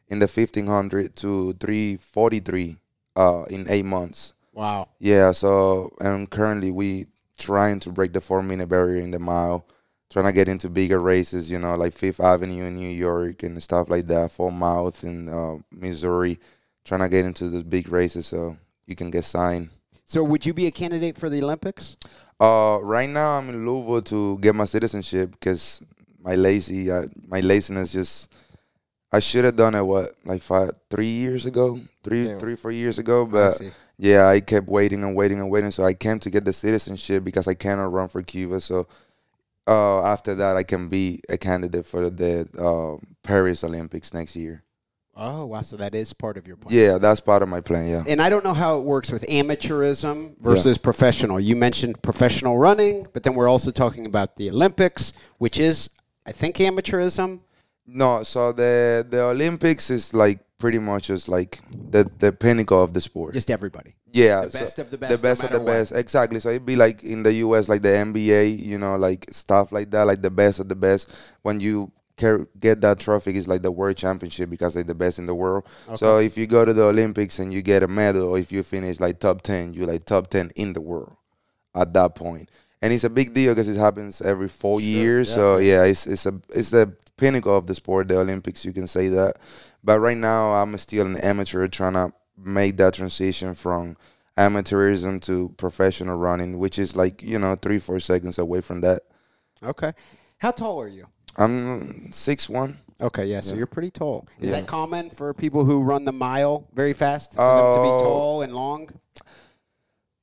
in 0.10 0.20
the 0.20 0.28
1500 0.28 1.16
to 1.18 1.54
343 1.54 2.78
uh, 3.16 3.44
in 3.50 3.66
eight 3.70 3.86
months. 3.86 4.34
Wow. 4.54 4.90
Yeah, 5.00 5.32
so 5.32 5.94
and 6.02 6.30
currently 6.30 6.72
we 6.72 7.08
trying 7.38 7.80
to 7.80 7.90
break 7.90 8.14
the 8.14 8.22
four 8.22 8.44
minute 8.44 8.68
barrier 8.68 9.02
in 9.02 9.12
the 9.12 9.20
mile, 9.20 9.66
trying 10.10 10.26
to 10.26 10.34
get 10.34 10.50
into 10.50 10.70
bigger 10.70 11.00
races, 11.00 11.50
you 11.50 11.58
know, 11.58 11.76
like 11.76 11.94
Fifth 11.94 12.20
Avenue 12.20 12.66
in 12.66 12.76
New 12.76 12.90
York 12.90 13.44
and 13.44 13.62
stuff 13.64 13.90
like 13.90 14.08
that, 14.08 14.32
Full 14.32 14.52
Mouth 14.52 15.04
in 15.04 15.30
uh, 15.30 15.58
Missouri, 15.72 16.40
trying 16.86 17.02
to 17.02 17.10
get 17.10 17.26
into 17.26 17.50
those 17.50 17.64
big 17.64 17.90
races 17.90 18.28
so 18.28 18.58
you 18.86 18.96
can 18.96 19.10
get 19.10 19.24
signed. 19.24 19.70
So, 20.06 20.24
would 20.24 20.46
you 20.46 20.54
be 20.54 20.66
a 20.68 20.72
candidate 20.72 21.18
for 21.18 21.30
the 21.30 21.44
Olympics? 21.44 21.96
Uh, 22.40 22.80
right 22.82 23.10
now 23.10 23.38
I'm 23.38 23.50
in 23.50 23.66
Louisville 23.66 24.02
to 24.04 24.38
get 24.40 24.56
my 24.56 24.66
citizenship 24.66 25.32
because 25.32 25.86
my 26.22 26.36
lazy, 26.36 26.90
uh, 26.92 27.04
my 27.28 27.40
laziness 27.42 27.92
just. 27.94 28.34
I 29.12 29.18
should 29.20 29.44
have 29.44 29.56
done 29.56 29.74
it 29.74 29.82
what 29.82 30.12
like 30.24 30.44
five, 30.44 30.70
three 30.92 31.08
years 31.10 31.48
ago, 31.48 31.80
three, 32.04 32.28
Yeah. 32.30 32.38
three, 32.38 32.56
four 32.56 32.70
years 32.72 33.00
ago, 33.00 33.26
but 33.26 33.54
see. 33.54 33.72
yeah, 33.98 34.28
I 34.28 34.40
kept 34.40 34.68
waiting 34.68 35.04
and 35.04 35.16
waiting 35.16 35.40
and 35.40 35.50
waiting. 35.50 35.72
So 35.72 35.84
I 35.84 35.96
came 35.96 36.20
to 36.20 36.30
get 36.30 36.46
the 36.46 36.54
citizenship 36.54 37.24
because 37.24 37.48
I 37.48 37.56
cannot 37.56 37.92
run 37.92 38.08
for 38.08 38.22
Cuba. 38.22 38.62
So 38.62 38.86
uh, 39.68 40.04
after 40.04 40.36
that, 40.36 40.56
I 40.58 40.62
can 40.62 40.90
be 40.90 41.22
a 41.28 41.40
candidate 41.40 41.88
for 41.88 42.12
the 42.12 42.48
uh, 42.56 43.04
Paris 43.24 43.64
Olympics 43.64 44.14
next 44.14 44.36
year. 44.36 44.64
Oh, 45.22 45.46
wow. 45.46 45.62
So 45.62 45.76
that 45.76 45.94
is 45.94 46.14
part 46.14 46.38
of 46.38 46.48
your 46.48 46.56
plan. 46.56 46.74
Yeah, 46.76 46.98
that's 46.98 47.20
part 47.20 47.44
of 47.44 47.50
my 47.50 47.60
plan. 47.60 47.90
Yeah. 47.90 48.04
And 48.08 48.22
I 48.22 48.30
don't 48.30 48.44
know 48.44 48.54
how 48.54 48.78
it 48.80 48.86
works 48.86 49.12
with 49.12 49.24
amateurism 49.28 50.40
versus 50.40 50.78
professional. 50.78 51.42
You 51.42 51.58
mentioned 51.58 52.02
professional 52.02 52.58
running, 52.58 53.06
but 53.12 53.24
then 53.24 53.36
we're 53.36 53.50
also 53.50 53.70
talking 53.70 54.08
about 54.08 54.38
the 54.38 54.50
Olympics, 54.50 55.12
which 55.38 55.60
is, 55.60 55.90
I 56.26 56.32
think, 56.32 56.56
amateurism. 56.56 57.42
No, 57.86 58.24
so 58.24 58.52
the 58.54 59.06
the 59.10 59.24
Olympics 59.24 59.90
is 59.90 60.14
like 60.14 60.40
pretty 60.60 60.78
much 60.78 61.08
just 61.08 61.28
like 61.28 61.60
the 61.90 62.10
the 62.20 62.32
pinnacle 62.32 62.82
of 62.84 62.94
the 62.94 63.02
sport. 63.02 63.34
Just 63.34 63.50
everybody. 63.50 63.96
yeah, 64.14 64.46
the 64.46 64.60
best 64.60 64.80
of 64.80 64.92
the 64.92 64.98
best. 64.98 65.12
The 65.12 65.28
best, 65.28 65.42
no 65.42 65.48
of 65.48 65.54
the 65.54 65.60
what. 65.60 65.66
best, 65.66 65.92
exactly. 65.94 66.40
So 66.40 66.50
it'd 66.50 66.66
be 66.66 66.76
like 66.76 67.04
in 67.04 67.24
the 67.24 67.34
U.S., 67.46 67.68
like 67.68 67.82
the 67.82 67.90
NBA, 67.90 68.64
you 68.64 68.78
know, 68.78 68.96
like 68.96 69.26
stuff 69.32 69.72
like 69.72 69.90
that, 69.92 70.04
like 70.04 70.22
the 70.22 70.32
best 70.32 70.60
of 70.60 70.70
the 70.70 70.76
best. 70.76 71.12
When 71.42 71.60
you 71.60 71.92
get 72.60 72.82
that 72.82 73.00
trophy, 73.00 73.36
is 73.36 73.48
like 73.48 73.62
the 73.62 73.72
world 73.72 73.98
championship 73.98 74.50
because 74.50 74.74
they're 74.74 74.84
the 74.84 74.96
best 74.96 75.20
in 75.20 75.26
the 75.26 75.36
world. 75.36 75.66
So 75.96 76.20
if 76.20 76.38
you 76.38 76.48
go 76.48 76.66
to 76.66 76.74
the 76.74 76.84
Olympics 76.84 77.40
and 77.40 77.54
you 77.54 77.62
get 77.62 77.84
a 77.84 77.88
medal, 77.88 78.30
or 78.30 78.40
if 78.40 78.52
you 78.52 78.64
finish 78.64 79.00
like 79.00 79.20
top 79.20 79.42
ten, 79.42 79.74
you're 79.74 79.88
like 79.88 80.06
top 80.06 80.28
ten 80.28 80.52
in 80.56 80.74
the 80.74 80.82
world 80.82 81.16
at 81.76 81.94
that 81.94 82.16
point. 82.16 82.50
And 82.82 82.94
it's 82.94 83.04
a 83.04 83.10
big 83.10 83.34
deal 83.34 83.54
because 83.54 83.68
it 83.68 83.78
happens 83.78 84.22
every 84.22 84.48
four 84.48 84.80
years. 84.80 85.34
So 85.34 85.58
yeah, 85.58 85.84
it's 85.84 86.08
it's 86.08 86.26
a 86.26 86.40
it's 86.54 86.70
the 86.70 86.94
pinnacle 87.18 87.56
of 87.56 87.68
the 87.68 87.76
sport, 87.76 88.08
the 88.08 88.20
Olympics. 88.20 88.64
You 88.64 88.74
can 88.74 88.88
say 88.88 89.10
that. 89.10 89.36
But 89.84 90.00
right 90.00 90.18
now, 90.18 90.54
I'm 90.54 90.78
still 90.78 91.06
an 91.06 91.18
amateur 91.18 91.68
trying 91.68 91.94
to 91.94 92.14
make 92.38 92.78
that 92.78 92.94
transition 92.94 93.54
from 93.54 93.98
amateurism 94.38 95.22
to 95.24 95.50
professional 95.58 96.18
running, 96.18 96.58
which 96.58 96.80
is 96.80 96.96
like 96.96 97.22
you 97.22 97.38
know 97.38 97.56
three 97.56 97.80
four 97.80 98.00
seconds 98.00 98.40
away 98.40 98.62
from 98.62 98.82
that. 98.82 99.02
Okay. 99.62 99.94
How 100.38 100.52
tall 100.52 100.80
are 100.80 100.88
you? 100.88 101.08
I'm 101.40 102.12
six 102.12 102.50
one. 102.50 102.78
Okay, 103.02 103.26
yeah, 103.28 103.40
so 103.40 103.56
you're 103.56 103.66
pretty 103.66 103.92
tall. 103.92 104.28
Is 104.42 104.50
Yeah. 104.50 104.58
that 104.60 104.68
common 104.68 105.10
for 105.10 105.34
people 105.34 105.64
who 105.64 105.82
run 105.82 106.04
the 106.04 106.12
mile 106.12 106.68
very 106.74 106.92
fast 106.94 107.32
for 107.32 107.38
them 107.38 107.76
to 107.76 107.82
be 107.82 107.88
Oh. 107.90 108.00
tall 108.04 108.42
and 108.42 108.54
long? 108.54 108.90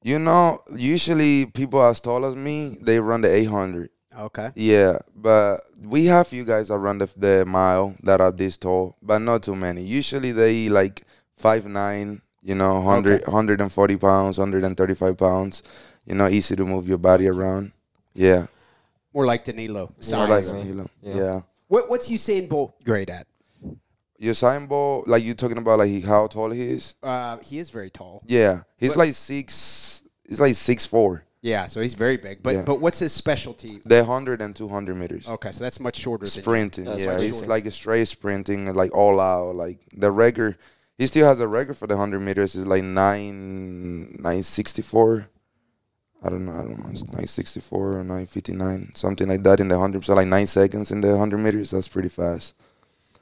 You 0.02 0.18
know, 0.18 0.60
usually 0.76 1.46
people 1.46 1.82
as 1.82 2.00
tall 2.00 2.24
as 2.26 2.36
me, 2.36 2.78
they 2.82 3.00
run 3.00 3.22
the 3.22 3.34
800. 3.34 3.88
Okay. 4.18 4.50
Yeah, 4.54 4.98
but 5.14 5.62
we 5.82 6.06
have 6.06 6.32
you 6.32 6.44
guys 6.44 6.68
that 6.68 6.78
run 6.78 6.98
the, 6.98 7.08
the 7.16 7.44
mile 7.46 7.94
that 8.02 8.20
are 8.20 8.30
this 8.32 8.56
tall, 8.58 8.96
but 9.02 9.18
not 9.18 9.42
too 9.42 9.56
many. 9.56 9.82
Usually 9.82 10.32
they 10.32 10.68
like 10.68 11.02
five 11.36 11.66
nine, 11.66 12.20
you 12.42 12.54
know, 12.54 12.74
100, 12.80 13.26
140 13.26 13.96
pounds, 13.96 14.38
135 14.38 15.16
pounds. 15.16 15.62
You 16.06 16.14
know, 16.14 16.28
easy 16.28 16.54
to 16.56 16.64
move 16.64 16.88
your 16.88 16.98
body 16.98 17.26
around. 17.28 17.72
Yeah. 18.14 18.46
More 19.16 19.24
like 19.24 19.44
Danilo. 19.44 19.94
More 20.12 20.26
like 20.28 20.44
Danilo. 20.44 20.90
Yeah. 21.00 21.16
Yeah. 21.16 21.40
what, 21.68 21.88
what's 21.88 22.10
Usain 22.10 22.50
Bolt 22.50 22.74
great 22.84 23.08
at? 23.08 23.26
Usain 24.20 24.68
Bolt, 24.68 25.08
like 25.08 25.24
you 25.24 25.32
talking 25.32 25.56
about, 25.56 25.78
like 25.78 25.88
he, 25.88 26.02
how 26.02 26.26
tall 26.26 26.50
he 26.50 26.60
is? 26.60 26.94
Uh, 27.02 27.38
he 27.38 27.58
is 27.58 27.70
very 27.70 27.88
tall. 27.88 28.22
Yeah, 28.26 28.64
he's 28.76 28.90
But- 28.90 28.98
like 28.98 29.14
six. 29.14 30.02
He's 30.28 30.38
like 30.38 30.54
six 30.54 30.84
four. 30.84 31.22
Yeah, 31.40 31.66
so 31.68 31.80
he's 31.80 31.94
very 31.94 32.18
big. 32.18 32.42
But 32.42 32.54
Yeah. 32.56 32.62
but 32.62 32.80
what's 32.80 32.98
his 32.98 33.12
specialty? 33.12 33.80
The 33.86 34.00
100 34.02 34.42
and 34.42 34.54
200 34.54 34.94
meters. 34.94 35.28
Okay, 35.28 35.52
so 35.52 35.64
that's 35.64 35.80
much 35.80 35.96
shorter 35.96 36.26
sprinting. 36.26 36.84
That's 36.84 37.04
yeah, 37.06 37.12
much 37.14 37.22
he's 37.22 37.46
like 37.46 37.64
a 37.64 37.70
straight 37.70 38.08
sprinting, 38.08 38.70
like 38.74 38.94
all 38.94 39.18
out. 39.18 39.54
Like 39.56 39.78
the 39.96 40.10
record, 40.10 40.58
he 40.98 41.06
still 41.06 41.26
has 41.26 41.40
a 41.40 41.48
record 41.48 41.76
for 41.78 41.86
the 41.86 41.94
100 41.94 42.20
meters. 42.20 42.54
Is 42.54 42.66
like 42.66 42.82
nine 42.84 44.16
nine 44.20 44.42
sixty 44.42 44.82
four. 44.82 45.28
I 46.22 46.30
don't 46.30 46.46
know. 46.46 46.52
I 46.52 46.62
don't 46.62 46.78
know. 46.78 46.90
It's 46.90 47.06
nine 47.06 47.26
sixty 47.26 47.60
four 47.60 47.98
or 47.98 48.04
nine 48.04 48.26
fifty 48.26 48.52
nine, 48.52 48.90
something 48.94 49.28
like 49.28 49.42
that 49.42 49.60
in 49.60 49.68
the 49.68 49.78
hundred. 49.78 50.04
So 50.04 50.14
like 50.14 50.28
nine 50.28 50.46
seconds 50.46 50.90
in 50.90 51.00
the 51.00 51.08
100 51.08 51.38
meters. 51.38 51.70
That's 51.70 51.88
pretty 51.88 52.08
fast. 52.08 52.54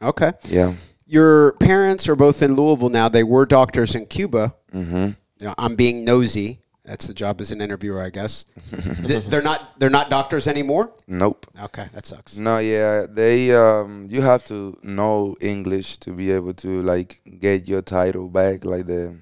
Okay. 0.00 0.33
Yeah. 0.44 0.74
Your 1.07 1.52
parents 1.52 2.09
are 2.09 2.16
both 2.16 2.42
in 2.42 2.57
Louisville 2.57 2.88
now. 2.88 3.09
They 3.09 3.24
were 3.24 3.46
doctors 3.46 3.94
in 3.94 4.07
Cuba. 4.07 4.54
Mm-hmm. 4.72 5.11
You 5.40 5.46
know, 5.46 5.54
I'm 5.59 5.76
being 5.76 6.04
nosy. 6.04 6.61
That's 6.85 7.07
the 7.07 7.14
job 7.14 7.40
as 7.40 7.50
an 7.50 7.62
interviewer, 7.62 8.02
I 8.02 8.11
guess. 8.11 8.44
They're 8.70 9.42
not. 9.42 9.78
They're 9.78 9.88
not 9.88 10.11
doctors 10.11 10.46
anymore. 10.46 10.92
Nope. 11.07 11.46
Okay, 11.62 11.88
that 11.94 12.04
sucks. 12.04 12.37
No, 12.37 12.59
yeah, 12.59 13.07
they 13.09 13.54
um 13.54 14.07
you 14.11 14.20
have 14.20 14.44
to 14.46 14.76
know 14.83 15.35
English 15.40 15.96
to 15.98 16.12
be 16.12 16.30
able 16.30 16.52
to 16.54 16.83
like 16.83 17.22
get 17.40 17.68
your 17.68 17.80
title 17.80 18.28
back 18.28 18.66
like 18.66 18.87
the 18.87 19.18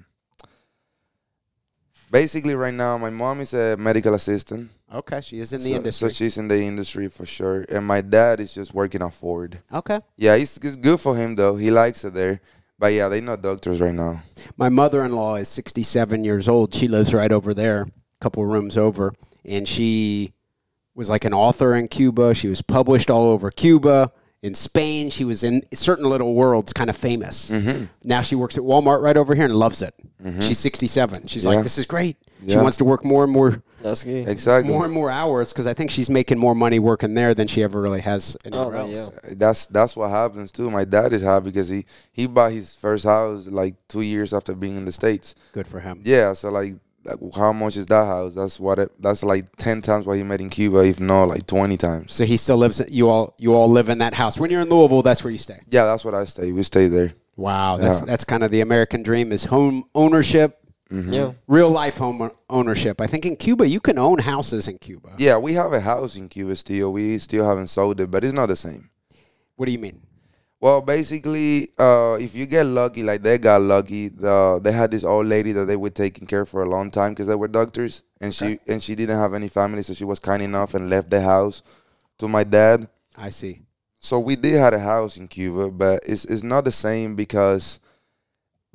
Basically 2.13 2.53
right 2.53 2.73
now 2.73 2.95
my 2.99 3.09
mom 3.09 3.41
is 3.41 3.55
a 3.55 3.75
medical 3.75 4.13
assistant. 4.13 4.69
Okay, 4.93 5.19
she 5.21 5.39
is 5.39 5.51
in 5.51 5.63
the 5.63 5.69
so, 5.69 5.75
industry. 5.75 6.09
So 6.09 6.13
she's 6.13 6.37
in 6.37 6.47
the 6.47 6.61
industry 6.61 7.09
for 7.09 7.25
sure. 7.25 7.65
And 7.67 7.87
my 7.87 8.01
dad 8.01 8.39
is 8.39 8.53
just 8.53 8.71
working 8.71 9.01
at 9.01 9.11
Ford. 9.15 9.57
okay. 9.73 9.99
Yeah, 10.15 10.35
it's, 10.35 10.57
it's 10.57 10.75
good 10.75 10.99
for 10.99 11.15
him 11.15 11.35
though. 11.35 11.55
He 11.55 11.71
likes 11.71 12.05
it 12.05 12.13
there. 12.13 12.39
But 12.77 12.93
yeah, 12.93 13.09
they're 13.09 13.19
not 13.19 13.41
doctors 13.41 13.81
right 13.81 13.95
now. 13.95 14.21
My 14.57 14.69
mother-in-law 14.69 15.37
is 15.37 15.47
67 15.47 16.23
years 16.23 16.47
old. 16.47 16.75
She 16.75 16.87
lives 16.87 17.15
right 17.15 17.31
over 17.31 17.51
there, 17.51 17.81
a 17.81 18.19
couple 18.19 18.45
rooms 18.45 18.77
over, 18.77 19.15
and 19.43 19.67
she 19.67 20.33
was 20.93 21.09
like 21.09 21.25
an 21.25 21.33
author 21.33 21.73
in 21.73 21.87
Cuba. 21.87 22.35
She 22.35 22.47
was 22.47 22.61
published 22.61 23.09
all 23.09 23.25
over 23.25 23.49
Cuba. 23.49 24.11
In 24.43 24.53
Spain, 24.55 25.09
she 25.09 25.23
was 25.23 25.41
in 25.41 25.63
certain 25.73 26.09
little 26.09 26.33
worlds, 26.35 26.73
kind 26.73 26.89
of 26.89 26.97
famous. 26.97 27.49
Mm-hmm. 27.49 27.85
Now 28.03 28.21
she 28.21 28.35
works 28.35 28.57
at 28.57 28.63
Walmart 28.63 29.01
right 29.01 29.15
over 29.17 29.33
here 29.35 29.45
and 29.45 29.55
loves 29.55 29.81
it. 29.81 29.95
She's 30.41 30.59
67. 30.59 31.27
She's 31.27 31.45
like, 31.45 31.63
"This 31.63 31.77
is 31.77 31.85
great." 31.85 32.17
She 32.47 32.57
wants 32.57 32.75
to 32.77 32.83
work 32.85 33.05
more 33.05 33.23
and 33.23 33.31
more, 33.31 33.63
That's 33.81 34.03
good. 34.03 34.27
Exactly. 34.27 34.69
more 34.73 34.83
and 34.83 34.93
more 34.93 35.09
hours 35.09 35.53
because 35.53 35.65
I 35.65 35.73
think 35.73 35.91
she's 35.91 36.09
making 36.09 36.39
more 36.39 36.53
money 36.55 36.77
working 36.77 37.13
there 37.13 37.33
than 37.33 37.47
she 37.47 37.63
ever 37.63 37.81
really 37.81 38.01
has 38.01 38.35
anywhere 38.43 38.75
Oh, 38.75 38.79
else. 38.81 39.11
yeah. 39.23 39.33
That's 39.37 39.65
that's 39.67 39.95
what 39.95 40.09
happens 40.09 40.51
too. 40.51 40.69
My 40.69 40.83
dad 40.83 41.13
is 41.13 41.21
happy 41.23 41.45
because 41.45 41.69
he 41.69 41.85
he 42.11 42.27
bought 42.27 42.51
his 42.51 42.75
first 42.75 43.05
house 43.05 43.47
like 43.47 43.75
two 43.87 44.01
years 44.01 44.33
after 44.33 44.53
being 44.55 44.75
in 44.75 44.83
the 44.83 44.91
states. 44.91 45.35
Good 45.53 45.67
for 45.67 45.79
him. 45.79 46.01
Yeah, 46.03 46.33
so 46.33 46.51
like, 46.51 46.73
like, 47.05 47.17
how 47.35 47.51
much 47.53 47.77
is 47.77 47.85
that 47.87 48.05
house? 48.05 48.33
That's 48.33 48.59
what 48.59 48.79
it. 48.79 48.91
That's 49.01 49.23
like 49.23 49.55
ten 49.57 49.81
times 49.81 50.05
what 50.05 50.17
he 50.17 50.23
made 50.23 50.41
in 50.41 50.49
Cuba, 50.49 50.79
if 50.85 50.99
not 50.99 51.25
like 51.25 51.45
twenty 51.47 51.77
times. 51.77 52.13
So 52.13 52.25
he 52.25 52.37
still 52.37 52.57
lives. 52.57 52.81
You 52.89 53.09
all, 53.09 53.35
you 53.37 53.53
all 53.53 53.69
live 53.69 53.89
in 53.89 53.97
that 53.99 54.13
house. 54.13 54.39
When 54.39 54.49
you're 54.51 54.61
in 54.61 54.69
Louisville, 54.69 55.01
that's 55.01 55.23
where 55.23 55.31
you 55.31 55.37
stay. 55.37 55.59
Yeah, 55.69 55.85
that's 55.85 56.05
what 56.05 56.13
I 56.13 56.25
stay. 56.25 56.51
We 56.51 56.63
stay 56.63 56.87
there. 56.87 57.13
Wow, 57.35 57.77
that's 57.77 57.99
Yeah. 57.99 58.05
that's 58.05 58.23
kind 58.23 58.43
of 58.43 58.51
the 58.51 58.61
American 58.61 59.01
dream 59.03 59.31
is 59.31 59.45
home 59.45 59.85
ownership, 59.95 60.59
mm-hmm. 60.91 61.11
Yeah. 61.11 61.31
real 61.47 61.69
life 61.69 61.97
home 61.97 62.29
ownership. 62.49 63.01
I 63.01 63.07
think 63.07 63.25
in 63.25 63.35
Cuba 63.35 63.67
you 63.67 63.79
can 63.79 63.97
own 63.97 64.19
houses 64.19 64.67
in 64.67 64.77
Cuba. 64.77 65.15
Yeah, 65.17 65.37
we 65.39 65.53
have 65.53 65.73
a 65.73 65.79
house 65.81 66.15
in 66.15 66.29
Cuba 66.29 66.55
still. 66.55 66.93
We 66.93 67.17
still 67.17 67.45
haven't 67.45 67.67
sold 67.67 67.99
it, 67.99 68.11
but 68.11 68.23
it's 68.23 68.33
not 68.33 68.47
the 68.49 68.55
same. 68.55 68.89
What 69.55 69.65
do 69.65 69.71
you 69.71 69.79
mean? 69.79 70.01
Well, 70.63 70.79
basically, 70.79 71.67
uh, 71.77 72.17
if 72.21 72.35
you 72.35 72.45
get 72.45 72.65
lucky, 72.65 73.03
like 73.03 73.21
they 73.21 73.37
got 73.37 73.61
lucky, 73.61 74.07
the, 74.07 74.61
they 74.63 74.71
had 74.71 74.91
this 74.91 75.03
old 75.03 75.25
lady 75.27 75.51
that 75.51 75.65
they 75.65 75.75
were 75.75 75.89
taking 75.89 76.25
care 76.25 76.45
for 76.45 76.63
a 76.63 76.69
long 76.69 76.89
time 76.89 77.11
because 77.11 77.27
they 77.27 77.35
were 77.35 77.49
doctors, 77.49 78.01
and 78.21 78.33
she 78.33 78.59
and 78.69 78.81
she 78.81 78.95
didn't 78.95 79.17
have 79.17 79.33
any 79.33 79.49
family, 79.49 79.83
so 79.83 79.93
she 79.93 80.05
was 80.05 80.21
kind 80.21 80.41
enough 80.41 80.73
and 80.73 80.89
left 80.89 81.09
the 81.09 81.19
house 81.19 81.63
to 82.19 82.29
my 82.29 82.45
dad. 82.45 82.87
I 83.17 83.27
see. 83.27 83.63
So 83.99 84.21
we 84.21 84.37
did 84.37 84.53
have 84.53 84.73
a 84.73 84.79
house 84.79 85.17
in 85.17 85.27
Cuba, 85.27 85.69
but 85.69 85.99
it's 86.07 86.23
it's 86.23 86.43
not 86.43 86.63
the 86.63 86.71
same 86.71 87.17
because 87.17 87.81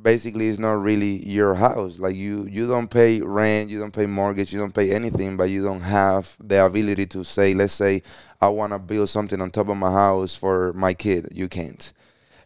basically 0.00 0.48
it's 0.48 0.58
not 0.58 0.80
really 0.82 1.26
your 1.26 1.54
house. 1.54 1.98
Like 1.98 2.16
you 2.16 2.46
you 2.46 2.66
don't 2.68 2.88
pay 2.88 3.20
rent, 3.20 3.70
you 3.70 3.78
don't 3.78 3.92
pay 3.92 4.06
mortgage, 4.06 4.52
you 4.52 4.58
don't 4.58 4.74
pay 4.74 4.92
anything, 4.92 5.36
but 5.36 5.50
you 5.50 5.62
don't 5.62 5.80
have 5.80 6.36
the 6.40 6.64
ability 6.64 7.06
to 7.06 7.24
say, 7.24 7.54
let's 7.54 7.74
say 7.74 8.02
I 8.40 8.48
want 8.48 8.72
to 8.72 8.78
build 8.78 9.08
something 9.08 9.40
on 9.40 9.50
top 9.50 9.68
of 9.68 9.76
my 9.76 9.90
house 9.90 10.34
for 10.34 10.72
my 10.74 10.94
kid. 10.94 11.28
You 11.32 11.48
can't. 11.48 11.92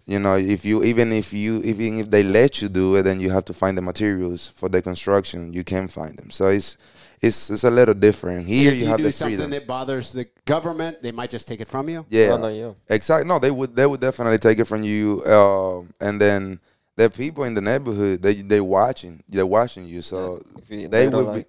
You 0.07 0.19
know, 0.19 0.37
if 0.37 0.65
you 0.65 0.83
even 0.83 1.13
if 1.13 1.33
you 1.33 1.61
even 1.63 1.99
if 1.99 2.11
they 2.11 2.23
let 2.23 2.61
you 2.61 2.69
do 2.69 2.97
it, 2.97 3.03
then 3.03 3.21
you 3.21 3.31
have 3.31 3.45
to 3.47 3.55
find 3.55 3.79
the 3.79 3.83
materials 3.83 4.49
for 4.49 4.69
the 4.69 4.83
construction. 4.83 5.53
You 5.53 5.63
can 5.63 5.87
find 5.89 6.17
them. 6.19 6.31
So 6.31 6.49
it's 6.49 6.77
it's 7.21 7.51
it's 7.51 7.63
a 7.63 7.71
little 7.71 7.95
different. 7.95 8.47
Here 8.47 8.73
if 8.73 8.79
you, 8.79 8.85
you 8.85 8.91
have 8.91 8.97
do 8.97 9.05
the 9.05 9.13
something 9.13 9.37
freedom. 9.37 9.51
that 9.53 9.67
bothers 9.67 10.13
the 10.13 10.27
government, 10.45 11.03
they 11.03 11.13
might 11.13 11.31
just 11.31 11.47
take 11.47 11.61
it 11.61 11.69
from 11.69 11.89
you. 11.89 12.05
yeah. 12.09 12.37
No, 12.37 12.49
yeah. 12.49 12.73
Exactly. 12.89 13.29
No, 13.29 13.39
they 13.39 13.53
would 13.53 13.77
they 13.77 13.87
would 13.87 14.01
definitely 14.01 14.39
take 14.39 14.59
it 14.59 14.65
from 14.65 14.83
you. 14.83 15.25
Um, 15.25 15.95
and 16.01 16.21
then 16.21 16.59
the 16.97 17.09
people 17.11 17.45
in 17.45 17.55
the 17.55 17.61
neighborhood 17.61 18.21
they 18.23 18.35
they 18.35 18.61
watching 18.61 19.23
they're 19.29 19.47
watching 19.47 19.87
you. 19.87 20.03
So 20.03 20.41
If 20.59 20.71
you- 20.71 20.89
they 20.89 21.09
don't 21.09 21.27
would 21.27 21.37
like, 21.37 21.49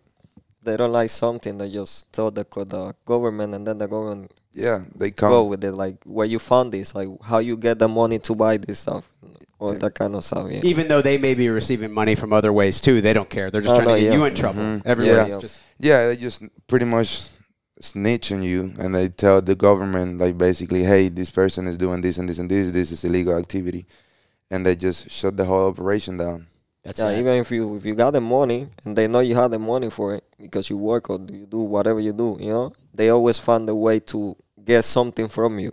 they 0.63 0.77
don't 0.77 0.91
like 0.93 1.10
something, 1.10 1.58
they 1.58 1.69
just 1.69 2.12
tell 2.13 2.32
the 2.32 2.45
the 2.65 2.93
government, 3.06 3.53
and 3.53 3.67
then 3.67 3.77
the 3.77 3.88
government 3.88 4.32
yeah 4.53 4.84
they 4.95 5.12
come. 5.12 5.29
go 5.29 5.43
with 5.45 5.63
it. 5.63 5.73
Like 5.73 5.97
where 6.06 6.25
you 6.27 6.39
found 6.39 6.71
this, 6.71 6.95
like 6.95 7.10
how 7.23 7.39
you 7.39 7.58
get 7.58 7.79
the 7.79 7.88
money 7.89 8.19
to 8.19 8.36
buy 8.36 8.58
this 8.58 8.79
stuff, 8.79 9.10
all 9.60 9.73
that 9.73 9.93
kind 9.95 10.15
of 10.15 10.23
stuff. 10.23 10.49
Yeah. 10.51 10.62
Even 10.63 10.88
though 10.88 11.01
they 11.01 11.17
may 11.17 11.34
be 11.34 11.49
receiving 11.49 11.91
money 11.91 12.15
from 12.15 12.32
other 12.32 12.53
ways 12.53 12.79
too, 12.79 13.01
they 13.01 13.13
don't 13.13 13.29
care. 13.29 13.49
They're 13.49 13.62
just 13.62 13.73
Oh, 13.75 13.84
trying 13.84 13.95
to 13.97 14.01
get 14.01 14.12
yeah. 14.13 14.17
you 14.17 14.25
in 14.25 14.36
trouble. 14.36 14.62
Mhm. 14.62 14.82
Everybody's 14.86 15.34
Yeah. 15.34 15.39
just 15.41 15.60
Yeah, 15.79 16.08
they 16.08 16.15
just 16.17 16.41
pretty 16.67 16.86
much 16.86 17.29
snitch 17.82 18.32
on 18.32 18.43
you 18.43 18.71
and 18.79 18.95
they 18.95 19.10
tell 19.10 19.41
the 19.41 19.56
government 19.56 20.17
like 20.19 20.38
basically, 20.38 20.84
hey, 20.84 21.10
this 21.10 21.29
person 21.29 21.67
is 21.67 21.77
doing 21.77 21.99
this 21.99 22.17
and 22.17 22.29
this 22.29 22.39
and 22.39 22.49
this. 22.49 22.71
This 22.71 22.91
is 22.91 23.03
illegal 23.03 23.36
activity, 23.38 23.86
and 24.51 24.65
they 24.65 24.75
just 24.75 25.10
shut 25.10 25.36
the 25.38 25.45
whole 25.45 25.67
operation 25.69 26.17
down. 26.17 26.47
that's 26.84 26.99
yeah, 26.99 27.10
it. 27.12 27.19
even 27.19 27.34
if 27.39 27.49
you 27.51 27.75
if 27.77 27.86
you 27.86 27.95
got 27.95 28.12
the 28.12 28.21
money 28.21 28.67
and 28.84 28.95
they 28.97 29.08
know 29.08 29.19
you 29.21 29.36
have 29.36 29.51
the 29.51 29.60
money 29.60 29.89
for 29.89 30.15
it 30.15 30.23
because 30.39 30.69
you 30.69 30.77
work 30.77 31.10
or 31.10 31.19
you 31.32 31.45
do 31.45 31.60
whatever 31.60 31.99
you 31.99 32.12
do, 32.13 32.38
you 32.39 32.49
know, 32.49 32.71
they 32.93 33.10
always 33.10 33.39
find 33.39 33.69
a 33.69 33.75
way 33.75 33.99
to 33.99 34.36
get 34.63 34.84
something 34.86 35.27
from 35.27 35.60
you. 35.60 35.71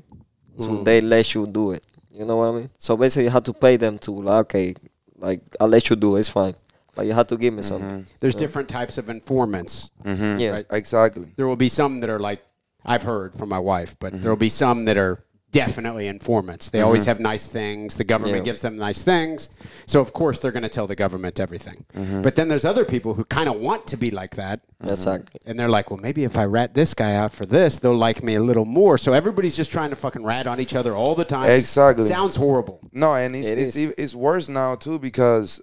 So 0.59 0.68
Mm. 0.68 0.85
they 0.85 1.00
let 1.00 1.35
you 1.35 1.46
do 1.46 1.72
it. 1.72 1.83
You 2.12 2.24
know 2.26 2.37
what 2.37 2.48
I 2.52 2.56
mean? 2.59 2.70
So 2.78 2.96
basically, 2.96 3.24
you 3.24 3.30
have 3.30 3.44
to 3.44 3.52
pay 3.54 3.76
them 3.76 3.98
to 4.00 4.11
like, 4.12 4.40
okay, 4.46 4.74
like 5.16 5.40
I'll 5.61 5.68
let 5.68 5.88
you 5.90 5.96
do 5.96 6.16
it. 6.16 6.20
It's 6.20 6.28
fine, 6.28 6.54
but 6.94 7.06
you 7.06 7.12
have 7.12 7.26
to 7.28 7.37
give 7.37 7.54
me 7.54 7.62
something. 7.62 8.04
There's 8.20 8.35
different 8.35 8.68
types 8.68 8.98
of 8.98 9.09
informants. 9.09 9.90
Mm-hmm. 10.04 10.38
Yeah. 10.38 10.50
Right. 10.50 10.66
Exactly. 10.70 11.33
There 11.37 11.46
will 11.48 11.56
be 11.56 11.68
some 11.70 12.00
that 12.00 12.11
are 12.11 12.18
like 12.18 12.42
I've 12.85 13.02
heard 13.02 13.35
from 13.35 13.48
my 13.48 13.59
wife, 13.59 13.96
but 13.98 14.12
there 14.20 14.30
will 14.30 14.37
be 14.37 14.48
some 14.50 14.85
that 14.87 14.96
are 14.96 15.24
definitely 15.52 16.06
informants. 16.06 16.70
They 16.70 16.80
always 16.80 17.02
mm-hmm. 17.02 17.08
have 17.08 17.20
nice 17.20 17.48
things. 17.48 17.96
The 17.96 18.04
government 18.04 18.38
Yeah. 18.38 18.42
gives 18.44 18.60
them 18.60 18.76
nice 18.76 19.02
things. 19.02 19.50
So 19.86 20.00
of 20.00 20.12
course 20.12 20.40
they're 20.40 20.52
going 20.52 20.62
to 20.62 20.68
tell 20.68 20.86
the 20.86 20.94
government 20.94 21.40
everything. 21.40 21.84
Mm-hmm. 21.96 22.22
But 22.22 22.36
then 22.36 22.48
there's 22.48 22.64
other 22.64 22.84
people 22.84 23.14
who 23.14 23.24
kind 23.24 23.48
of 23.48 23.56
want 23.56 23.86
to 23.88 23.96
be 23.96 24.10
like 24.10 24.36
that. 24.36 24.60
Mm-hmm. 24.82 24.92
Exactly. 24.92 25.40
And 25.46 25.58
they're 25.58 25.68
like, 25.68 25.90
well, 25.90 26.00
maybe 26.00 26.24
if 26.24 26.38
I 26.38 26.44
rat 26.44 26.74
this 26.74 26.94
guy 26.94 27.14
out 27.14 27.32
for 27.32 27.46
this, 27.46 27.78
they'll 27.78 27.94
like 27.94 28.22
me 28.22 28.36
a 28.36 28.42
little 28.42 28.64
more. 28.64 28.96
So 28.98 29.12
everybody's 29.12 29.56
just 29.56 29.72
trying 29.72 29.90
to 29.90 29.96
fucking 29.96 30.22
rat 30.22 30.46
on 30.46 30.60
each 30.60 30.74
other 30.74 30.94
all 30.94 31.14
the 31.14 31.24
time. 31.24 31.50
Exactly. 31.50 32.06
Sounds 32.06 32.36
horrible. 32.36 32.80
No, 32.92 33.14
and 33.14 33.34
it's 33.34 33.48
It 33.48 33.58
it's, 33.58 33.76
it's 33.76 34.14
worse 34.14 34.48
now 34.48 34.76
too 34.76 34.98
because 34.98 35.60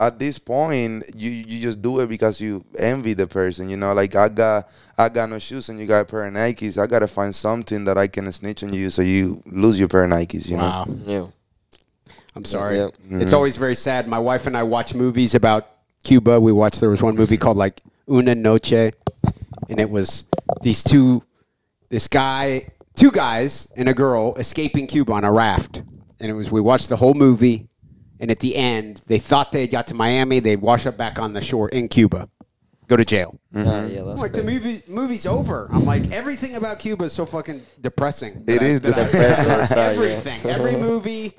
at 0.00 0.18
this 0.18 0.38
point 0.38 1.04
you 1.14 1.30
you 1.30 1.60
just 1.60 1.80
do 1.80 2.00
it 2.00 2.08
because 2.08 2.40
you 2.40 2.64
envy 2.78 3.14
the 3.14 3.26
person. 3.26 3.68
You 3.68 3.76
know, 3.76 3.92
like 3.92 4.14
I 4.14 4.28
got 4.28 4.68
I 5.02 5.08
got 5.08 5.28
no 5.28 5.38
shoes 5.38 5.68
and 5.68 5.78
you 5.78 5.86
got 5.86 6.00
a 6.00 6.04
pair 6.04 6.26
of 6.26 6.34
Nikes. 6.34 6.80
I 6.80 6.86
gotta 6.86 7.06
find 7.06 7.34
something 7.34 7.84
that 7.84 7.98
I 7.98 8.06
can 8.06 8.30
snitch 8.32 8.62
on 8.62 8.72
you 8.72 8.90
so 8.90 9.02
you 9.02 9.42
lose 9.46 9.78
your 9.78 9.88
pair 9.88 10.04
of 10.04 10.10
Nikes. 10.10 10.48
You 10.48 10.56
know. 10.56 10.86
Yeah. 11.04 11.26
I'm 12.34 12.44
sorry. 12.44 12.78
Yeah. 12.78 12.86
It's 12.86 12.96
mm-hmm. 13.08 13.34
always 13.34 13.56
very 13.56 13.74
sad. 13.74 14.08
My 14.08 14.18
wife 14.18 14.46
and 14.46 14.56
I 14.56 14.62
watch 14.62 14.94
movies 14.94 15.34
about 15.34 15.68
Cuba. 16.04 16.40
We 16.40 16.52
watched 16.52 16.80
there 16.80 16.90
was 16.90 17.02
one 17.02 17.16
movie 17.16 17.36
called 17.36 17.56
like 17.56 17.80
Una 18.10 18.34
Noche, 18.34 18.72
and 19.68 19.78
it 19.78 19.90
was 19.90 20.24
these 20.62 20.82
two, 20.82 21.22
this 21.90 22.08
guy, 22.08 22.70
two 22.96 23.10
guys 23.10 23.70
and 23.76 23.88
a 23.88 23.94
girl 23.94 24.34
escaping 24.36 24.86
Cuba 24.86 25.12
on 25.12 25.24
a 25.24 25.32
raft, 25.32 25.82
and 26.20 26.30
it 26.30 26.34
was 26.34 26.50
we 26.50 26.60
watched 26.60 26.88
the 26.88 26.96
whole 26.96 27.14
movie, 27.14 27.68
and 28.18 28.30
at 28.30 28.40
the 28.40 28.56
end 28.56 29.02
they 29.06 29.18
thought 29.18 29.52
they 29.52 29.62
had 29.62 29.70
got 29.70 29.86
to 29.88 29.94
Miami, 29.94 30.40
they'd 30.40 30.60
wash 30.60 30.86
up 30.86 30.96
back 30.96 31.18
on 31.18 31.34
the 31.34 31.42
shore 31.42 31.68
in 31.68 31.88
Cuba, 31.88 32.28
go 32.92 32.96
to 32.98 33.04
jail. 33.06 33.38
Ah, 33.56 33.86
yeah, 33.86 34.02
that's 34.02 34.20
like 34.20 34.32
the 34.32 34.42
movie, 34.42 34.82
movie's 34.86 35.26
over. 35.26 35.66
I'm 35.72 35.84
like 35.86 36.10
everything 36.10 36.56
about 36.56 36.78
Cuba 36.78 37.04
is 37.04 37.12
so 37.14 37.24
fucking 37.24 37.62
depressing. 37.80 38.44
It 38.46 38.60
I- 38.60 38.64
is 38.66 38.80
depressing. 38.80 39.20
Depressing, 39.22 39.76
yeah. 39.78 39.84
everything, 39.84 40.50
every 40.50 40.76
movie, 40.88 41.32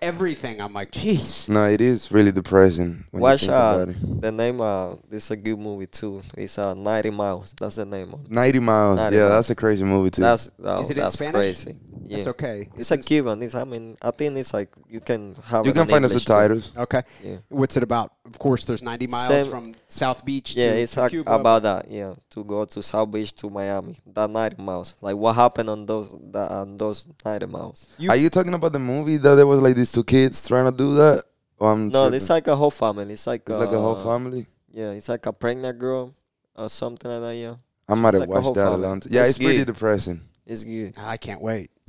everything. 0.00 0.60
I'm 0.60 0.72
like, 0.72 0.92
jeez. 0.92 1.48
No, 1.48 1.64
it 1.66 1.80
is 1.80 2.12
really 2.12 2.30
depressing 2.30 3.04
when 3.10 3.20
Watch 3.20 3.42
you 3.42 3.48
think 3.48 3.58
uh, 3.58 3.74
about 3.82 3.88
it. 3.88 4.20
the 4.20 4.32
name. 4.32 4.60
Uh, 4.60 4.94
this 5.10 5.24
is 5.24 5.30
a 5.32 5.36
good 5.36 5.58
movie 5.58 5.86
too. 5.86 6.22
It's 6.36 6.56
uh, 6.58 6.74
90 6.74 7.10
Miles. 7.10 7.52
That's 7.58 7.76
the 7.76 7.84
name 7.84 8.14
of 8.14 8.24
it. 8.24 8.30
90 8.30 8.58
miles. 8.60 8.98
90 8.98 9.16
yeah, 9.16 9.22
miles. 9.22 9.32
that's 9.32 9.50
a 9.50 9.54
crazy 9.56 9.84
movie 9.84 10.10
too. 10.10 10.22
That's 10.22 10.52
oh, 10.62 10.82
Is 10.82 10.90
it 10.90 10.98
in 10.98 11.10
Spanish? 11.10 11.32
crazy. 11.34 11.76
Yeah. 12.08 12.18
It's 12.18 12.26
okay. 12.28 12.68
It's 12.76 12.90
a 12.90 12.98
Cuban. 12.98 13.42
It's 13.42 13.54
I 13.54 13.64
mean 13.64 13.96
I 14.02 14.10
think 14.10 14.36
it's 14.36 14.52
like 14.54 14.68
you 14.88 15.00
can 15.00 15.34
have. 15.44 15.64
you 15.66 15.70
it 15.70 15.74
can 15.74 15.82
in 15.82 15.88
find 15.88 16.04
the 16.04 16.08
English 16.08 16.24
too. 16.24 16.32
subtitles. 16.32 16.76
Okay. 16.76 17.02
Yeah. 17.22 17.36
What's 17.48 17.76
it 17.76 17.82
about? 17.82 18.12
Of 18.24 18.38
course, 18.38 18.64
there's 18.64 18.82
90 18.82 19.06
miles 19.08 19.26
Same- 19.28 19.50
from 19.50 19.74
South 19.88 20.24
Beach 20.24 20.54
Yeah, 20.56 20.72
to, 20.72 20.78
it's 20.80 20.94
to 20.94 21.00
like 21.02 21.10
Cuba. 21.10 21.32
about 21.34 21.62
that. 21.64 21.90
Yeah, 21.90 22.14
to 22.30 22.44
go 22.44 22.64
to 22.64 22.82
South 22.82 23.10
Beach 23.10 23.32
to 23.36 23.50
Miami. 23.50 23.98
That 24.06 24.30
90 24.30 24.62
miles. 24.62 24.96
Like 25.00 25.16
what 25.16 25.34
happened 25.34 25.68
on 25.70 25.86
those 25.86 26.08
that 26.32 26.50
on 26.50 26.76
those 26.78 27.06
90 27.24 27.46
miles. 27.46 27.86
You- 27.98 28.10
Are 28.10 28.16
you 28.16 28.30
talking 28.30 28.54
about 28.54 28.72
the 28.72 28.78
movie 28.78 29.16
that 29.18 29.34
there 29.34 29.46
was 29.46 29.60
like 29.60 29.76
these 29.76 29.92
two 29.92 30.04
kids 30.04 30.46
trying 30.48 30.64
to 30.70 30.76
do 30.76 30.94
that? 30.94 31.24
Or 31.58 31.72
I'm 31.72 31.88
No, 31.88 32.04
tripping? 32.04 32.16
it's 32.16 32.30
like 32.30 32.46
a 32.48 32.56
whole 32.56 32.70
family. 32.72 33.12
It's 33.12 33.26
like 33.26 33.42
It's 33.46 33.54
like 33.56 33.70
a 33.72 33.78
whole 33.80 33.96
uh, 33.96 34.04
family. 34.04 34.46
Yeah, 34.72 34.90
it's 34.92 35.08
like 35.08 35.26
a 35.26 35.32
pregnant 35.32 35.78
girl 35.78 36.14
or 36.56 36.68
something 36.68 37.10
like 37.10 37.20
that. 37.20 37.34
Yeah, 37.36 37.54
I 37.88 37.94
might 37.94 38.14
have 38.14 38.20
like 38.22 38.28
watched 38.30 38.44
whole 38.44 38.54
that 38.54 38.66
a 38.66 38.70
family. 38.70 38.86
long 38.88 39.00
time. 39.00 39.12
Yeah, 39.12 39.20
It's 39.20 39.30
it's 39.30 39.38
pretty 39.38 39.64
depressing. 39.64 40.22
It's 40.46 40.64
good. 40.64 40.94
I 40.98 41.16
can't 41.16 41.40
wait. 41.40 41.70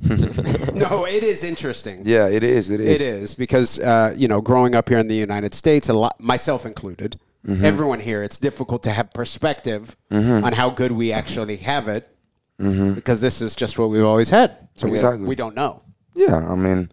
no, 0.74 1.06
it 1.06 1.22
is 1.22 1.44
interesting. 1.44 2.02
Yeah, 2.04 2.28
it 2.28 2.42
is. 2.42 2.70
It 2.70 2.80
is. 2.80 2.88
It 2.90 3.00
is 3.00 3.34
because 3.34 3.78
uh, 3.78 4.14
you 4.16 4.28
know, 4.28 4.40
growing 4.40 4.74
up 4.74 4.88
here 4.88 4.98
in 4.98 5.08
the 5.08 5.14
United 5.16 5.54
States, 5.54 5.88
a 5.88 5.94
lot, 5.94 6.20
myself 6.20 6.66
included, 6.66 7.18
Mm-hmm. 7.46 7.62
everyone 7.62 8.00
here, 8.00 8.22
it's 8.22 8.38
difficult 8.38 8.82
to 8.84 8.90
have 8.90 9.12
perspective 9.12 9.96
on 10.10 10.54
how 10.54 10.70
good 10.70 10.92
we 10.92 11.12
actually 11.12 11.58
have 11.58 11.88
it 11.88 12.08
because 12.56 13.20
this 13.20 13.42
is 13.42 13.54
just 13.54 13.78
what 13.78 13.90
we've 13.90 14.02
always 14.02 14.30
had. 14.30 14.56
So 14.76 14.86
we- 14.86 14.92
Mm-hmm. 14.92 14.94
Exactly. 14.94 15.28
we, 15.28 15.34
don't 15.34 15.54
know. 15.54 15.82
Yeah, 16.14 16.36
I 16.36 16.54
mean, 16.54 16.88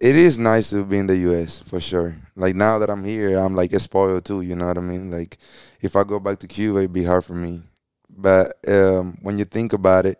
it 0.00 0.16
is 0.16 0.36
nice 0.36 0.70
to 0.70 0.84
be 0.84 0.98
in 0.98 1.06
the 1.06 1.16
U.S. 1.30 1.60
for 1.60 1.78
sure. 1.78 2.16
Like 2.34 2.56
now 2.56 2.80
that 2.80 2.90
I'm 2.90 3.04
here, 3.04 3.38
I'm 3.38 3.54
like 3.54 3.72
a 3.72 3.78
spoiled 3.78 4.24
too. 4.24 4.40
You 4.40 4.56
know 4.56 4.66
what 4.66 4.78
I 4.78 4.80
mean? 4.80 5.12
Like 5.12 5.38
if 5.80 5.94
I 5.94 6.02
go 6.02 6.18
back 6.18 6.40
to 6.40 6.48
Cuba, 6.48 6.80
it'd 6.80 6.92
be 6.92 7.04
hard 7.04 7.24
for 7.24 7.34
me. 7.34 7.62
But 8.10 8.54
um, 8.66 9.16
when 9.22 9.38
you 9.38 9.44
think 9.44 9.72
about 9.74 10.06
it, 10.06 10.18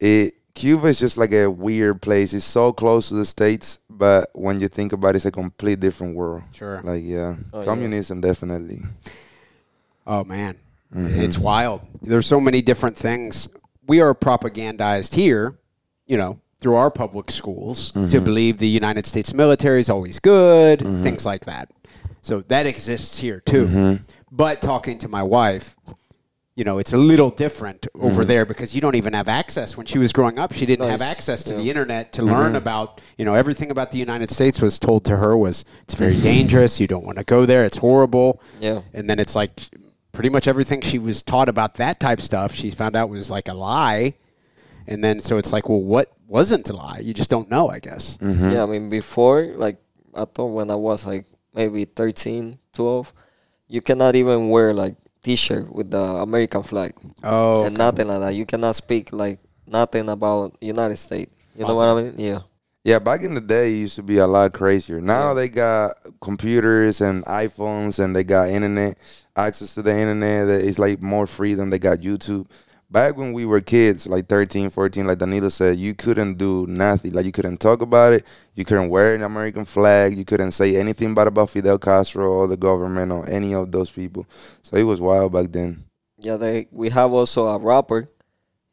it 0.00 0.34
Cuba 0.54 0.88
is 0.88 0.98
just 0.98 1.16
like 1.16 1.32
a 1.32 1.46
weird 1.50 2.02
place. 2.02 2.32
It's 2.34 2.44
so 2.44 2.72
close 2.72 3.08
to 3.08 3.14
the 3.14 3.24
states, 3.24 3.80
but 3.88 4.28
when 4.34 4.60
you 4.60 4.68
think 4.68 4.92
about 4.92 5.10
it, 5.10 5.16
it's 5.16 5.24
a 5.26 5.30
complete 5.30 5.78
different 5.80 6.16
world. 6.16 6.42
Sure. 6.52 6.80
Like 6.82 7.02
yeah, 7.04 7.36
Oh, 7.52 7.60
yeah. 7.60 7.64
communism 7.64 8.20
definitely. 8.20 8.80
Oh 10.06 10.24
man, 10.24 10.56
Mm-hmm. 10.94 11.20
it's 11.20 11.38
wild. 11.38 11.82
There's 12.02 12.26
so 12.26 12.40
many 12.40 12.62
different 12.62 12.96
things. 12.96 13.48
We 13.86 14.00
are 14.00 14.12
propagandized 14.14 15.14
here, 15.14 15.56
you 16.06 16.16
know, 16.16 16.40
through 16.60 16.74
our 16.76 16.90
public 16.90 17.30
schools 17.30 17.92
Mm-hmm. 17.92 18.08
to 18.08 18.20
believe 18.20 18.58
the 18.58 18.68
United 18.68 19.06
States 19.06 19.32
military 19.32 19.80
is 19.80 19.88
always 19.88 20.18
good, 20.18 20.80
things 21.02 21.24
like 21.24 21.44
that. 21.44 21.70
So 22.22 22.40
that 22.48 22.66
exists 22.66 23.18
here 23.18 23.40
too. 23.40 23.66
Mm-hmm. 23.66 24.04
But 24.32 24.60
talking 24.60 24.98
to 24.98 25.08
my 25.08 25.22
wife, 25.22 25.76
you 26.56 26.64
know, 26.64 26.78
it's 26.78 26.92
a 26.92 26.96
little 26.96 27.30
different 27.30 27.86
Mm-hmm. 27.94 28.06
over 28.06 28.24
there 28.24 28.44
because 28.44 28.74
you 28.74 28.80
don't 28.80 28.94
even 28.96 29.12
have 29.14 29.28
access. 29.28 29.76
When 29.76 29.86
she 29.86 29.98
was 29.98 30.12
growing 30.12 30.38
up, 30.38 30.52
she 30.52 30.66
didn't 30.66 30.88
have 30.88 31.02
access 31.02 31.42
to 31.44 31.52
Yeah. 31.52 31.58
the 31.58 31.68
internet 31.70 32.12
to 32.14 32.22
Mm-hmm. 32.22 32.30
learn 32.32 32.56
about, 32.56 33.00
you 33.18 33.24
know, 33.24 33.34
everything 33.34 33.70
about 33.70 33.90
the 33.92 33.98
United 33.98 34.30
States 34.30 34.60
was 34.60 34.78
told 34.78 35.04
to 35.06 35.16
her 35.16 35.36
was 35.36 35.64
it's 35.82 35.94
very 35.94 36.16
dangerous. 36.16 36.80
You 36.80 36.86
don't 36.86 37.04
want 37.04 37.18
to 37.18 37.24
go 37.24 37.46
there. 37.46 37.64
It's 37.64 37.78
horrible. 37.78 38.40
Yeah. 38.60 38.82
And 38.94 39.08
then 39.08 39.18
it's 39.18 39.34
like 39.34 39.52
pretty 40.12 40.28
much 40.28 40.48
everything 40.48 40.80
she 40.80 40.98
was 40.98 41.22
taught 41.22 41.48
about 41.48 41.74
that 41.74 42.00
type 42.00 42.20
stuff, 42.20 42.52
she 42.54 42.70
found 42.70 42.96
out 42.96 43.08
was 43.10 43.30
like 43.30 43.48
a 43.48 43.54
lie. 43.54 44.14
And 44.86 45.04
then 45.04 45.20
so 45.20 45.36
it's 45.38 45.52
like, 45.52 45.68
well, 45.68 45.80
what 45.80 46.12
wasn't 46.26 46.68
a 46.68 46.72
lie? 46.72 46.98
You 47.02 47.14
just 47.14 47.30
don't 47.30 47.48
know, 47.50 47.68
I 47.70 47.78
guess. 47.78 48.16
Mm-hmm. 48.18 48.50
Yeah, 48.50 48.62
I 48.64 48.66
mean, 48.66 48.88
before, 48.88 49.42
like, 49.56 49.76
I 50.14 50.24
thought 50.24 50.46
when 50.46 50.70
I 50.70 50.74
was 50.74 51.06
like 51.06 51.26
maybe 51.54 51.84
13, 51.84 52.58
12, 52.72 53.12
you 53.68 53.80
cannot 53.80 54.16
even 54.16 54.48
wear 54.48 54.72
like 54.72 54.96
t-shirt 55.22 55.72
with 55.74 55.90
the 55.90 56.00
American 56.00 56.62
flag 56.62 56.92
Oh, 57.22 57.64
and 57.64 57.76
nothing 57.76 58.08
like 58.08 58.20
that. 58.20 58.34
You 58.34 58.46
cannot 58.46 58.76
speak 58.76 59.12
like 59.12 59.38
nothing 59.66 60.08
about 60.08 60.56
United 60.60 60.96
States. 60.96 61.30
You 61.56 61.66
know 61.66 61.74
what 61.74 61.88
I 61.88 62.02
mean? 62.02 62.14
Yeah. 62.18 62.38
Yeah, 62.82 62.98
back 62.98 63.22
in 63.22 63.34
the 63.34 63.42
day, 63.42 63.72
it 63.74 63.76
used 63.76 63.96
to 63.96 64.02
be 64.02 64.16
a 64.18 64.26
lot 64.26 64.54
crazier. 64.54 65.00
Now 65.02 65.28
Yeah. 65.28 65.34
they 65.34 65.48
got 65.50 65.96
computers 66.22 67.02
and 67.02 67.22
iPhones, 67.26 68.02
and 68.02 68.16
they 68.16 68.24
got 68.24 68.48
internet 68.48 68.96
access 69.36 69.74
to 69.74 69.82
the 69.82 69.94
internet. 69.94 70.48
It's 70.48 70.78
like 70.78 71.02
more 71.02 71.26
free 71.26 71.52
than 71.54 71.68
they 71.68 71.78
got 71.78 71.98
YouTube. 71.98 72.46
Back 72.90 73.16
when 73.16 73.32
we 73.32 73.46
were 73.46 73.60
kids, 73.60 74.08
like 74.08 74.26
13, 74.26 74.70
14, 74.70 75.06
like 75.06 75.18
Danilo 75.18 75.48
said, 75.48 75.78
you 75.78 75.94
couldn't 75.94 76.38
do 76.38 76.66
nothing. 76.66 77.12
Like 77.12 77.24
you 77.24 77.30
couldn't 77.30 77.58
talk 77.60 77.82
about 77.82 78.12
it. 78.12 78.26
You 78.56 78.64
couldn't 78.64 78.88
wear 78.88 79.14
an 79.14 79.22
American 79.22 79.64
flag. 79.64 80.18
You 80.18 80.24
couldn't 80.24 80.50
say 80.50 80.74
anything 80.74 81.14
bad 81.14 81.28
about 81.28 81.50
Fidel 81.50 81.78
Castro 81.78 82.28
or 82.28 82.48
the 82.48 82.56
government 82.56 83.12
or 83.12 83.28
any 83.30 83.54
of 83.54 83.70
those 83.70 83.90
people. 83.92 84.26
So 84.62 84.76
it 84.76 84.82
was 84.82 85.00
wild 85.00 85.32
back 85.32 85.52
then. 85.52 85.84
Yeah, 86.18 86.36
they 86.36 86.66
we 86.72 86.90
have 86.90 87.12
also 87.12 87.44
a 87.46 87.58
rapper. 87.58 88.08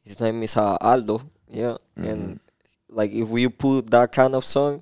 His 0.04 0.20
name 0.20 0.42
is 0.42 0.58
uh, 0.58 0.78
Aldo. 0.82 1.22
Yeah, 1.50 1.78
and 1.96 2.40
like 2.90 3.12
if 3.12 3.30
we 3.30 3.48
put 3.50 3.90
that 3.92 4.12
kind 4.12 4.34
of 4.34 4.44
song, 4.44 4.82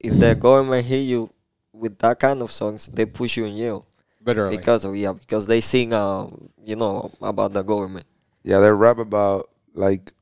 if 0.00 0.18
the 0.18 0.34
government 0.40 0.84
hear 0.84 1.00
you 1.00 1.32
with 1.72 1.98
that 1.98 2.18
kind 2.18 2.42
of 2.42 2.50
songs, 2.50 2.88
they 2.88 3.06
push 3.06 3.36
you 3.36 3.44
in 3.44 3.56
jail 3.56 3.86
literally. 4.24 4.56
because 4.56 4.84
of 4.84 4.96
yeah 4.96 5.12
because 5.12 5.46
they 5.46 5.60
sing 5.60 5.92
uh 5.92 6.26
you 6.64 6.76
know 6.76 7.10
about 7.22 7.52
the 7.52 7.62
government. 7.62 8.06
Yeah, 8.44 8.58
they 8.60 8.70
rap 8.72 8.98
about 8.98 9.48
like 9.74 10.12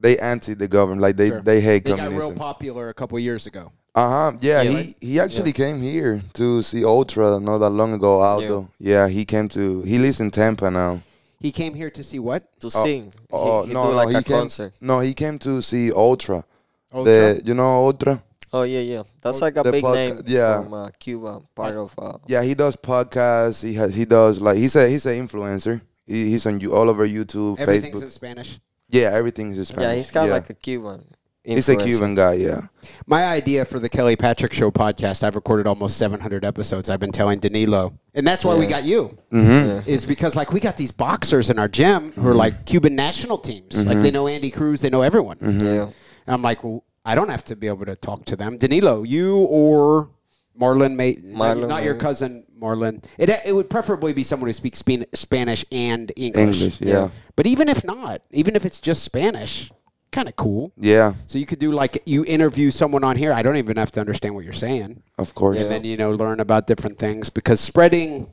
they 0.00 0.18
anti 0.18 0.54
the 0.54 0.68
government, 0.68 1.00
like 1.00 1.16
they 1.16 1.28
Sure. 1.28 1.40
they 1.40 1.60
hate 1.60 1.84
they 1.84 1.90
got 1.92 1.98
communism. 2.00 2.30
real 2.30 2.38
popular 2.38 2.88
a 2.88 2.94
couple 2.94 3.18
years 3.18 3.46
ago. 3.46 3.72
Uh 3.94 4.08
huh. 4.08 4.32
Yeah, 4.40 4.62
Yeah, 4.62 4.70
he 4.70 4.76
like- 4.76 4.96
he 5.02 5.20
actually 5.20 5.52
came 5.52 5.80
here 5.80 6.22
to 6.34 6.62
see 6.62 6.84
Ultra 6.84 7.38
not 7.40 7.58
that 7.58 7.70
long 7.70 7.92
ago. 7.94 8.20
Aldo. 8.22 8.68
Yeah. 8.78 9.08
he 9.08 9.24
came 9.24 9.48
to. 9.50 9.82
He 9.82 9.98
lives 9.98 10.18
in 10.20 10.30
Tampa 10.30 10.70
now. 10.70 11.02
He 11.40 11.50
came 11.52 11.74
here 11.74 11.90
to 11.90 12.02
see 12.04 12.18
what? 12.20 12.42
To 12.60 12.70
sing, 12.70 13.12
Oh 13.32 13.62
he, 13.62 13.68
he 13.68 13.74
no, 13.74 13.82
do 13.84 13.90
no, 13.90 13.96
like 13.96 14.08
he 14.10 14.14
a 14.16 14.22
came. 14.22 14.36
concert. 14.38 14.72
No, 14.80 15.00
he 15.00 15.12
came 15.12 15.38
to 15.40 15.60
see 15.60 15.90
Ultra. 15.92 16.44
Oh, 16.92 17.04
the 17.04 17.42
you 17.44 17.54
know 17.54 17.84
Ultra. 17.86 18.22
Oh 18.52 18.62
yeah, 18.62 18.80
yeah. 18.80 19.02
That's 19.20 19.38
Oh, 19.42 19.46
like 19.46 19.56
a 19.56 19.62
the 19.62 19.72
big 19.72 19.82
podca- 19.84 19.94
name 19.94 20.22
yeah. 20.26 20.62
from 20.62 20.72
uh, 20.74 20.90
Cuba, 20.98 21.40
part 21.54 21.74
of. 21.76 21.94
Uh, 21.98 22.18
Yeah, 22.28 22.42
he 22.42 22.54
does 22.54 22.76
podcasts. 22.76 23.62
He 23.62 23.74
has 23.74 23.94
he 23.94 24.04
does 24.04 24.40
like 24.40 24.56
he's 24.56 24.76
a 24.76 24.88
he's 24.88 25.04
an 25.06 25.26
influencer. 25.26 25.80
He, 26.06 26.30
he's 26.30 26.46
on 26.46 26.60
you 26.60 26.74
all 26.74 26.90
over 26.90 27.06
YouTube, 27.06 27.58
Everything's 27.58 27.98
Facebook. 27.98 28.02
in 28.02 28.10
Spanish. 28.10 28.60
yeah, 28.88 29.10
everything's 29.12 29.58
in 29.58 29.64
Spanish. 29.64 29.84
yeah, 29.84 29.94
he's 29.94 30.10
kind 30.10 30.30
of 30.30 30.32
like 30.32 30.50
a 30.50 30.54
Cuban. 30.54 31.04
he's 31.44 31.68
a. 31.68 31.76
Cuban 31.76 32.14
guy. 32.14 32.34
Yeah. 32.34 32.62
My 33.06 33.24
idea 33.24 33.64
for 33.64 33.78
the 33.78 33.88
Kelly 33.88 34.16
Patrick 34.16 34.52
Show 34.52 34.70
podcast, 34.70 35.22
I've 35.22 35.34
recorded 35.34 35.66
almost 35.66 35.96
700 35.96 36.44
episodes. 36.44 36.88
I've 36.88 37.00
been 37.00 37.12
telling 37.12 37.38
Danilo, 37.38 37.98
and 38.14 38.26
that's 38.26 38.44
why 38.44 38.56
we 38.56 38.66
got 38.66 38.84
you, 38.84 39.16
Mm-hmm. 39.32 39.48
Yeah. 39.48 39.82
is 39.86 40.04
because 40.04 40.36
like 40.36 40.52
we 40.52 40.60
got 40.60 40.76
these 40.76 40.92
boxers 40.92 41.50
in 41.50 41.58
our 41.58 41.68
gym 41.68 42.12
who 42.12 42.22
are 42.22 42.30
mm-hmm. 42.30 42.38
like 42.38 42.66
Cuban 42.66 42.94
national 42.94 43.38
teams. 43.38 43.76
Like 43.76 43.94
mm-hmm. 43.94 44.02
they 44.02 44.10
know 44.10 44.26
Andy 44.28 44.50
Cruz, 44.50 44.80
they 44.80 44.90
know 44.90 45.02
everyone. 45.02 45.38
Mm-hmm. 45.38 45.66
Yeah. 45.66 45.82
And 46.26 46.34
I'm 46.34 46.42
like, 46.42 46.62
well, 46.62 46.84
I 47.04 47.14
don't 47.14 47.30
have 47.30 47.44
to 47.46 47.56
be 47.56 47.66
able 47.66 47.86
to 47.86 47.96
talk 47.96 48.24
to 48.26 48.36
them. 48.36 48.58
Danilo, 48.58 49.02
you 49.02 49.38
or 49.38 50.10
Marlon, 50.58 50.94
may, 50.94 51.14
Marlon, 51.16 51.68
not 51.68 51.82
your 51.82 51.96
cousin 51.96 52.44
Marlon. 52.62 53.04
It 53.18 53.28
it 53.44 53.54
would 53.54 53.68
preferably 53.68 54.12
be 54.12 54.22
someone 54.22 54.48
who 54.48 54.52
speaks 54.52 54.78
Span- 54.78 55.06
Spanish 55.12 55.64
and 55.72 56.12
English. 56.16 56.60
English. 56.60 56.80
Yeah. 56.80 57.08
But 57.36 57.46
even 57.46 57.68
if 57.68 57.84
not, 57.84 58.22
even 58.30 58.54
if 58.56 58.64
it's 58.64 58.78
just 58.80 59.02
Spanish, 59.02 59.70
kind 60.12 60.28
of 60.28 60.36
cool. 60.36 60.72
Yeah. 60.76 61.14
So 61.26 61.38
you 61.38 61.46
could 61.46 61.58
do 61.58 61.72
like 61.72 62.02
you 62.06 62.24
interview 62.24 62.70
someone 62.70 63.04
on 63.04 63.16
here. 63.16 63.32
I 63.32 63.42
don't 63.42 63.56
even 63.56 63.76
have 63.76 63.90
to 63.92 64.00
understand 64.00 64.34
what 64.34 64.44
you're 64.44 64.52
saying, 64.52 65.02
Of 65.18 65.34
course. 65.34 65.56
and 65.58 65.66
then 65.70 65.84
you 65.84 65.96
know 65.96 66.10
learn 66.12 66.40
about 66.40 66.66
different 66.66 66.98
things 66.98 67.28
because 67.30 67.60
spreading 67.60 68.32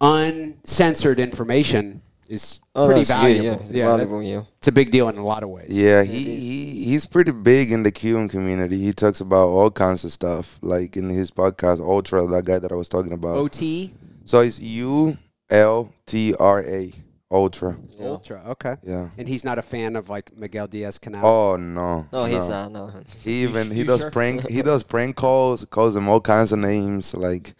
uncensored 0.00 1.20
information 1.20 2.02
is 2.32 2.60
Oh, 2.74 2.86
pretty 2.86 3.00
that's 3.00 3.10
good. 3.12 3.16
valuable. 3.20 3.44
Yeah, 3.46 3.52
it's 3.54 3.68
that- 3.70 4.22
Yeah. 4.24 4.42
it's 4.58 4.68
a 4.68 4.72
big 4.72 4.90
deal 4.90 5.08
in 5.08 5.18
a 5.18 5.24
lot 5.24 5.42
of 5.42 5.50
ways. 5.50 5.68
Yeah, 5.70 6.02
he, 6.02 6.18
he 6.24 6.84
he's 6.84 7.06
pretty 7.06 7.32
big 7.32 7.70
in 7.70 7.82
the 7.82 7.90
Cuban 7.92 8.28
community. 8.28 8.78
He 8.78 8.92
talks 8.92 9.20
about 9.20 9.48
all 9.48 9.70
kinds 9.70 10.04
of 10.04 10.12
stuff, 10.12 10.58
like 10.62 10.96
in 10.96 11.08
his 11.10 11.30
podcast, 11.30 11.80
Ultra, 11.80 12.26
that 12.26 12.44
guy 12.44 12.58
that 12.58 12.72
I 12.72 12.74
was 12.74 12.88
talking 12.88 13.12
about. 13.12 13.36
OT 13.36 13.92
So 14.24 14.40
it's 14.40 14.58
U 14.60 15.16
L 15.50 15.92
T 16.06 16.34
R 16.38 16.62
A, 16.64 16.92
Ultra. 17.30 17.76
Yeah. 17.98 18.06
Ultra. 18.06 18.42
Okay. 18.54 18.76
Yeah. 18.82 19.08
And 19.18 19.28
he's 19.28 19.44
not 19.44 19.58
a 19.58 19.62
fan 19.62 19.96
of 19.96 20.08
like 20.08 20.34
Miguel 20.36 20.66
Diaz 20.68 20.98
Canel. 20.98 21.22
Oh 21.24 21.56
no. 21.56 22.06
No, 22.12 22.24
he's 22.24 22.48
not. 22.48 22.72
No. 22.72 22.90
He 23.22 23.42
even 23.42 23.70
he 23.70 23.80
you 23.80 23.84
does 23.84 24.00
sure? 24.00 24.10
prank 24.10 24.48
he 24.48 24.62
does 24.62 24.82
prank 24.82 25.16
calls, 25.16 25.64
calls 25.66 25.94
them 25.94 26.08
all 26.08 26.20
kinds 26.20 26.52
of 26.52 26.58
names. 26.60 27.14
Like 27.14 27.54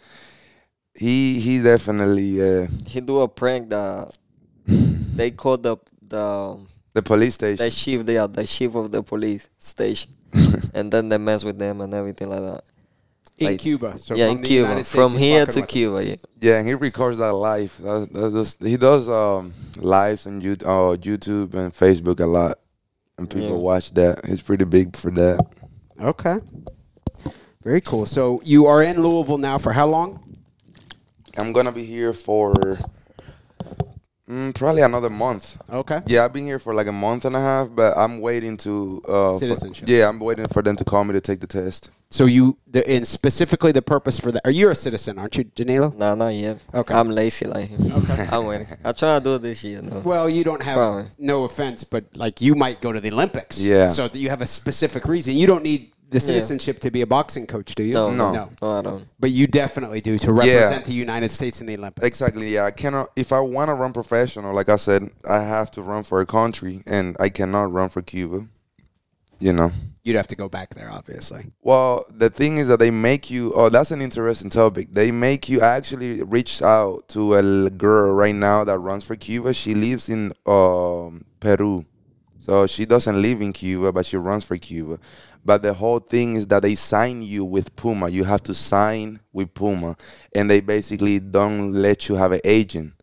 he 0.95 1.39
he 1.39 1.61
definitely 1.61 2.41
uh, 2.41 2.67
He 2.87 3.01
do 3.01 3.21
a 3.21 3.27
prank 3.27 3.69
that 3.69 4.15
they 5.15 5.31
call 5.31 5.57
the 5.57 5.77
the 6.07 6.57
the 6.93 7.01
police 7.01 7.35
station. 7.35 7.63
the 7.65 7.71
chief. 7.71 8.05
They 8.05 8.17
are 8.17 8.27
the 8.27 8.45
chief 8.45 8.75
of 8.75 8.91
the 8.91 9.03
police 9.03 9.49
station, 9.57 10.11
and 10.73 10.91
then 10.91 11.09
they 11.09 11.17
mess 11.17 11.43
with 11.43 11.57
them 11.59 11.81
and 11.81 11.93
everything 11.93 12.29
like 12.29 12.41
that. 12.41 12.63
in 13.37 13.47
like- 13.47 13.59
Cuba. 13.59 13.97
So 13.97 14.15
yeah, 14.15 14.27
from 14.29 14.37
in 14.37 14.43
Cuba, 14.43 14.83
from 14.83 15.11
here 15.17 15.45
to 15.45 15.61
with. 15.61 15.69
Cuba. 15.69 16.05
Yeah. 16.05 16.15
Yeah, 16.39 16.57
and 16.59 16.67
he 16.67 16.73
records 16.75 17.17
that 17.17 17.33
live. 17.33 17.75
That, 17.81 18.09
that's 18.11 18.33
just, 18.33 18.63
he 18.63 18.77
does 18.77 19.07
um, 19.09 19.53
lives 19.77 20.27
on 20.27 20.41
YouTube, 20.41 20.63
uh, 20.63 20.97
YouTube 20.97 21.53
and 21.55 21.73
Facebook 21.73 22.19
a 22.19 22.25
lot, 22.25 22.59
and 23.17 23.29
people 23.29 23.49
Yeah. 23.49 23.55
watch 23.55 23.91
that. 23.93 24.25
He's 24.25 24.41
pretty 24.41 24.65
big 24.65 24.95
for 24.95 25.09
that. 25.11 25.39
Okay. 26.01 26.37
Very 27.63 27.79
cool. 27.81 28.05
So 28.05 28.41
you 28.43 28.65
are 28.65 28.83
in 28.83 29.01
Louisville 29.01 29.37
now 29.37 29.57
for 29.57 29.71
how 29.71 29.87
long? 29.87 30.19
I'm 31.37 31.53
gonna 31.53 31.71
be 31.71 31.85
here 31.85 32.13
for 32.13 32.77
mm, 34.33 34.55
probably 34.55 34.81
another 34.81 35.09
month. 35.09 35.57
Okay. 35.69 36.01
Yeah, 36.07 36.25
I've 36.25 36.33
been 36.33 36.45
here 36.45 36.59
for 36.59 36.73
like 36.73 36.87
a 36.87 36.91
month 36.91 37.25
and 37.25 37.35
a 37.35 37.39
half, 37.39 37.69
but 37.73 37.95
I'm 37.97 38.19
waiting 38.19 38.57
to 38.57 39.01
uh, 39.07 39.37
for- 39.39 39.85
yeah, 39.85 40.09
I'm 40.09 40.19
waiting 40.19 40.47
for 40.47 40.61
them 40.61 40.75
to 40.77 40.83
call 40.83 41.03
me 41.03 41.13
to 41.13 41.21
take 41.21 41.39
the 41.39 41.47
test. 41.47 41.89
So 42.09 42.25
you, 42.25 42.59
the, 42.67 42.87
and 42.87 43.07
specifically 43.07 43.71
the 43.71 43.81
purpose 43.81 44.19
for 44.19 44.31
that, 44.31 44.41
are 44.45 44.51
you 44.51 44.69
a 44.69 44.75
citizen, 44.75 45.17
aren't 45.17 45.35
you, 45.35 45.45
Danilo? 45.45 45.93
No, 45.97 46.13
not 46.13 46.27
yet. 46.27 46.59
Okay. 46.71 46.93
I'm 46.93 47.09
lazy 47.09 47.45
like 47.45 47.69
him. 47.69 47.91
Okay. 47.91 48.27
I'm 48.31 48.45
waiting. 48.45 48.67
I'm 48.85 48.93
trying 48.93 49.19
to 49.19 49.23
do 49.23 49.35
it 49.35 49.41
this 49.41 49.63
year. 49.63 49.81
No. 49.81 49.99
Well, 50.05 50.29
you 50.29 50.43
don't 50.43 50.61
have, 50.61 50.75
Probably. 50.75 51.05
no 51.17 51.43
offense, 51.45 51.83
but 51.83 52.05
like 52.15 52.39
you 52.39 52.53
might 52.53 52.81
go 52.81 52.91
to 52.91 52.99
the 52.99 53.11
Olympics. 53.11 53.59
Yeah. 53.59 53.87
So 53.87 54.07
that 54.07 54.19
you 54.19 54.29
have 54.29 54.41
a 54.41 54.45
specific 54.45 55.07
reason. 55.07 55.35
You 55.35 55.47
don't 55.47 55.63
need 55.63 55.92
the 56.13 56.19
citizenship 56.19 56.79
to 56.79 56.91
be 56.91 57.01
a 57.01 57.07
boxing 57.07 57.45
coach, 57.45 57.75
do 57.75 57.83
you? 57.83 57.93
No, 57.93 58.11
No. 58.11 58.31
No. 58.31 58.49
no, 58.61 58.69
I 58.79 58.81
don't. 58.81 59.07
But 59.19 59.31
you 59.31 59.47
definitely 59.47 60.01
do 60.01 60.17
to 60.19 60.31
represent 60.31 60.85
the 60.85 60.93
United 60.93 61.31
States 61.31 61.59
in 61.59 61.67
the 61.67 61.75
Olympics. 61.77 62.07
Exactly. 62.07 62.49
Yeah, 62.53 62.65
I 62.65 62.71
cannot. 62.71 63.09
If 63.15 63.31
I 63.31 63.39
want 63.39 63.69
to 63.69 63.73
run 63.73 63.91
professional, 63.93 64.53
like 64.53 64.69
I 64.69 64.77
said, 64.77 65.09
I 65.29 65.41
have 65.41 65.71
to 65.71 65.81
run 65.81 66.03
for 66.03 66.21
a 66.21 66.25
country, 66.25 66.81
and 66.85 67.17
I 67.19 67.29
cannot 67.29 67.71
run 67.71 67.89
for 67.89 68.01
Cuba. 68.01 68.47
You 69.39 69.51
know. 69.51 69.71
You'd 70.03 70.17
have 70.17 70.27
to 70.27 70.35
go 70.35 70.49
back 70.49 70.73
there, 70.75 70.91
obviously. 70.91 71.45
Well, 71.61 72.05
the 72.09 72.29
thing 72.29 72.57
is 72.57 72.67
that 72.67 72.79
they 72.79 72.91
make 72.91 73.31
you. 73.31 73.53
Oh, 73.55 73.69
that's 73.69 73.91
an 73.91 74.01
interesting 74.01 74.49
topic. 74.49 74.89
They 74.91 75.11
make 75.11 75.47
you 75.47 75.61
I 75.61 75.75
actually 75.75 76.21
reach 76.23 76.61
out 76.61 77.07
to 77.09 77.35
a 77.35 77.69
girl 77.69 78.13
right 78.13 78.35
now 78.35 78.63
that 78.65 78.79
runs 78.79 79.05
for 79.05 79.15
Cuba. 79.15 79.53
She 79.53 79.73
lives 79.75 80.09
in 80.09 80.33
um, 80.45 81.23
Peru, 81.39 81.85
so 82.43 82.67
she 82.67 82.85
doesn't 82.85 83.21
live 83.21 83.41
in 83.41 83.53
Cuba, 83.53 83.93
but 83.93 84.05
she 84.05 84.17
runs 84.17 84.43
for 84.43 84.57
Cuba. 84.57 84.97
But 85.45 85.61
the 85.63 85.73
whole 85.73 85.99
thing 85.99 86.35
is 86.35 86.45
that 86.47 86.61
they 86.63 86.75
sign 86.75 87.21
you 87.21 87.45
with 87.45 87.73
Puma. 87.77 88.09
You 88.09 88.25
have 88.25 88.43
to 88.43 88.53
sign 88.53 89.21
with 89.31 89.53
Puma, 89.53 89.95
and 90.35 90.49
they 90.49 90.59
basically 90.59 91.21
don't 91.21 91.71
let 91.71 92.09
you 92.09 92.15
have 92.15 92.33
an 92.33 92.41
agent. 92.43 92.93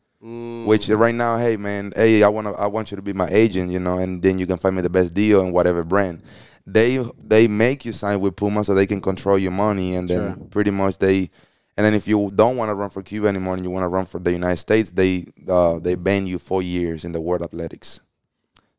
Which 0.66 0.90
right 0.90 1.14
now, 1.14 1.38
hey 1.38 1.56
man, 1.56 1.94
hey, 1.96 2.22
I 2.22 2.28
wanna, 2.28 2.52
I 2.52 2.66
want 2.66 2.90
you 2.90 2.96
to 2.96 3.02
be 3.02 3.14
my 3.14 3.28
agent, 3.30 3.72
you 3.72 3.80
know, 3.80 3.96
and 3.96 4.22
then 4.22 4.38
you 4.38 4.46
can 4.46 4.58
find 4.58 4.76
me 4.76 4.82
the 4.82 4.90
best 4.90 5.14
deal 5.14 5.40
in 5.40 5.52
whatever 5.52 5.84
brand. 5.84 6.22
They 6.66 6.98
they 7.24 7.48
make 7.48 7.86
you 7.86 7.92
sign 7.92 8.20
with 8.20 8.36
Puma 8.36 8.62
so 8.64 8.74
they 8.74 8.86
can 8.86 9.00
control 9.00 9.38
your 9.38 9.52
money, 9.52 9.96
and 9.96 10.06
then 10.06 10.34
Sure. 10.36 10.46
pretty 10.50 10.70
much 10.70 10.98
they, 10.98 11.30
and 11.78 11.86
then 11.86 11.94
if 11.94 12.06
you 12.06 12.28
don't 12.34 12.58
want 12.58 12.68
to 12.68 12.74
run 12.74 12.90
for 12.90 13.02
Cuba 13.02 13.28
anymore 13.28 13.54
and 13.54 13.64
you 13.64 13.70
want 13.70 13.84
to 13.84 13.88
run 13.88 14.04
for 14.04 14.18
the 14.20 14.32
United 14.32 14.58
States, 14.58 14.90
they 14.90 15.24
uh, 15.48 15.78
they 15.78 15.94
ban 15.94 16.26
you 16.26 16.38
four 16.38 16.60
years 16.62 17.06
in 17.06 17.12
the 17.12 17.20
World 17.22 17.42
Athletics. 17.42 18.02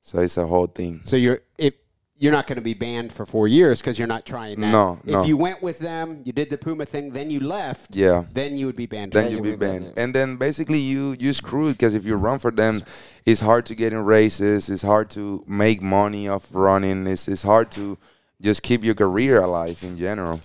So 0.01 0.19
it's 0.19 0.37
a 0.37 0.47
whole 0.47 0.67
thing. 0.67 1.01
So 1.05 1.15
you're 1.15 1.41
it, 1.57 1.77
you're 2.17 2.31
not 2.31 2.45
going 2.45 2.57
to 2.57 2.61
be 2.61 2.75
banned 2.75 3.11
for 3.11 3.25
four 3.25 3.47
years 3.47 3.79
because 3.81 3.97
you're 3.97 4.07
not 4.07 4.27
trying 4.27 4.59
that. 4.61 4.71
No, 4.71 4.99
If 5.05 5.11
no. 5.11 5.23
you 5.23 5.37
went 5.37 5.63
with 5.63 5.79
them, 5.79 6.21
you 6.23 6.31
did 6.31 6.51
the 6.51 6.57
Puma 6.57 6.85
thing, 6.85 7.11
then 7.13 7.31
you 7.31 7.39
left. 7.39 7.95
Yeah. 7.95 8.25
Then 8.31 8.57
you 8.57 8.67
would 8.67 8.75
be 8.75 8.85
banned. 8.85 9.11
then 9.13 9.25
for 9.25 9.31
you'd 9.31 9.41
be 9.41 9.49
you'll 9.49 9.57
be 9.57 9.65
banned. 9.65 9.83
banned, 9.85 9.97
And 9.97 10.13
then 10.13 10.37
basically 10.37 10.77
you 10.77 11.15
you 11.19 11.33
screwed 11.33 11.73
because 11.77 11.95
if 11.95 12.05
you 12.05 12.15
run 12.15 12.37
for 12.39 12.51
them, 12.51 12.83
it's 13.25 13.41
hard 13.41 13.65
to 13.67 13.75
get 13.75 13.91
in 13.93 14.03
races. 14.05 14.69
It's 14.69 14.83
hard 14.83 15.09
to 15.11 15.43
make 15.47 15.81
money 15.81 16.27
off 16.27 16.49
running. 16.53 17.07
It's 17.07 17.27
it's 17.27 17.43
hard 17.43 17.71
to 17.71 17.97
just 18.39 18.61
keep 18.63 18.83
your 18.83 18.95
career 18.95 19.41
alive 19.41 19.79
in 19.83 19.97
general. 19.97 20.41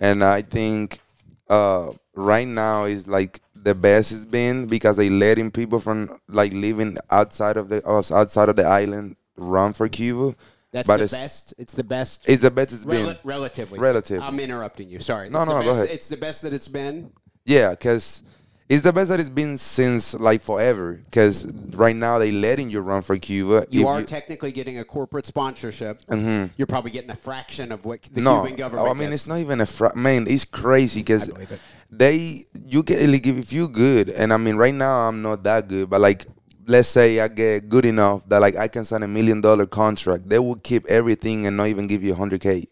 And 0.00 0.22
I 0.22 0.42
think 0.42 1.00
uh, 1.48 1.92
right 2.14 2.46
now 2.48 2.84
is 2.84 3.06
like 3.08 3.40
the 3.68 3.74
best 3.74 4.12
it's 4.12 4.24
been 4.24 4.66
because 4.66 4.96
they 4.96 5.10
letting 5.10 5.50
people 5.50 5.78
from 5.78 6.18
like 6.28 6.52
living 6.54 6.96
outside 7.10 7.56
of 7.58 7.68
the 7.68 7.86
us 7.86 8.10
outside 8.10 8.48
of 8.48 8.56
the 8.56 8.64
island 8.64 9.14
run 9.36 9.72
for 9.74 9.88
Cuba. 9.88 10.34
That's 10.72 10.86
but 10.86 10.98
the 10.98 11.04
it's, 11.04 11.12
best. 11.12 11.54
It's 11.58 11.74
the 11.74 11.84
best. 11.84 12.28
It's 12.28 12.42
the 12.42 12.50
best 12.50 12.72
it's 12.72 12.84
rel- 12.84 13.06
been. 13.06 13.16
relatively. 13.24 13.78
Relative. 13.78 14.22
I'm 14.22 14.40
interrupting 14.40 14.88
you. 14.88 15.00
Sorry. 15.00 15.28
No, 15.30 15.38
It's 15.40 15.46
the 15.48 15.52
no, 15.52 15.58
no, 15.60 15.64
go 15.64 15.70
best- 15.70 15.84
ahead. 15.84 15.94
It's 15.96 16.08
the 16.08 16.16
best 16.16 16.42
that 16.42 16.52
it's 16.52 16.68
been. 16.68 17.10
Yeah, 17.44 17.70
because 17.70 18.22
it's 18.68 18.82
the 18.82 18.92
best 18.92 19.08
that 19.08 19.18
it's 19.18 19.30
been 19.30 19.56
since 19.56 20.14
like 20.14 20.42
forever. 20.42 21.00
Because 21.04 21.50
right 21.72 21.96
now 21.96 22.18
they're 22.18 22.32
letting 22.32 22.70
you 22.70 22.80
run 22.80 23.02
for 23.02 23.16
Cuba. 23.18 23.66
You 23.70 23.82
If 23.82 23.86
are 23.86 24.02
technically 24.02 24.52
getting 24.52 24.78
a 24.78 24.84
corporate 24.84 25.26
sponsorship. 25.26 26.02
You're 26.10 26.66
probably 26.66 26.90
getting 26.90 27.10
a 27.10 27.16
fraction 27.16 27.72
of 27.72 27.84
what 27.84 28.02
the 28.02 28.20
Mm-hmm. 28.20 28.24
no, 28.24 28.40
Cuban 28.42 28.56
government. 28.56 28.88
I 28.88 28.92
mean 28.94 29.10
gets. 29.10 29.22
it's 29.22 29.26
not 29.28 29.38
even 29.38 29.60
a 29.60 29.66
fra- 29.66 29.96
man. 29.96 30.26
It's 30.28 30.44
crazy 30.44 31.00
because 31.00 31.28
it. 31.28 31.60
they 31.90 32.44
you 32.66 32.82
get 32.82 33.08
like 33.08 33.26
if 33.26 33.52
you 33.52 33.68
good, 33.68 34.10
and 34.10 34.32
I 34.32 34.36
mean 34.36 34.56
right 34.56 34.74
now 34.74 35.08
I'm 35.08 35.22
not 35.22 35.42
that 35.44 35.68
good, 35.68 35.88
but 35.88 36.00
like 36.00 36.26
let's 36.66 36.88
say 36.88 37.18
I 37.20 37.28
get 37.28 37.70
good 37.70 37.86
enough 37.86 38.28
that 38.28 38.40
like 38.42 38.56
I 38.56 38.68
can 38.68 38.84
sign 38.84 39.02
a 39.02 39.08
million 39.08 39.40
dollar 39.40 39.64
contract, 39.66 40.28
they 40.28 40.38
will 40.38 40.56
keep 40.56 40.86
everything 40.88 41.46
and 41.46 41.56
not 41.56 41.68
even 41.68 41.86
give 41.86 42.02
you 42.04 42.12
a 42.12 42.16
hundred 42.16 42.42
k. 42.42 42.66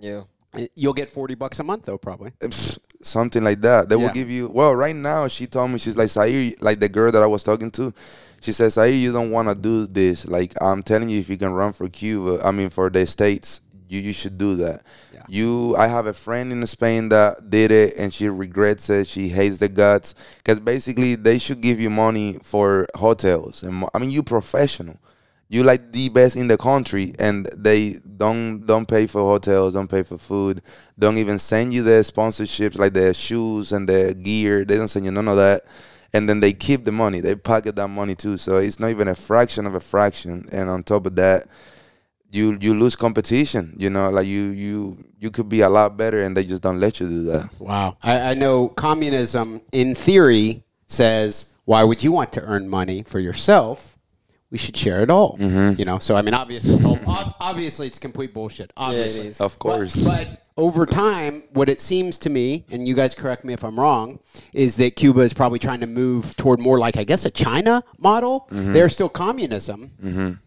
Yeah. 0.00 0.22
You'll 0.74 0.94
get 0.94 1.10
forty 1.10 1.34
bucks 1.34 1.58
a 1.58 1.64
month 1.64 1.84
though, 1.84 1.98
probably. 1.98 2.32
Something 3.06 3.44
like 3.44 3.60
that. 3.62 3.88
They 3.88 3.96
Yeah. 3.96 4.06
will 4.06 4.12
give 4.14 4.30
you. 4.30 4.48
Well, 4.48 4.74
right 4.74 4.94
now 4.96 5.28
she 5.28 5.46
told 5.46 5.70
me 5.70 5.78
she's 5.78 5.96
like 5.96 6.08
Sair, 6.08 6.52
like 6.60 6.80
the 6.80 6.88
girl 6.88 7.12
that 7.12 7.22
I 7.22 7.26
was 7.26 7.42
talking 7.42 7.70
to. 7.72 7.92
She 8.40 8.52
says, 8.52 8.74
Sair, 8.74 8.88
you 8.88 9.12
don't 9.12 9.30
want 9.30 9.48
to 9.48 9.54
do 9.54 9.86
this. 9.86 10.26
Like 10.26 10.52
I'm 10.60 10.82
telling 10.82 11.08
you, 11.08 11.18
if 11.20 11.28
you 11.30 11.36
can 11.38 11.52
run 11.52 11.72
for 11.72 11.88
Cuba, 11.88 12.40
I 12.44 12.50
mean 12.50 12.70
for 12.70 12.90
the 12.90 13.06
states, 13.06 13.60
you 13.88 14.00
you 14.00 14.12
should 14.12 14.36
do 14.38 14.56
that. 14.56 14.82
Yeah. 15.14 15.22
You, 15.28 15.74
I 15.76 15.86
have 15.88 16.06
a 16.06 16.12
friend 16.12 16.52
in 16.52 16.64
Spain 16.66 17.08
that 17.10 17.50
did 17.50 17.70
it, 17.72 17.94
and 17.96 18.12
she 18.12 18.28
regrets 18.28 18.90
it. 18.90 19.06
She 19.06 19.28
hates 19.28 19.58
the 19.58 19.68
guts 19.68 20.14
because 20.38 20.60
basically 20.60 21.14
they 21.14 21.38
should 21.38 21.60
give 21.60 21.80
you 21.80 21.90
money 21.90 22.38
for 22.42 22.86
hotels. 22.96 23.62
And 23.62 23.84
I 23.94 23.98
mean, 23.98 24.10
you 24.10 24.22
professional 24.22 24.98
you 25.48 25.62
like 25.62 25.92
the 25.92 26.08
best 26.08 26.36
in 26.36 26.48
the 26.48 26.56
country 26.56 27.14
and 27.18 27.46
they 27.56 27.96
don't 28.16 28.66
don't 28.66 28.86
pay 28.86 29.06
for 29.06 29.20
hotels 29.20 29.74
don't 29.74 29.90
pay 29.90 30.02
for 30.02 30.18
food 30.18 30.62
don't 30.98 31.18
even 31.18 31.38
send 31.38 31.72
you 31.72 31.82
their 31.82 32.02
sponsorships 32.02 32.78
like 32.78 32.92
their 32.92 33.14
shoes 33.14 33.72
and 33.72 33.88
the 33.88 34.14
gear 34.14 34.64
they 34.64 34.76
don't 34.76 34.88
send 34.88 35.04
you 35.04 35.12
none 35.12 35.28
of 35.28 35.36
that 35.36 35.62
and 36.12 36.28
then 36.28 36.40
they 36.40 36.52
keep 36.52 36.84
the 36.84 36.92
money 36.92 37.20
they 37.20 37.34
pocket 37.34 37.76
that 37.76 37.88
money 37.88 38.14
too 38.14 38.36
so 38.36 38.56
it's 38.56 38.80
not 38.80 38.90
even 38.90 39.08
a 39.08 39.14
fraction 39.14 39.66
of 39.66 39.74
a 39.74 39.80
fraction 39.80 40.44
and 40.52 40.68
on 40.68 40.82
top 40.82 41.06
of 41.06 41.14
that 41.16 41.46
you 42.30 42.58
you 42.60 42.74
lose 42.74 42.96
competition 42.96 43.74
you 43.78 43.88
know 43.88 44.10
like 44.10 44.26
you 44.26 44.48
you 44.48 45.04
you 45.18 45.30
could 45.30 45.48
be 45.48 45.60
a 45.60 45.68
lot 45.68 45.96
better 45.96 46.22
and 46.22 46.36
they 46.36 46.44
just 46.44 46.62
don't 46.62 46.80
let 46.80 47.00
you 47.00 47.08
do 47.08 47.22
that 47.24 47.48
Wow. 47.60 47.96
I, 48.02 48.20
I 48.30 48.34
know 48.34 48.68
communism, 48.68 49.60
in 49.72 49.94
theory, 49.94 50.64
says 50.86 51.54
why 51.64 51.82
would 51.82 52.02
you 52.02 52.12
want 52.12 52.32
to 52.34 52.42
earn 52.42 52.68
money 52.68 53.02
for 53.02 53.18
yourself? 53.18 53.95
We 54.50 54.58
should 54.58 54.76
share 54.76 55.02
it 55.02 55.10
all. 55.10 55.36
Mm-hmm. 55.38 55.78
You 55.78 55.84
know. 55.84 55.98
So 55.98 56.16
I 56.16 56.22
mean, 56.22 56.34
obviously, 56.34 56.74
it's 56.74 56.84
all, 56.84 56.98
obviously, 57.40 57.86
it's 57.86 57.98
complete 57.98 58.32
bullshit. 58.32 58.70
Obviously, 58.76 59.28
is. 59.28 59.40
Of 59.40 59.58
course. 59.58 59.96
But, 59.96 60.28
but 60.28 60.42
over 60.56 60.86
time, 60.86 61.42
what 61.52 61.68
it 61.68 61.80
seems 61.80 62.16
to 62.18 62.30
me, 62.30 62.64
and 62.70 62.86
you 62.86 62.94
guys 62.94 63.14
correct 63.14 63.44
me 63.44 63.52
if 63.52 63.64
I'm 63.64 63.78
wrong, 63.78 64.20
is 64.52 64.76
that 64.76 64.96
Cuba 64.96 65.20
is 65.20 65.34
probably 65.34 65.58
trying 65.58 65.80
to 65.80 65.86
move 65.86 66.36
toward 66.36 66.60
more 66.60 66.78
like 66.78 66.96
I 66.96 67.04
guess 67.04 67.24
a 67.24 67.30
China 67.30 67.82
model. 67.98 68.46
Mm-hmm. 68.50 68.72
They're 68.72 68.88
still 68.88 69.08
communism, 69.08 70.38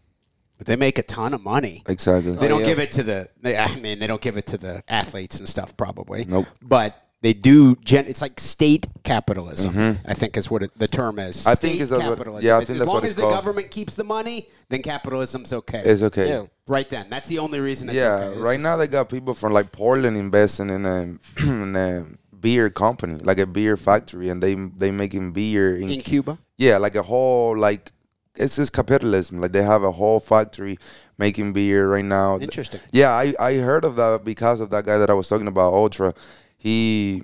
but 0.57 0.65
they 0.65 0.75
make 0.77 0.97
a 0.97 1.03
ton 1.03 1.33
of 1.33 1.43
money. 1.43 1.83
exactly 1.87 2.31
They 2.31 2.47
don't 2.47 2.61
yeah. 2.61 2.65
give 2.65 2.79
it 2.79 2.91
to 2.93 3.03
the. 3.03 3.29
They, 3.41 3.57
I 3.57 3.75
mean, 3.75 3.99
they 3.99 4.07
don't 4.07 4.21
give 4.21 4.37
it 4.37 4.45
to 4.47 4.57
the 4.57 4.81
athletes 4.87 5.39
and 5.39 5.47
stuff, 5.47 5.75
probably. 5.75 6.25
Nope. 6.25 6.47
But 6.61 7.08
they 7.21 7.33
do. 7.33 7.75
Gen, 7.83 8.05
it's 8.07 8.21
like 8.21 8.39
state 8.39 8.87
capitalism. 9.03 9.97
I 10.07 10.13
think 10.13 10.37
is 10.37 10.49
what 10.49 10.63
it, 10.63 10.71
the 10.77 10.87
term 10.87 11.19
is. 11.19 11.37
Mm-hmm. 11.37 11.49
I 11.49 11.55
think 11.55 11.81
is 11.81 11.89
that 11.89 11.99
what- 11.99 12.17
capitalism. 12.17 12.47
yeah, 12.47 12.57
I 12.57 12.61
As- 12.61 12.67
think 12.67 12.75
as 12.75 12.79
that's 12.81 12.87
long 12.87 12.95
what 12.95 13.03
as 13.05 13.15
the 13.15 13.21
called. 13.23 13.33
government 13.33 13.71
keeps 13.71 13.95
the 13.95 14.03
money, 14.03 14.47
then 14.69 14.81
capitalism's 14.81 15.51
okay. 15.53 15.81
it's 15.83 16.01
okay 16.03 16.27
Yeah. 16.29 16.45
right 16.67 16.89
then, 16.89 17.07
that's 17.09 17.27
the 17.27 17.39
only 17.39 17.59
reason. 17.59 17.89
It's 17.89 17.97
yeah, 17.97 18.15
okay. 18.15 18.27
It's 18.27 18.37
right 18.37 18.53
just- 18.55 18.63
now 18.63 18.77
they 18.77 18.87
got 18.87 19.09
people 19.09 19.33
from 19.33 19.53
like 19.53 19.71
Portland 19.71 20.15
investing 20.17 20.69
in 20.69 20.85
a, 20.85 21.17
in 21.43 21.75
a 21.75 22.05
beer 22.39 22.69
company, 22.69 23.15
like 23.15 23.39
a 23.39 23.45
beer 23.47 23.75
factory, 23.77 24.29
and 24.29 24.41
they 24.41 24.53
they 24.53 24.91
making 24.91 25.33
beer 25.33 25.75
in, 25.75 25.89
in 25.89 26.01
Cuba. 26.01 26.37
yeah, 26.57 26.77
like 26.77 26.95
a 26.95 27.03
whole 27.03 27.57
like 27.57 27.91
it's 28.35 28.55
just 28.55 28.71
capitalism. 28.71 29.41
Like 29.41 29.51
they 29.51 29.63
have 29.63 29.83
a 29.83 29.91
whole 29.91 30.21
factory 30.21 30.77
making 31.17 31.51
beer 31.51 31.89
right 31.91 32.05
now. 32.05 32.37
Interesting. 32.39 32.79
Yeah, 32.93 33.09
I 33.11 33.33
I 33.37 33.55
heard 33.55 33.83
of 33.83 33.97
that 33.97 34.23
because 34.23 34.61
of 34.61 34.69
that 34.69 34.85
guy 34.85 34.97
that 34.99 35.09
I 35.09 35.13
was 35.13 35.27
talking 35.27 35.47
about, 35.47 35.73
Ultra. 35.73 36.13
He 36.59 37.23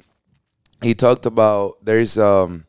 he 0.81 0.95
talked 0.95 1.25
about 1.27 1.83
there's 1.83 2.17
um 2.17 2.65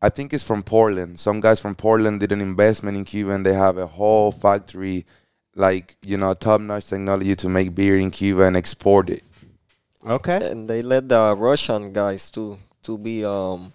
I 0.00 0.10
think 0.10 0.32
it's 0.32 0.44
from 0.44 0.62
Portland. 0.62 1.18
Some 1.18 1.40
guys 1.40 1.58
from 1.58 1.74
Portland 1.74 2.20
did 2.20 2.30
an 2.30 2.40
investment 2.40 2.96
in 2.96 3.04
Cuba 3.04 3.32
and 3.32 3.44
they 3.44 3.54
have 3.54 3.78
a 3.78 3.86
whole 3.86 4.30
factory 4.30 5.06
like, 5.56 5.96
you 6.04 6.18
know, 6.18 6.34
top 6.34 6.60
notch 6.60 6.86
technology 6.86 7.34
to 7.34 7.48
make 7.48 7.74
beer 7.74 7.96
in 7.98 8.10
Cuba 8.10 8.44
and 8.44 8.56
export 8.56 9.08
it. 9.08 9.24
Okay. 10.06 10.38
And 10.52 10.68
they 10.68 10.82
let 10.82 11.08
the 11.08 11.34
Russian 11.34 11.92
guys 11.92 12.30
too 12.30 12.58
to 12.84 12.98
be 12.98 13.24
um. 13.24 13.72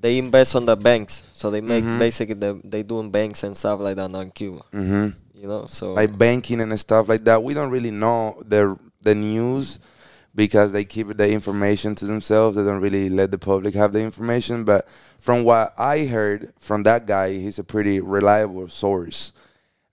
They 0.00 0.16
invest 0.16 0.56
on 0.56 0.64
the 0.64 0.76
banks, 0.76 1.22
so 1.30 1.50
they 1.50 1.60
make 1.60 1.84
Mhm. 1.84 1.98
basically 1.98 2.34
the, 2.34 2.58
they 2.64 2.82
doing 2.82 3.10
banks 3.10 3.44
and 3.44 3.54
stuff 3.54 3.80
like 3.80 3.96
that 3.96 4.08
on 4.14 4.30
Cuba. 4.30 4.62
hmm 4.72 5.08
You 5.36 5.46
know, 5.46 5.66
so 5.68 5.92
Like 5.92 6.16
banking 6.16 6.60
and 6.62 6.72
stuff 6.80 7.06
like 7.08 7.24
that. 7.24 7.42
We 7.44 7.52
don't 7.52 7.70
really 7.70 7.90
know 7.92 8.40
the 8.40 8.78
the 9.02 9.14
news 9.14 9.78
because 10.34 10.72
they 10.72 10.84
keep 10.84 11.08
the 11.16 11.30
information 11.30 11.94
to 11.96 12.06
themselves. 12.06 12.56
They 12.56 12.64
don't 12.64 12.80
really 12.80 13.10
let 13.10 13.30
the 13.30 13.38
public 13.38 13.74
have 13.74 13.92
the 13.92 14.00
information. 14.00 14.64
But 14.64 14.88
from 15.18 15.44
what 15.44 15.74
I 15.78 16.06
heard 16.06 16.52
from 16.58 16.84
that 16.84 17.06
guy, 17.06 17.32
he's 17.32 17.58
a 17.58 17.64
pretty 17.64 18.00
reliable 18.00 18.68
source. 18.68 19.32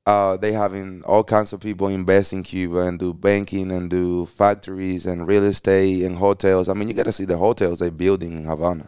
uh, 0.05 0.37
they 0.37 0.53
having 0.53 1.03
all 1.03 1.23
kinds 1.23 1.51
of 1.51 1.59
people 1.59 1.87
invest 1.89 2.31
in 2.31 2.41
Cuba 2.41 2.79
and 2.79 2.97
do 2.97 3.13
banking 3.13 3.71
and 3.73 3.89
do 3.89 4.25
factories 4.25 5.05
and 5.05 5.27
real 5.27 5.43
estate 5.43 6.03
and 6.03 6.15
hotels. 6.15 6.69
I 6.69 6.73
mean, 6.73 6.87
you 6.87 6.93
gotta 6.93 7.11
see 7.11 7.25
the 7.25 7.37
hotels 7.37 7.79
they're 7.79 7.91
building 7.91 8.37
in 8.37 8.45
Havana. 8.45 8.87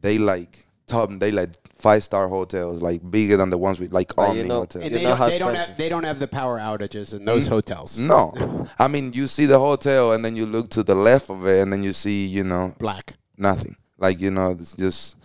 They 0.00 0.18
like 0.18 0.65
top. 0.86 1.10
They 1.18 1.30
like 1.32 1.50
five 1.78 2.02
star 2.04 2.28
hotels, 2.28 2.82
like 2.82 3.08
bigger 3.10 3.36
than 3.36 3.50
the 3.50 3.58
ones 3.58 3.78
with 3.80 3.92
like 3.92 4.14
But 4.16 4.22
you 4.22 4.28
Omni 4.40 4.44
know- 4.44 4.60
Hotel. 4.60 4.82
And 4.82 4.90
You 4.92 4.98
they, 4.98 5.04
know 5.04 5.16
don't, 5.16 5.30
they 5.30 5.38
don't 5.38 5.54
have 5.54 5.76
they 5.76 5.88
don't 5.88 6.04
have 6.04 6.18
the 6.18 6.28
power 6.28 6.58
outages 6.58 7.14
in 7.14 7.24
those 7.24 7.46
hotels. 7.48 7.98
No, 7.98 8.66
I 8.78 8.88
mean 8.88 9.12
you 9.12 9.26
see 9.26 9.46
the 9.46 9.58
hotel 9.58 10.12
and 10.12 10.24
then 10.24 10.36
you 10.36 10.46
look 10.46 10.70
to 10.70 10.82
the 10.82 10.94
left 10.94 11.30
of 11.30 11.46
it 11.46 11.60
and 11.62 11.72
then 11.72 11.82
you 11.82 11.92
see 11.92 12.26
you 12.26 12.44
know 12.44 12.74
Black. 12.78 13.14
nothing. 13.36 13.76
Like 13.98 14.20
you 14.20 14.30
know 14.30 14.50
it's 14.50 14.74
just 14.74 15.16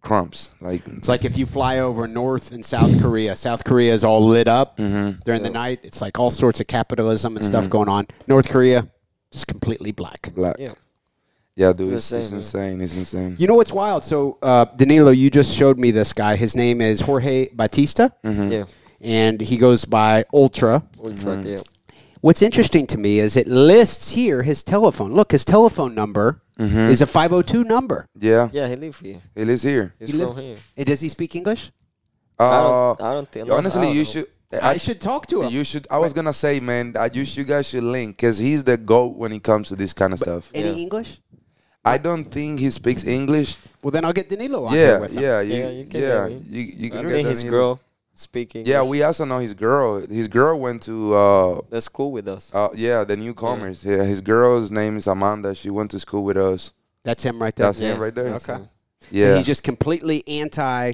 crumbs. 0.00 0.54
Like 0.60 0.86
It's 0.86 1.08
like 1.08 1.24
if 1.24 1.36
you 1.36 1.46
fly 1.46 1.78
over 1.80 2.06
North 2.08 2.52
and 2.52 2.64
South 2.64 3.00
Korea. 3.02 3.36
South 3.36 3.64
Korea 3.64 3.92
is 3.92 4.02
all 4.04 4.26
lit 4.26 4.48
up 4.48 4.76
Mm-hmm. 4.78 5.20
during 5.24 5.42
the 5.42 5.50
night. 5.50 5.80
It's 5.82 6.00
like 6.00 6.18
all 6.18 6.30
sorts 6.30 6.60
of 6.60 6.66
capitalism 6.66 7.36
and 7.36 7.44
stuff 7.44 7.68
going 7.68 7.88
on. 7.88 8.06
North 8.26 8.48
Korea, 8.48 8.88
just 9.30 9.46
completely 9.46 9.92
black. 9.92 10.32
black. 10.34 10.56
Yeah. 10.58 10.72
Yeah, 11.56 11.72
dude, 11.72 11.92
It's 11.92 12.12
it's, 12.12 12.26
it's 12.26 12.32
insane, 12.32 12.80
insane. 12.80 12.80
It's 12.80 12.96
insane. 12.96 13.36
You 13.38 13.46
know 13.46 13.54
what's 13.54 13.72
wild? 13.72 14.04
So, 14.04 14.38
uh, 14.40 14.64
Danilo, 14.76 15.10
you 15.10 15.30
just 15.30 15.54
showed 15.54 15.78
me 15.78 15.90
this 15.90 16.12
guy. 16.12 16.36
His 16.36 16.56
name 16.56 16.80
is 16.80 17.00
Jorge 17.00 17.48
Batista, 17.52 18.08
Mm-hmm. 18.24 18.52
Yeah. 18.52 18.64
and 19.00 19.40
he 19.40 19.56
goes 19.56 19.84
by 19.84 20.24
Ultra. 20.32 20.82
Ultra. 21.02 21.32
Mm-hmm. 21.36 21.46
Yeah. 21.48 21.58
What's 22.22 22.42
interesting 22.42 22.86
to 22.88 22.98
me 22.98 23.18
is 23.18 23.36
it 23.36 23.46
lists 23.46 24.10
here 24.10 24.42
his 24.42 24.62
telephone. 24.62 25.12
Look, 25.14 25.32
his 25.32 25.44
telephone 25.44 25.94
number 25.94 26.42
Mm-hmm. 26.58 26.90
is 26.92 27.00
a 27.00 27.06
502 27.06 27.64
number. 27.64 28.06
Yeah, 28.18 28.50
Yeah. 28.52 28.68
He 28.68 28.76
lives 28.76 28.98
here. 29.00 29.20
it 29.34 29.48
is 29.48 29.62
here. 29.62 29.94
He's 29.98 30.12
He 30.12 30.18
from 30.18 30.36
here. 30.36 30.58
Eh, 30.76 30.84
Does 30.84 31.00
he 31.00 31.08
speak 31.08 31.34
English? 31.34 31.72
Uh, 32.38 32.44
I 32.44 32.62
don't. 32.62 33.00
I 33.00 33.12
don't 33.14 33.28
think. 33.32 33.50
honestly, 33.50 33.86
don't 33.86 33.94
you 33.94 34.00
know. 34.00 34.04
should. 34.04 34.26
I, 34.60 34.76
should 34.78 35.00
talk 35.00 35.26
to 35.28 35.42
him. 35.42 35.52
You 35.52 35.62
should. 35.64 35.86
I 35.90 35.98
was 35.98 36.12
gonna 36.12 36.32
say, 36.32 36.58
man, 36.60 36.94
I 36.98 37.08
you, 37.14 37.22
you 37.22 37.44
guys 37.44 37.68
should 37.68 37.84
link 37.84 38.16
because 38.16 38.36
he's 38.36 38.64
the 38.64 38.76
goat 38.76 39.16
when 39.16 39.32
it 39.32 39.42
comes 39.42 39.68
to 39.68 39.76
this 39.76 39.92
kind 39.94 40.12
of 40.12 40.18
stuff. 40.18 40.50
Any 40.52 40.68
Yeah. 40.70 40.74
English? 40.82 41.20
I 41.84 41.96
don't 41.98 42.24
think 42.24 42.60
he 42.60 42.70
speaks 42.70 43.06
English. 43.06 43.56
Well, 43.82 43.90
then 43.90 44.04
I'll 44.04 44.12
get 44.12 44.28
Danilo 44.28 44.66
on 44.66 44.74
Yeah, 44.74 44.80
here 44.86 45.00
with 45.00 45.12
him. 45.12 45.22
yeah, 45.22 45.40
you, 45.40 45.54
Yeah, 45.54 45.58
yeah, 45.60 45.68
you 45.70 45.78
you 45.78 45.84
can 45.86 46.00
yeah. 46.00 46.28
get. 46.28 46.40
You, 46.46 46.62
you 46.62 46.90
can 46.90 47.08
think 47.08 47.22
get 47.24 47.30
his 47.30 47.42
girl 47.42 47.80
speaking. 48.14 48.66
Yeah, 48.66 48.82
we 48.82 49.02
also 49.02 49.24
know 49.24 49.38
his 49.38 49.54
girl. 49.54 50.00
His 50.06 50.28
girl 50.28 50.60
went 50.60 50.82
to 50.82 51.14
uh, 51.14 51.60
That's 51.70 51.88
cool 51.88 52.12
with 52.12 52.28
us. 52.28 52.50
uh 52.54 52.68
yeah, 52.74 53.04
the 53.04 53.16
newcomers. 53.16 53.82
Yeah. 53.84 54.04
his 54.04 54.20
girl's 54.20 54.70
name 54.70 54.96
is 54.98 55.06
Amanda. 55.06 55.54
She 55.54 55.70
went 55.70 55.90
to 55.92 55.98
school 55.98 56.24
with 56.24 56.36
us. 56.36 56.74
That's 57.02 57.22
him 57.22 57.40
right 57.40 57.54
there. 57.56 57.66
That's 57.66 57.78
him 57.78 57.98
right 57.98 58.14
there. 58.14 58.34
Okay. 58.34 58.52
him. 58.54 58.68
Yeah, 59.10 59.36
He's 59.38 59.46
just 59.46 59.62
completely 59.62 60.22
anti 60.28 60.92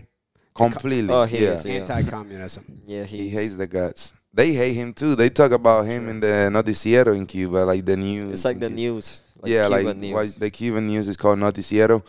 completely. 0.55 1.13
Oh, 1.13 1.25
he 1.25 1.43
yeah. 1.43 1.51
is, 1.55 1.65
yeah. 1.67 1.73
anti 1.81 2.03
communism. 2.05 2.81
Yeah, 2.85 3.03
He 3.05 3.19
he, 3.25 3.29
hates 3.31 3.57
the 3.57 3.67
guts. 3.67 4.15
They 4.33 4.53
hate 4.53 4.75
him 4.75 4.93
too. 4.95 5.17
They 5.17 5.31
talk 5.31 5.51
about 5.51 5.85
him 5.87 6.09
in 6.09 6.21
the 6.21 6.49
noticiero 6.53 7.17
in 7.17 7.27
Cuba, 7.27 7.59
like 7.65 7.85
the 7.85 7.97
news. 7.97 8.33
It's 8.35 8.45
like 8.45 8.61
the 8.61 8.69
Cu- 8.69 8.75
news. 8.75 9.23
Like 9.47 9.55
yeah, 9.55 9.67
Cuban 9.69 9.87
like 9.87 9.97
news. 9.97 10.15
why 10.15 10.27
the 10.39 10.51
Cuban 10.51 10.87
news 10.87 11.09
is 11.09 11.17
called 11.17 11.39
noticiero, 11.39 12.03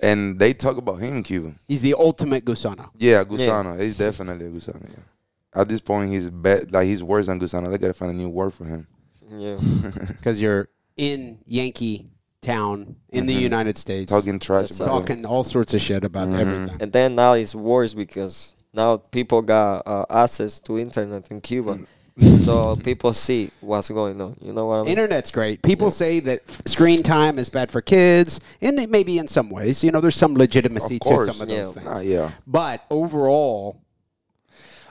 and 0.00 0.38
they 0.38 0.52
talk 0.52 0.76
about 0.76 0.96
him 0.96 1.16
in 1.18 1.22
Cuba. 1.22 1.54
He's 1.68 1.82
the 1.82 1.94
ultimate 1.94 2.44
Gusano. 2.44 2.90
Yeah, 2.98 3.24
Gusano. 3.24 3.80
He's 3.80 3.96
definitely 3.98 4.46
a 4.46 4.50
Gusano. 4.50 4.88
Yeah. 4.88 5.60
At 5.60 5.68
this 5.68 5.80
point, 5.80 6.10
he's 6.10 6.28
be- 6.30 6.66
like 6.70 6.86
he's 6.86 7.02
worse 7.02 7.26
than 7.26 7.40
Gusano. 7.40 7.70
They 7.70 7.78
gotta 7.78 7.94
find 7.94 8.10
a 8.12 8.14
new 8.14 8.28
word 8.28 8.52
for 8.52 8.64
him. 8.66 8.86
Yeah. 9.30 9.56
because 10.08 10.40
you're 10.40 10.68
in 10.96 11.38
Yankee 11.46 12.10
town 12.42 12.96
in 13.08 13.26
the 13.26 13.32
United 13.34 13.76
States, 13.76 14.10
Mm-hmm. 14.12 14.18
Talking 14.20 14.38
trash 14.38 14.68
That's 14.68 14.80
about 14.80 14.86
him. 14.96 15.00
talking 15.02 15.26
all 15.26 15.44
sorts 15.44 15.74
of 15.74 15.80
shit 15.80 16.04
about 16.04 16.28
Mm-hmm. 16.28 16.38
everything. 16.40 16.76
And 16.80 16.92
then 16.92 17.14
now 17.16 17.32
it's 17.32 17.54
worse 17.54 17.92
because 17.94 18.54
now 18.72 18.98
people 18.98 19.42
got 19.42 19.82
uh, 19.86 20.04
access 20.10 20.60
to 20.60 20.78
internet 20.78 21.30
in 21.30 21.40
Cuba, 21.40 21.74
Mm. 21.74 21.86
So 22.18 22.76
people 22.76 23.12
see 23.12 23.50
what's 23.60 23.88
going 23.90 24.20
on. 24.20 24.36
You 24.40 24.52
know 24.52 24.66
what 24.66 24.74
I 24.76 24.82
mean? 24.82 24.90
Internet's 24.92 25.30
great. 25.30 25.62
People 25.62 25.90
say 25.90 26.20
that 26.20 26.42
screen 26.66 27.02
time 27.02 27.38
is 27.38 27.48
bad 27.50 27.70
for 27.70 27.80
kids, 27.80 28.40
and 28.60 28.78
it 28.80 28.90
may 28.90 29.02
be 29.02 29.18
in 29.18 29.26
some 29.28 29.50
ways, 29.50 29.84
you 29.84 29.90
know, 29.90 30.00
there's 30.00 30.16
some 30.16 30.34
legitimacy 30.34 30.98
Of 31.04 31.26
to 31.26 31.32
some 31.32 31.42
of 31.42 31.48
those 31.48 31.66
Yeah. 31.68 31.72
things. 31.72 31.86
Ah, 31.88 32.00
yeah. 32.00 32.30
But 32.46 32.84
overall, 32.90 33.80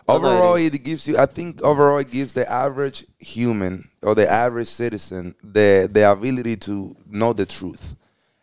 no, 0.07 0.13
it 0.13 0.17
Overall, 0.17 0.55
it 0.55 0.83
gives 0.83 1.07
you. 1.07 1.17
I 1.17 1.25
think 1.25 1.63
overall, 1.63 1.97
it 1.97 2.11
gives 2.11 2.33
the 2.33 2.49
average 2.51 3.05
human 3.17 3.89
or 4.03 4.13
the 4.13 4.29
average 4.31 4.67
citizen 4.67 5.33
the 5.43 5.89
the 5.91 6.11
ability 6.11 6.57
to 6.57 6.95
know 7.09 7.33
the 7.33 7.47
truth. 7.47 7.95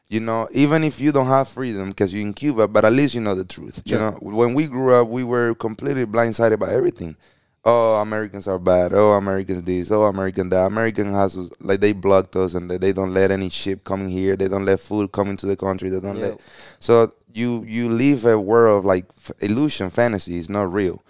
You 0.09 0.21
know, 0.21 0.49
even 0.53 0.83
if 0.85 1.01
you 1.01 1.13
don't 1.13 1.29
have 1.29 1.49
freedom 1.49 1.91
because 1.91 2.13
you're 2.13 2.21
in 2.21 2.35
Cuba, 2.35 2.67
but 2.69 2.85
at 2.85 2.93
least 2.93 3.15
you 3.15 3.21
know 3.21 3.35
the 3.37 3.45
truth. 3.45 3.81
You 3.87 3.97
know, 3.97 4.19
when 4.21 4.55
we 4.55 4.67
grew 4.67 4.93
up, 4.93 5.07
we 5.09 5.23
were 5.25 5.55
completely 5.55 6.05
blindsided 6.05 6.59
by 6.59 6.71
everything. 6.73 7.17
Oh, 7.65 8.01
Americans 8.01 8.49
are 8.49 8.59
bad. 8.59 8.93
Oh, 8.93 9.13
Americans 9.13 9.63
this. 9.63 9.91
Oh, 9.93 10.05
American 10.05 10.49
that. 10.49 10.67
American 10.67 11.13
has 11.13 11.51
like 11.61 11.79
they 11.81 11.93
blocked 11.93 12.35
us 12.35 12.55
and 12.55 12.69
they, 12.69 12.77
they 12.77 12.93
don't 12.93 13.15
let 13.15 13.31
any 13.31 13.49
ship 13.51 13.85
coming 13.85 14.09
here. 14.09 14.35
They 14.37 14.49
don't 14.49 14.65
let 14.65 14.81
food 14.81 15.13
come 15.13 15.31
into 15.31 15.47
the 15.47 15.57
country. 15.57 15.89
They 15.89 16.01
don't 16.01 16.17
Yeah. 16.17 16.27
let. 16.27 16.41
So 16.81 17.13
you 17.33 17.63
you 17.65 17.89
live 17.89 18.25
a 18.25 18.39
world 18.41 18.79
of 18.81 18.85
like 18.85 19.07
f- 19.17 19.31
illusion, 19.41 19.91
fantasy. 19.91 20.39
It's 20.39 20.49
not 20.49 20.73
real 20.73 21.03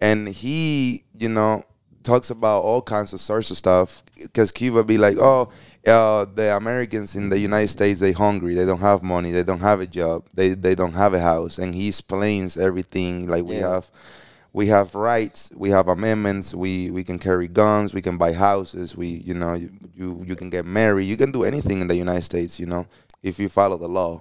and 0.00 0.28
he 0.28 1.02
you 1.18 1.28
know 1.28 1.60
talks 2.04 2.30
about 2.30 2.60
all 2.60 2.80
kinds 2.80 3.12
of 3.12 3.20
sorts 3.20 3.50
of 3.50 3.56
stuff 3.56 4.04
because 4.22 4.52
cuba 4.52 4.84
be 4.84 4.96
like 4.96 5.16
oh 5.18 5.50
uh, 5.88 6.24
the 6.36 6.56
americans 6.56 7.16
in 7.16 7.28
the 7.30 7.38
united 7.38 7.66
states 7.66 7.98
they 7.98 8.12
hungry 8.12 8.54
they 8.54 8.64
don't 8.64 8.78
have 8.78 9.02
money 9.02 9.32
they 9.32 9.42
don't 9.42 9.58
have 9.58 9.80
a 9.80 9.86
job 9.88 10.24
they 10.32 10.50
they 10.50 10.76
don't 10.76 10.92
have 10.92 11.14
a 11.14 11.20
house 11.20 11.58
and 11.58 11.74
he 11.74 11.88
explains 11.88 12.56
everything 12.56 13.26
like 13.26 13.44
we 13.44 13.56
Yeah. 13.56 13.70
have 13.74 13.90
we 14.58 14.66
have 14.66 14.88
rights 15.12 15.40
we 15.64 15.68
have 15.76 15.86
amendments 15.96 16.46
we 16.64 16.90
we 16.96 17.02
can 17.08 17.18
carry 17.26 17.46
guns 17.62 17.94
we 17.98 18.02
can 18.08 18.16
buy 18.24 18.32
houses 18.32 18.96
we 19.00 19.08
you 19.28 19.34
know 19.40 19.54
you 19.62 19.68
you, 20.00 20.08
you 20.28 20.34
can 20.40 20.50
get 20.56 20.64
married 20.80 21.06
you 21.12 21.16
can 21.22 21.30
do 21.38 21.42
anything 21.52 21.78
in 21.82 21.86
the 21.92 21.98
united 22.06 22.24
states 22.32 22.58
you 22.62 22.66
know 22.72 22.82
if 23.22 23.34
you 23.38 23.48
follow 23.48 23.78
the 23.78 23.92
law 24.00 24.12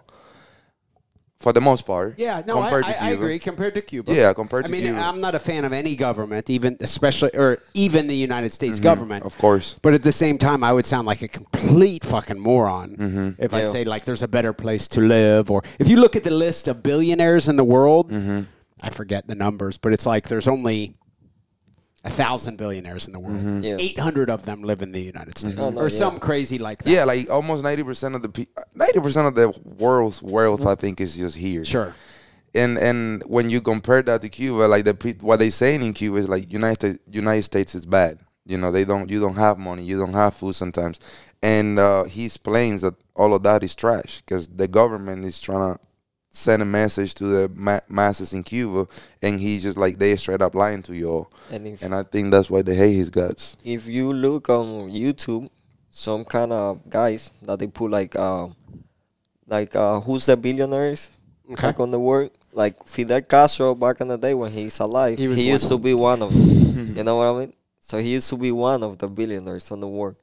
for 1.40 1.52
the 1.54 1.62
most 1.70 1.84
part 1.92 2.10
yeah, 2.18 2.42
no, 2.48 2.62
I, 2.62 2.70
to 2.70 2.88
I, 2.88 2.96
I 3.08 3.10
agree. 3.18 3.38
Compared 3.38 3.74
to 3.76 3.82
Cuba, 3.82 4.12
yeah 4.22 4.34
compared 4.34 4.66
to 4.66 4.72
I 4.72 4.76
to 4.76 4.84
mean, 4.84 4.94
Cuba. 4.94 5.08
I'm 5.08 5.22
not 5.22 5.36
a 5.36 5.40
fan 5.50 5.66
of 5.66 5.72
any 5.82 5.96
government, 5.96 6.50
even 6.50 6.72
especially 6.82 7.30
or 7.44 7.50
even 7.86 8.08
the 8.08 8.16
United 8.30 8.52
States 8.60 8.80
government. 8.80 9.22
Mm-hmm. 9.22 9.38
of 9.38 9.46
course 9.46 9.68
But 9.86 9.94
at 9.94 10.04
the 10.10 10.16
same 10.24 10.38
time, 10.48 10.60
I 10.70 10.72
would 10.76 10.88
sound 10.94 11.06
like 11.12 11.22
a 11.30 11.32
complete 11.40 12.04
fucking 12.14 12.40
moron 12.50 12.88
Mm-hmm. 12.98 13.28
if 13.46 13.54
I'd 13.54 13.70
say 13.70 13.84
like 13.94 14.04
there's 14.06 14.24
a 14.24 14.32
better 14.38 14.54
place 14.64 14.88
to 14.96 15.00
live, 15.16 15.52
or 15.54 15.60
if 15.78 15.88
you 15.92 15.98
look 16.04 16.16
at 16.16 16.24
the 16.30 16.36
list 16.46 16.68
of 16.68 16.82
billionaires 16.82 17.48
in 17.52 17.56
the 17.62 17.68
world, 17.76 18.06
Mm-hmm. 18.12 18.42
I 18.82 18.90
forget 18.90 19.28
the 19.28 19.36
numbers, 19.36 19.78
but 19.78 19.94
it's 19.94 20.06
like 20.06 20.28
there's 20.28 20.48
only 20.48 20.96
a 22.04 22.10
thousand 22.10 22.58
billionaires 22.58 23.08
in 23.08 23.14
the 23.14 23.20
world. 23.20 23.38
Mm-hmm. 23.38 23.64
Yeah. 23.64 23.78
Eight 23.80 24.00
hundred 24.00 24.30
of 24.30 24.46
them 24.46 24.64
live 24.64 24.82
in 24.82 24.92
the 24.92 25.02
United 25.02 25.38
States, 25.38 25.56
Oh, 25.60 25.72
no, 25.72 25.80
or 25.82 25.90
yeah. 25.90 25.98
some 25.98 26.20
crazy 26.20 26.58
like 26.58 26.84
that. 26.84 26.90
Yeah, 26.90 27.04
like 27.04 27.30
almost 27.30 27.64
ninety 27.64 27.84
percent 27.84 28.16
of 28.16 28.22
the 28.22 28.48
ninety 28.76 29.00
percent 29.00 29.28
of 29.28 29.36
the 29.36 29.50
world's 29.78 30.22
wealth, 30.22 30.66
I 30.66 30.76
think, 30.76 31.02
is 31.02 31.18
just 31.18 31.36
here. 31.36 31.66
sure. 31.66 31.94
And 32.56 32.78
and 32.78 33.24
when 33.28 33.50
you 33.50 33.62
compare 33.62 34.02
that 34.04 34.22
to 34.22 34.30
Cuba, 34.30 34.64
like 34.68 34.86
the 34.86 35.18
what 35.22 35.38
they 35.38 35.50
saying 35.50 35.84
in 35.84 35.94
Cuba 35.94 36.18
is 36.18 36.30
like 36.30 36.52
United 36.52 36.76
States, 36.76 37.00
United 37.12 37.44
States 37.44 37.76
is 37.76 37.86
bad. 37.86 38.20
You 38.46 38.58
know, 38.58 38.72
they 38.72 38.86
don't 38.86 39.10
you 39.10 39.20
don't 39.20 39.36
have 39.36 39.58
money, 39.58 39.84
you 39.84 40.00
don't 40.00 40.14
have 40.14 40.34
food 40.34 40.56
sometimes, 40.56 41.00
and 41.44 41.78
uh, 41.78 42.06
he 42.06 42.26
explains 42.26 42.82
that 42.82 42.94
all 43.16 43.34
of 43.34 43.44
that 43.44 43.64
is 43.64 43.76
trash 43.76 44.22
because 44.22 44.48
the 44.48 44.68
government 44.70 45.26
is 45.26 45.42
trying 45.42 45.76
to 45.76 45.80
send 46.38 46.62
a 46.62 46.66
message 46.66 47.16
to 47.16 47.24
the 47.26 47.52
ma- 47.56 47.80
masses 47.90 48.34
in 48.34 48.44
Cuba, 48.44 48.88
and 49.22 49.40
he's 49.40 49.64
just 49.64 49.78
like 49.78 49.98
they 49.98 50.16
straight 50.16 50.42
up 50.42 50.54
lying 50.56 50.84
to 50.84 50.94
you 50.96 51.10
all. 51.10 51.32
And 51.52 51.66
if 51.68 51.82
And 51.82 51.94
I 51.96 52.04
think 52.04 52.32
that's 52.32 52.50
why 52.50 52.62
they 52.62 52.76
hate 52.76 52.94
his 52.96 53.10
guts. 53.10 53.58
if 53.64 53.88
you 53.88 54.14
look 54.14 54.50
on 54.50 54.92
YouTube, 54.92 55.48
some 55.90 56.24
kind 56.26 56.52
of 56.54 56.88
guys 56.90 57.32
that 57.42 57.58
they 57.60 57.68
put 57.68 57.90
like 57.92 58.16
um 58.16 58.56
like 59.48 59.76
uh 59.76 60.00
who's 60.02 60.26
the 60.26 60.38
billionaires 60.38 61.12
Okay. 61.52 61.68
like 61.68 61.80
on 61.80 61.92
the 61.92 62.00
world 62.00 62.32
like 62.52 62.76
Fidel 62.86 63.22
Castro 63.22 63.74
back 63.74 64.02
in 64.02 64.10
the 64.10 64.18
day 64.18 64.34
when 64.34 64.52
he's 64.52 64.80
alive 64.80 65.18
He 65.18 65.34
he, 65.34 65.48
used 65.50 65.70
to 65.70 65.78
be 65.78 65.94
one 65.94 66.22
of 66.22 66.30
them 66.34 66.96
you 66.98 67.04
know 67.04 67.16
what 67.18 67.28
I 67.34 67.40
mean 67.40 67.54
so 67.80 67.98
he 67.98 68.14
used 68.20 68.30
to 68.30 68.38
be 68.38 68.52
one 68.52 68.84
of 68.84 68.98
the 68.98 69.08
billionaires 69.08 69.72
on 69.72 69.80
the 69.80 69.88
world 69.88 70.18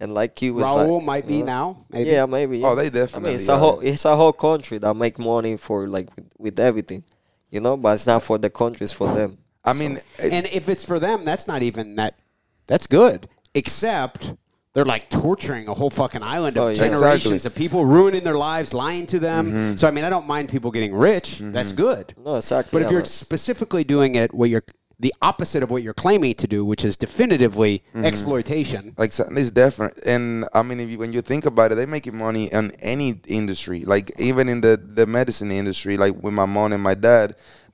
and 0.00 0.12
like 0.14 0.40
you 0.42 0.54
was 0.54 0.64
Raul 0.64 0.96
like, 0.98 1.04
might 1.06 1.26
be 1.26 1.36
you 1.36 1.40
know, 1.44 1.46
now. 1.46 1.86
Maybe. 1.90 2.10
yeah 2.10 2.26
maybe 2.26 2.58
yeah. 2.58 2.66
Oh, 2.68 2.74
they 2.74 2.90
definitely. 2.90 3.00
I 3.00 3.04
definitely. 3.04 3.28
mean 3.30 3.36
it's 3.36 3.48
a 3.48 3.56
whole 3.58 3.80
it's 3.80 4.04
a 4.04 4.16
whole 4.16 4.32
country 4.32 4.78
that 4.78 4.94
make 4.94 5.18
money 5.18 5.56
for 5.56 5.86
like 5.88 6.14
with, 6.16 6.32
with 6.38 6.58
everything 6.60 7.04
you 7.50 7.60
know 7.60 7.76
but 7.76 7.94
it's 7.94 8.06
not 8.06 8.22
for 8.22 8.36
the 8.38 8.50
country 8.50 8.84
it's 8.84 8.92
for 8.92 9.12
them 9.14 9.38
I 9.66 9.72
mean, 9.72 9.92
it- 10.18 10.30
And 10.32 10.44
if 10.52 10.68
it's 10.68 10.84
for 10.84 10.98
them, 10.98 11.24
that's 11.24 11.48
not 11.48 11.62
even 11.62 11.96
that. 11.96 12.18
That's 12.66 12.86
good. 12.86 13.30
Except 13.54 14.34
they're 14.74 14.84
like 14.84 15.08
torturing 15.08 15.68
a 15.68 15.74
whole 15.74 15.88
fucking 15.88 16.22
island 16.22 16.58
of 16.58 16.64
Oh, 16.64 16.68
yeah. 16.68 16.74
generations 16.74 17.34
Exactly. 17.34 17.48
of 17.48 17.54
people, 17.54 17.84
ruining 17.86 18.24
their 18.24 18.34
lives, 18.36 18.74
lying 18.74 19.06
to 19.06 19.18
them. 19.18 19.46
Mm-hmm. 19.46 19.76
So 19.76 19.88
I 19.88 19.90
mean, 19.90 20.04
I 20.04 20.10
don't 20.10 20.26
mind 20.26 20.50
people 20.50 20.70
getting 20.70 20.94
rich. 20.94 21.38
That's 21.40 21.72
good. 21.72 22.12
no 22.22 22.36
exactly 22.36 22.70
But 22.72 22.82
if 22.82 22.88
yeah, 22.88 22.92
you're 22.92 23.00
but- 23.02 23.08
specifically 23.08 23.84
doing 23.84 24.16
it 24.16 24.34
what 24.34 24.50
you're 24.50 24.64
the 25.04 25.14
opposite 25.20 25.62
of 25.62 25.70
what 25.70 25.82
you're 25.84 26.00
claiming 26.06 26.34
to 26.42 26.46
do, 26.56 26.64
which 26.64 26.82
is 26.88 26.94
definitively 26.96 27.74
Mm-hmm. 27.94 28.04
exploitation. 28.10 28.82
like 29.02 29.12
so- 29.12 29.28
it's 29.40 29.50
different 29.64 29.94
and 30.14 30.24
i 30.58 30.60
mean 30.66 30.78
if 30.84 30.88
you, 30.90 30.98
when 31.02 31.12
you 31.16 31.22
think 31.30 31.44
about 31.52 31.68
it 31.70 31.74
they're 31.76 31.96
making 31.98 32.16
money 32.16 32.44
in 32.58 32.64
any 32.94 33.08
industry 33.40 33.80
like 33.94 34.06
even 34.28 34.44
in 34.52 34.58
the 34.66 34.74
the 35.00 35.06
medicine 35.18 35.50
industry 35.62 35.94
like 36.04 36.14
with 36.24 36.34
my 36.42 36.46
mom 36.56 36.72
and 36.72 36.82
my 36.90 36.94
dad 37.08 37.26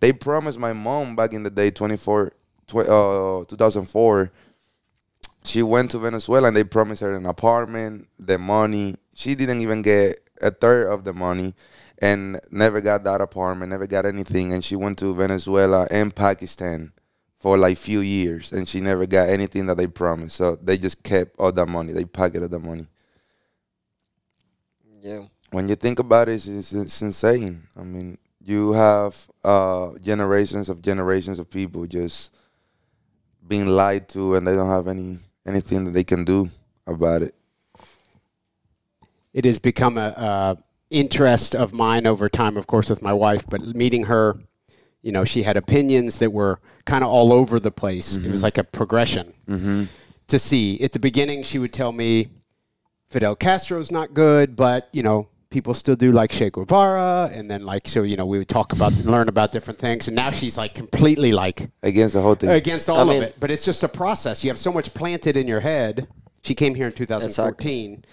they 0.03 0.13
promised 0.13 0.59
my 0.69 0.73
mom 0.89 1.07
back 1.21 1.31
in 1.33 1.43
the 1.47 1.51
day 1.61 1.71
24 1.71 2.33
tw- 2.71 2.89
uh, 2.97 3.45
2004, 3.49 4.31
she 5.45 5.63
went 5.63 5.91
to 5.93 5.99
Venezuela 5.99 6.49
and 6.49 6.57
they 6.57 6.65
promised 6.65 7.01
her 7.03 7.15
an 7.15 7.27
apartment, 7.27 8.09
the 8.19 8.39
money. 8.39 8.97
She 9.15 9.35
didn't 9.35 9.61
even 9.61 9.83
get 9.83 10.21
a 10.41 10.51
third 10.51 10.87
of 10.95 11.05
the 11.05 11.13
money 11.13 11.55
and 11.99 12.41
never 12.51 12.81
got 12.81 13.05
that 13.05 13.21
apartment, 13.21 13.71
never 13.71 13.87
got 13.87 14.07
anything. 14.07 14.53
And 14.55 14.65
she 14.65 14.77
went 14.77 14.99
to 15.01 15.15
Venezuela 15.15 15.87
and 15.91 16.15
Pakistan 16.15 16.93
for 17.41 17.59
like 17.59 17.77
few 17.77 18.01
years 18.01 18.53
and 18.53 18.69
she 18.69 18.81
never 18.81 19.07
got 19.07 19.29
anything 19.29 19.67
that 19.67 19.77
they 19.77 19.87
promised. 19.87 20.37
So 20.37 20.57
they 20.57 20.79
just 20.79 21.03
kept 21.03 21.35
all 21.39 21.51
that 21.51 21.67
money. 21.67 21.93
They 21.93 22.05
pocketed 22.05 22.51
the 22.51 22.59
money. 22.61 22.87
Yeah. 25.03 25.23
When 25.51 25.67
you 25.67 25.75
think 25.75 25.99
about 25.99 26.29
it, 26.29 26.47
it's, 26.47 26.73
it's 26.73 27.03
insane. 27.03 27.65
I 27.77 27.83
mean, 27.83 28.19
you 28.45 28.73
have 28.73 29.29
uh, 29.43 29.93
generations 30.01 30.69
of 30.69 30.83
generations 30.83 31.39
of 31.39 31.51
people 31.51 31.87
just 31.87 32.33
being 33.49 33.67
lied 33.67 34.09
to 34.11 34.37
and 34.37 34.47
they 34.47 34.55
don't 34.55 34.71
have 34.71 34.87
any 34.87 35.19
anything 35.47 35.85
that 35.85 35.91
they 35.93 36.05
can 36.05 36.25
do 36.25 36.49
about 36.87 37.23
it. 37.23 37.35
it 39.33 39.45
has 39.45 39.59
become 39.59 39.97
a, 39.97 40.09
a 40.17 40.59
interest 40.91 41.55
of 41.55 41.73
mine 41.73 42.07
over 42.07 42.29
time, 42.29 42.57
of 42.57 42.67
course, 42.67 42.91
with 42.91 43.03
my 43.03 43.13
wife. 43.13 43.45
But 43.49 43.63
meeting 43.63 44.05
her, 44.05 44.39
you 45.03 45.13
know, 45.13 45.25
she 45.25 45.43
had 45.43 45.57
opinions 45.57 46.19
that 46.19 46.33
were 46.33 46.61
kind 46.85 47.03
of 47.05 47.11
all 47.11 47.33
over 47.33 47.59
the 47.59 47.71
place. 47.71 48.17
It 48.17 48.31
was 48.31 48.43
like 48.43 48.59
a 48.59 48.65
progression 48.65 49.33
to 50.29 50.39
see. 50.39 50.81
At 50.83 50.93
the 50.93 50.99
beginning, 50.99 51.43
she 51.43 51.59
would 51.59 51.73
tell 51.73 51.93
me 51.93 52.29
Fidel 53.09 53.35
Castro's 53.37 53.91
not 53.91 54.15
good, 54.15 54.57
but 54.57 54.89
you 54.93 55.03
know. 55.03 55.29
People 55.53 55.75
still 55.75 55.97
do 55.97 56.13
like 56.13 56.31
Che 56.31 56.49
Guevara, 56.51 57.29
and 57.35 57.51
then 57.51 57.67
like 57.67 57.89
so, 57.89 58.05
you 58.05 58.17
know, 58.17 58.25
we 58.25 58.39
would 58.39 58.49
talk 58.49 58.73
about, 58.73 58.93
learn 59.05 59.29
about 59.29 59.51
different 59.51 59.81
things, 59.81 60.07
and 60.07 60.15
now 60.15 60.31
she's 60.31 60.57
like 60.57 60.77
completely 60.77 61.33
like 61.33 61.69
Against 61.83 62.15
the 62.15 62.23
whole 62.23 62.37
thing. 62.37 62.51
against 62.51 62.89
all 62.89 62.99
I 62.99 63.03
of 63.03 63.09
mean- 63.09 63.23
it. 63.25 63.37
But 63.41 63.51
it's 63.51 63.65
just 63.65 63.83
a 63.83 63.89
process. 63.89 64.45
You 64.45 64.51
have 64.51 64.59
so 64.59 64.73
much 64.73 64.95
planted 64.95 65.37
in 65.37 65.49
your 65.49 65.59
head. 65.59 66.07
She 66.45 66.55
came 66.55 66.77
here 66.77 66.87
in 66.87 66.93
2014, 66.93 68.05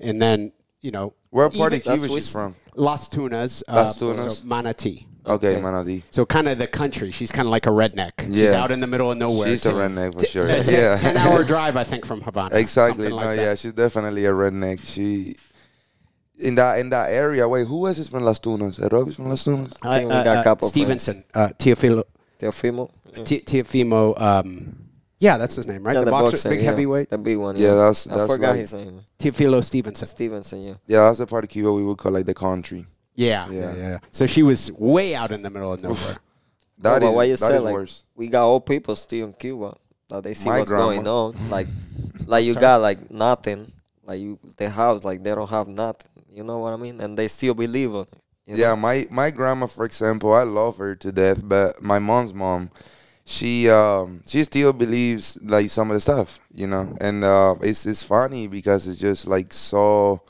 and 0.00 0.22
then 0.22 0.52
you 0.80 0.90
know 0.90 1.12
Where 1.28 1.50
part 1.50 1.74
of 1.74 1.82
Cuba 1.82 2.08
she's 2.08 2.32
from? 2.32 2.56
Las 2.74 3.10
Tunas, 3.10 3.62
Las 3.68 3.96
uh, 3.96 4.00
Tunas. 4.00 4.38
so 4.38 4.46
Manatee. 4.46 5.06
Okay, 5.26 5.52
Okay. 5.54 5.60
Manatee. 5.62 6.02
So 6.10 6.24
kind 6.26 6.48
of 6.48 6.58
the 6.58 6.66
country. 6.66 7.10
She's 7.10 7.30
kind 7.30 7.46
of 7.46 7.50
like 7.50 7.66
a 7.66 7.70
redneck. 7.70 8.12
She's 8.20 8.34
Yeah. 8.36 8.62
out 8.62 8.70
in 8.72 8.80
the 8.80 8.86
middle 8.86 9.10
of 9.12 9.18
nowhere. 9.18 9.48
She's 9.48 9.66
a 9.66 9.72
redneck 9.72 10.14
for 10.14 10.20
t- 10.20 10.26
sure. 10.26 10.46
a 10.48 10.62
ten, 10.64 10.74
yeah. 10.74 10.96
10 10.96 11.16
hour 11.16 11.44
drive, 11.52 11.76
I 11.76 11.84
think, 11.84 12.06
from 12.06 12.20
Havana. 12.22 12.56
Exactly. 12.56 13.04
Something 13.04 13.16
like 13.16 13.24
no, 13.26 13.36
that. 13.36 13.42
yeah, 13.42 13.54
she's 13.54 13.72
definitely 13.74 14.24
a 14.26 14.30
redneck. 14.32 14.80
She 14.84 15.36
in 16.38 16.54
that 16.54 16.78
in 16.78 16.88
that 16.90 17.10
area. 17.12 17.46
Wait, 17.48 17.66
who 17.66 17.86
else 17.86 17.98
is 17.98 18.08
from 18.08 18.22
Las 18.22 18.38
Tunas? 18.38 18.78
Erob 18.78 19.08
is 19.08 19.16
from 19.16 19.26
Las 19.28 19.44
Tunas. 19.44 19.72
I 19.82 19.98
think 19.98 20.08
we 20.10 20.14
got 20.24 20.38
a 20.38 20.42
couple 20.42 20.68
Stevenson, 20.68 21.22
uh, 21.34 21.48
Teofilo, 21.58 22.04
Teofimo. 22.38 22.90
Yeah. 23.16 23.24
Te- 23.24 23.40
Teofimo. 23.42 24.18
Um, 24.20 24.76
yeah, 25.18 25.36
that's 25.36 25.54
his 25.56 25.66
name, 25.66 25.82
right? 25.82 25.94
Yeah, 25.94 26.04
the, 26.04 26.10
boxer, 26.10 26.30
boxer, 26.30 26.48
big 26.48 26.60
yeah. 26.60 26.70
heavyweight. 26.70 27.10
The 27.10 27.18
big 27.18 27.36
one. 27.36 27.56
Yeah, 27.56 27.74
that's- 27.74 28.06
I 28.06 28.16
that's 28.16 28.32
forgot 28.32 28.50
like- 28.52 28.60
his 28.60 28.72
name. 28.72 29.02
Teofilo 29.18 29.62
Stevenson. 29.62 30.08
Stevenson. 30.08 30.62
Yeah. 30.62 30.74
Yeah, 30.86 31.04
that's 31.04 31.18
the 31.18 31.26
part 31.26 31.44
of 31.44 31.50
Cuba 31.50 31.70
we 31.74 31.82
would 31.82 31.98
call 31.98 32.12
like 32.12 32.24
the 32.24 32.32
country. 32.32 32.86
Yeah, 33.14 33.48
yeah, 33.50 33.60
Yeah. 33.60 33.74
yeah, 33.74 33.88
yeah. 33.90 33.98
So 34.12 34.26
she 34.26 34.42
was 34.42 34.70
way 34.72 35.14
out 35.14 35.32
in 35.32 35.42
the 35.42 35.50
middle 35.50 35.72
of 35.72 35.80
nowhere. 35.82 36.16
That 36.78 37.02
is 37.02 37.10
but 37.10 37.12
why 37.12 37.24
you 37.24 37.36
that 37.36 37.36
say 37.36 37.56
is 37.56 37.62
like 37.64 37.72
worse. 37.74 38.04
we 38.16 38.28
got 38.28 38.44
old 38.46 38.66
people 38.66 38.96
still 38.96 39.26
in 39.26 39.32
Cuba 39.34 39.76
that 40.08 40.22
they 40.24 40.34
see 40.34 40.48
My 40.48 40.58
what's 40.58 40.70
grandma. 40.70 40.86
going 40.86 41.06
on. 41.06 41.36
Like, 41.50 41.68
like 42.26 42.44
you 42.44 42.54
Sorry. 42.54 42.62
got 42.62 42.80
like 42.80 43.10
nothing. 43.10 43.72
Like 44.04 44.20
you, 44.20 44.38
the 44.56 44.70
house, 44.70 45.04
like 45.04 45.22
they 45.22 45.34
don't 45.34 45.50
have 45.50 45.68
nothing. 45.68 46.10
You 46.32 46.42
know 46.44 46.58
what 46.58 46.72
I 46.72 46.76
mean? 46.76 47.00
And 47.00 47.16
they 47.18 47.28
still 47.28 47.54
believe 47.54 47.94
on 47.94 48.02
it. 48.02 48.08
you 48.46 48.56
Yeah, 48.56 48.70
know? 48.70 48.76
my 48.76 49.06
my 49.10 49.30
grandma, 49.30 49.66
for 49.66 49.84
example, 49.84 50.32
I 50.32 50.42
love 50.42 50.78
her 50.78 50.94
to 50.96 51.12
death, 51.12 51.40
but 51.46 51.80
my 51.82 51.98
mom's 51.98 52.34
mom, 52.34 52.70
she 53.24 53.68
um 53.68 54.22
she 54.26 54.42
still 54.44 54.72
believes 54.72 55.38
like 55.42 55.70
some 55.70 55.90
of 55.90 55.94
the 55.94 56.00
stuff, 56.00 56.40
you 56.52 56.66
know, 56.66 56.96
and 57.00 57.22
uh, 57.24 57.54
it's 57.62 57.86
it's 57.86 58.02
funny 58.02 58.48
because 58.48 58.88
it's 58.88 58.98
just 59.00 59.26
like 59.26 59.52
so 59.52 60.22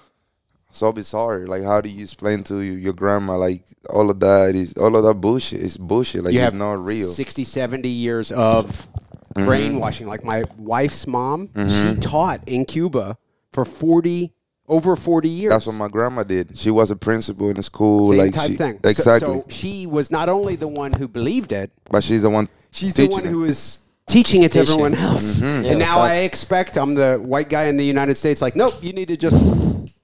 so 0.71 0.93
bizarre. 0.93 1.47
Like, 1.47 1.63
how 1.63 1.81
do 1.81 1.91
you 1.91 2.03
explain 2.03 2.43
to 2.45 2.61
you, 2.61 2.73
your 2.73 2.93
grandma 2.93 3.37
like 3.37 3.65
all 3.89 4.11
of 4.11 4.21
that 4.21 4.55
is 4.55 4.73
all 4.75 4.95
of 4.97 5.05
that 5.05 5.15
bullshit? 5.15 5.63
It's 5.63 5.77
bullshit. 5.77 6.25
Like, 6.25 6.33
you 6.35 6.41
it's 6.41 6.45
have 6.45 6.55
not 6.55 6.85
real. 6.85 7.09
60, 7.09 7.45
70 7.45 7.89
years 7.89 8.33
of 8.33 8.89
Mm-hmm. 9.35 9.47
brainwashing. 9.47 10.09
Like 10.09 10.25
my 10.25 10.43
wife's 10.59 11.07
mom, 11.07 11.51
she 11.69 11.95
taught 12.01 12.43
in 12.49 12.65
Cuba 12.65 13.17
for 13.53 13.65
40, 13.65 14.33
over 14.67 14.97
40 14.97 15.29
years. 15.29 15.51
That's 15.51 15.67
what 15.67 15.77
my 15.77 15.87
grandma 15.87 16.25
did. 16.25 16.59
She 16.59 16.71
was 16.71 16.91
a 16.91 16.97
principal 16.97 17.49
in 17.49 17.55
the 17.55 17.63
school. 17.63 18.11
Same 18.11 18.19
like 18.19 18.33
type 18.33 18.51
she, 18.51 18.57
thing. 18.57 18.81
Exactly. 18.83 19.35
So, 19.41 19.47
she 19.49 19.87
was 19.87 20.11
not 20.11 20.29
only 20.29 20.57
the 20.57 20.67
one 20.67 20.93
who 20.93 21.07
believed 21.07 21.53
it, 21.53 21.71
but 21.91 22.03
she's 22.03 22.23
the 22.23 22.31
one. 22.31 22.49
she's 22.73 22.95
the 22.95 23.07
one 23.07 23.25
it. 23.25 23.29
who 23.29 23.45
is 23.45 23.80
teaching 24.11 24.43
it 24.43 24.53
to 24.53 24.61
everyone 24.61 24.95
else. 24.95 25.41
Mm-hmm. 25.41 25.65
Yeah, 25.65 25.71
and 25.71 25.79
now. 25.79 25.99
I 26.01 26.15
expect 26.29 26.77
I'm 26.77 26.95
the 26.95 27.19
white 27.19 27.49
guy 27.49 27.65
in 27.67 27.77
the 27.77 27.85
United 27.85 28.17
States. 28.17 28.43
Like, 28.43 28.57
nope, 28.57 28.75
you 28.83 28.93
need 28.93 29.09
to 29.09 29.17
just 29.17 29.41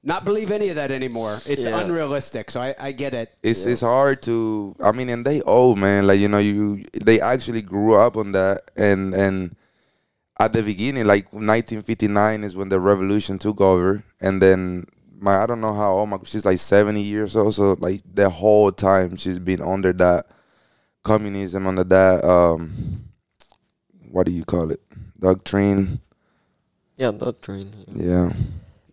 not 0.02 0.24
believe 0.24 0.50
any 0.50 0.68
of 0.68 0.76
that 0.76 0.90
anymore. 0.90 1.38
It's 1.46 1.64
Yeah. 1.64 1.80
unrealistic. 1.80 2.50
So 2.50 2.60
I, 2.60 2.74
I 2.78 2.92
get 2.92 3.12
it. 3.14 3.34
It's 3.42 3.66
it's 3.66 3.80
hard 3.80 4.22
to. 4.22 4.74
I 4.82 4.92
mean, 4.92 5.08
and 5.08 5.24
they 5.24 5.42
old 5.42 5.78
man. 5.78 6.06
Like 6.06 6.20
you 6.20 6.28
know, 6.28 6.38
you 6.38 6.84
they 7.04 7.20
actually 7.20 7.62
grew 7.62 7.94
up 7.94 8.16
on 8.16 8.32
that, 8.32 8.70
and 8.76 9.14
and 9.14 9.56
at 10.38 10.52
the 10.52 10.62
beginning, 10.62 11.06
like 11.06 11.32
1959 11.32 12.44
is 12.44 12.54
when 12.56 12.68
the 12.68 12.78
revolution 12.78 13.38
took 13.38 13.60
over, 13.60 14.04
and 14.20 14.40
then 14.40 14.84
my 15.18 15.42
I 15.42 15.46
don't 15.46 15.60
know 15.60 15.72
how 15.74 15.94
old 15.94 16.10
my 16.10 16.18
she's 16.24 16.44
like 16.44 16.58
70 16.58 17.00
years 17.00 17.34
old. 17.36 17.54
So 17.54 17.76
like 17.80 18.02
the 18.06 18.28
whole 18.30 18.70
time 18.70 19.16
she's 19.16 19.38
been 19.38 19.62
under 19.62 19.92
that 19.94 20.26
communism, 21.02 21.66
under 21.66 21.84
that 21.84 22.24
um, 22.24 22.70
what 24.16 24.24
do 24.26 24.32
you 24.32 24.44
call 24.44 24.70
it, 24.72 24.80
doctrine? 25.20 26.00
yeah, 26.96 27.12
doctrine. 27.12 27.68
Yeah, 27.92 28.32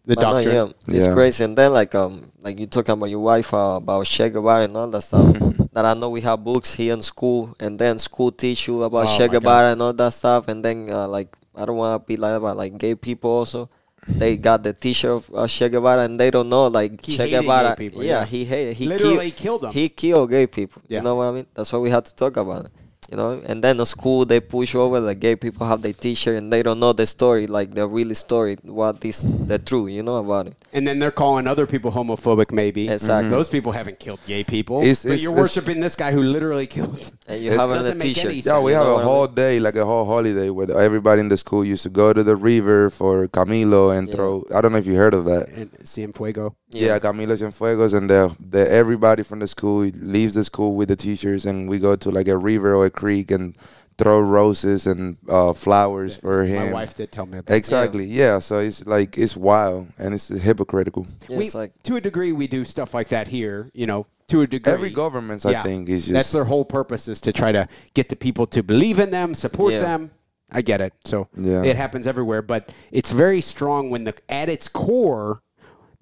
The 0.05 0.15
But 0.15 0.24
no, 0.24 0.32
doctor. 0.43 0.51
yeah, 0.51 0.67
it's 0.95 1.07
Yeah. 1.07 1.13
crazy. 1.15 1.43
And 1.47 1.55
then 1.57 1.71
like 1.71 1.95
um 1.95 2.28
like 2.43 2.59
you 2.59 2.67
talking 2.67 2.91
about 2.91 3.07
your 3.09 3.24
wife 3.24 3.53
uh, 3.55 3.80
about 3.80 4.03
Che 4.05 4.28
Guevara 4.30 4.65
and 4.67 4.76
all 4.76 4.89
that 4.91 5.01
stuff. 5.07 5.24
that 5.74 5.86
I 5.88 5.93
know 5.95 6.09
we 6.11 6.19
have 6.28 6.43
books 6.43 6.76
here 6.76 6.91
in 6.93 7.01
school, 7.01 7.55
and 7.63 7.80
then 7.80 7.95
school 7.99 8.32
teach 8.36 8.67
you 8.67 8.84
about 8.84 9.07
Oh, 9.07 9.15
Che. 9.17 9.30
Guevara 9.32 9.71
and 9.71 9.82
all 9.82 9.93
that 9.95 10.11
stuff. 10.11 10.49
And 10.51 10.59
then 10.65 10.89
uh, 10.91 11.07
like 11.07 11.32
I 11.55 11.63
don't 11.65 11.78
want 11.80 11.95
to 11.95 12.03
be 12.05 12.17
like 12.19 12.36
about 12.36 12.57
like 12.57 12.78
gay 12.78 12.95
people 12.95 13.32
also. 13.32 13.69
They 14.05 14.36
got 14.36 14.63
the 14.67 14.74
T-shirt 14.76 15.11
of 15.15 15.32
uh, 15.34 15.47
Che 15.47 15.69
Guevara, 15.69 16.03
and 16.03 16.19
they 16.19 16.30
don't 16.36 16.49
know 16.49 16.67
like 16.67 16.99
He 16.99 17.15
Che 17.15 17.30
Guevara. 17.32 17.69
gay 17.80 17.88
people, 17.88 18.03
yeah, 18.03 18.19
yeah. 18.19 18.26
he 18.28 18.43
hated. 18.43 18.76
He 18.76 18.86
Literally 18.91 19.32
killed, 19.32 19.39
killed 19.39 19.61
them. 19.61 19.71
He 19.71 19.88
killed 19.88 20.28
gay 20.30 20.47
people. 20.47 20.82
Yeah. 20.89 20.99
You 20.99 21.03
know 21.07 21.15
what 21.15 21.32
I 21.32 21.32
mean? 21.32 21.47
That's 21.55 21.71
why 21.71 21.80
we 21.80 21.89
have 21.95 22.03
to 22.03 22.13
talk 22.13 22.36
about 22.36 22.65
it. 22.67 22.71
You 23.14 23.18
know, 23.18 23.41
and 23.45 23.64
then 23.64 23.78
the 23.78 23.86
school 23.86 24.26
they 24.26 24.39
push 24.39 24.74
over 24.74 24.99
the 24.99 25.14
gay 25.14 25.36
people 25.36 25.68
have 25.68 25.84
their 25.84 25.93
T-shirt 25.93 26.36
and 26.36 26.51
they 26.51 26.64
don't 26.64 26.80
know 26.80 26.93
the 26.93 27.05
story, 27.05 27.45
like 27.45 27.76
the 27.76 27.88
really 27.88 28.16
story, 28.16 28.57
what 28.64 29.05
is 29.05 29.22
the 29.45 29.59
truth. 29.59 29.91
You 29.91 30.01
know 30.01 30.18
about 30.18 30.47
it. 30.47 30.55
And 30.74 30.88
then 30.88 30.97
they're 30.97 31.11
calling 31.24 31.45
other 31.45 31.68
people 31.68 31.91
homophobic, 31.91 32.51
maybe. 32.51 32.89
Exactly. 32.89 33.26
Mm-hmm. 33.26 33.36
Those 33.38 33.49
people 33.49 33.72
haven't 33.72 33.99
killed 33.99 34.20
gay 34.26 34.43
people. 34.43 34.78
It's- 34.82 35.03
but 35.03 35.09
it's- 35.11 35.22
you're 35.22 35.32
worshiping 35.43 35.80
this 35.80 35.95
guy 35.95 36.11
who 36.11 36.24
literally 36.24 36.66
killed. 36.66 36.97
And 37.28 37.39
you 37.43 37.51
have 37.51 37.70
it 37.70 37.74
on 37.74 37.84
Doesn't 37.84 37.99
the 37.99 38.03
make 38.03 38.16
T-shirt. 38.16 38.34
yeah. 38.34 38.59
We 38.59 38.72
You 38.72 38.78
have 38.80 38.88
a 38.88 39.03
whole 39.09 39.28
day, 39.28 39.59
like 39.59 39.76
a 39.76 39.86
whole 39.86 40.05
holiday, 40.05 40.49
where 40.49 40.72
everybody 40.88 41.20
in 41.20 41.28
the 41.30 41.38
school 41.38 41.64
used 41.64 41.84
to 41.84 41.89
go 42.01 42.14
to 42.14 42.24
the 42.24 42.36
river 42.36 42.89
for 42.89 43.28
Camilo 43.28 43.95
and 43.95 44.07
Yeah. 44.07 44.16
throw. 44.16 44.43
I 44.55 44.61
don't 44.61 44.72
know 44.72 44.80
if 44.80 44.88
you 44.88 44.95
heard 44.95 45.14
of 45.14 45.26
that. 45.26 45.49
And 45.49 45.70
Cienfuego. 45.84 46.55
Yeah, 46.74 46.99
Camilo 46.99 47.38
Cienfuegos, 47.38 47.93
and 47.93 48.09
the, 48.09 48.36
the 48.39 48.69
everybody 48.71 49.24
from 49.24 49.39
the 49.39 49.47
school 49.47 49.82
leaves 49.82 50.34
the 50.34 50.43
school 50.43 50.76
with 50.76 50.89
the 50.89 50.95
teachers, 50.95 51.45
and 51.45 51.69
we 51.69 51.80
go 51.80 51.95
to 51.95 52.09
like 52.11 52.28
a 52.28 52.38
river 52.38 52.76
or 52.76 52.86
a 52.86 52.89
creek 52.89 53.32
and 53.32 53.55
throw 53.97 54.19
roses 54.19 54.88
and 54.88 55.17
uh, 55.30 55.53
flowers 55.53 56.17
for 56.17 56.43
him. 56.43 56.67
My 56.67 56.74
wife 56.74 56.95
did 56.95 57.11
tell 57.11 57.26
me 57.28 57.38
about 57.38 57.45
that. 57.47 57.55
Exactly. 57.55 58.05
Yeah. 58.05 58.39
So 58.39 58.59
it's 58.59 58.86
like 58.88 59.17
it's 59.17 59.38
wild 59.38 59.88
and 59.99 60.13
it's 60.15 60.28
hypocritical. 60.30 61.05
Yeah, 61.30 61.38
we, 61.38 61.45
it's 61.45 61.53
like 61.55 61.71
to 61.84 61.95
a 61.97 62.01
degree, 62.01 62.32
we 62.32 62.47
do 62.47 62.65
stuff 62.65 62.93
like 62.95 63.09
that 63.09 63.28
here. 63.28 63.69
You 63.74 63.86
know, 63.86 64.07
to 64.30 64.41
a 64.41 64.47
degree. 64.47 64.74
Every 64.74 64.89
government, 64.89 65.45
I 65.45 65.51
Yeah. 65.51 65.63
think, 65.63 65.89
is 65.89 66.05
just 66.05 66.13
That's 66.13 66.32
their 66.32 66.45
whole 66.45 66.65
purpose 66.65 67.07
is 67.07 67.21
to 67.21 67.32
try 67.32 67.51
to 67.51 67.67
get 67.93 68.09
the 68.09 68.15
people 68.15 68.47
to 68.47 68.63
believe 68.63 68.97
in 68.99 69.11
them, 69.11 69.36
support 69.36 69.74
Yeah. 69.74 69.82
them. 69.82 70.11
I 70.51 70.61
get 70.61 70.82
it. 70.82 70.93
So 71.05 71.28
Yeah. 71.38 71.63
it 71.63 71.76
happens 71.76 72.07
everywhere, 72.07 72.41
but 72.41 72.69
it's 72.91 73.11
very 73.11 73.41
strong 73.41 73.89
when 73.91 74.03
the 74.05 74.13
at 74.28 74.49
its 74.49 74.67
core, 74.67 75.41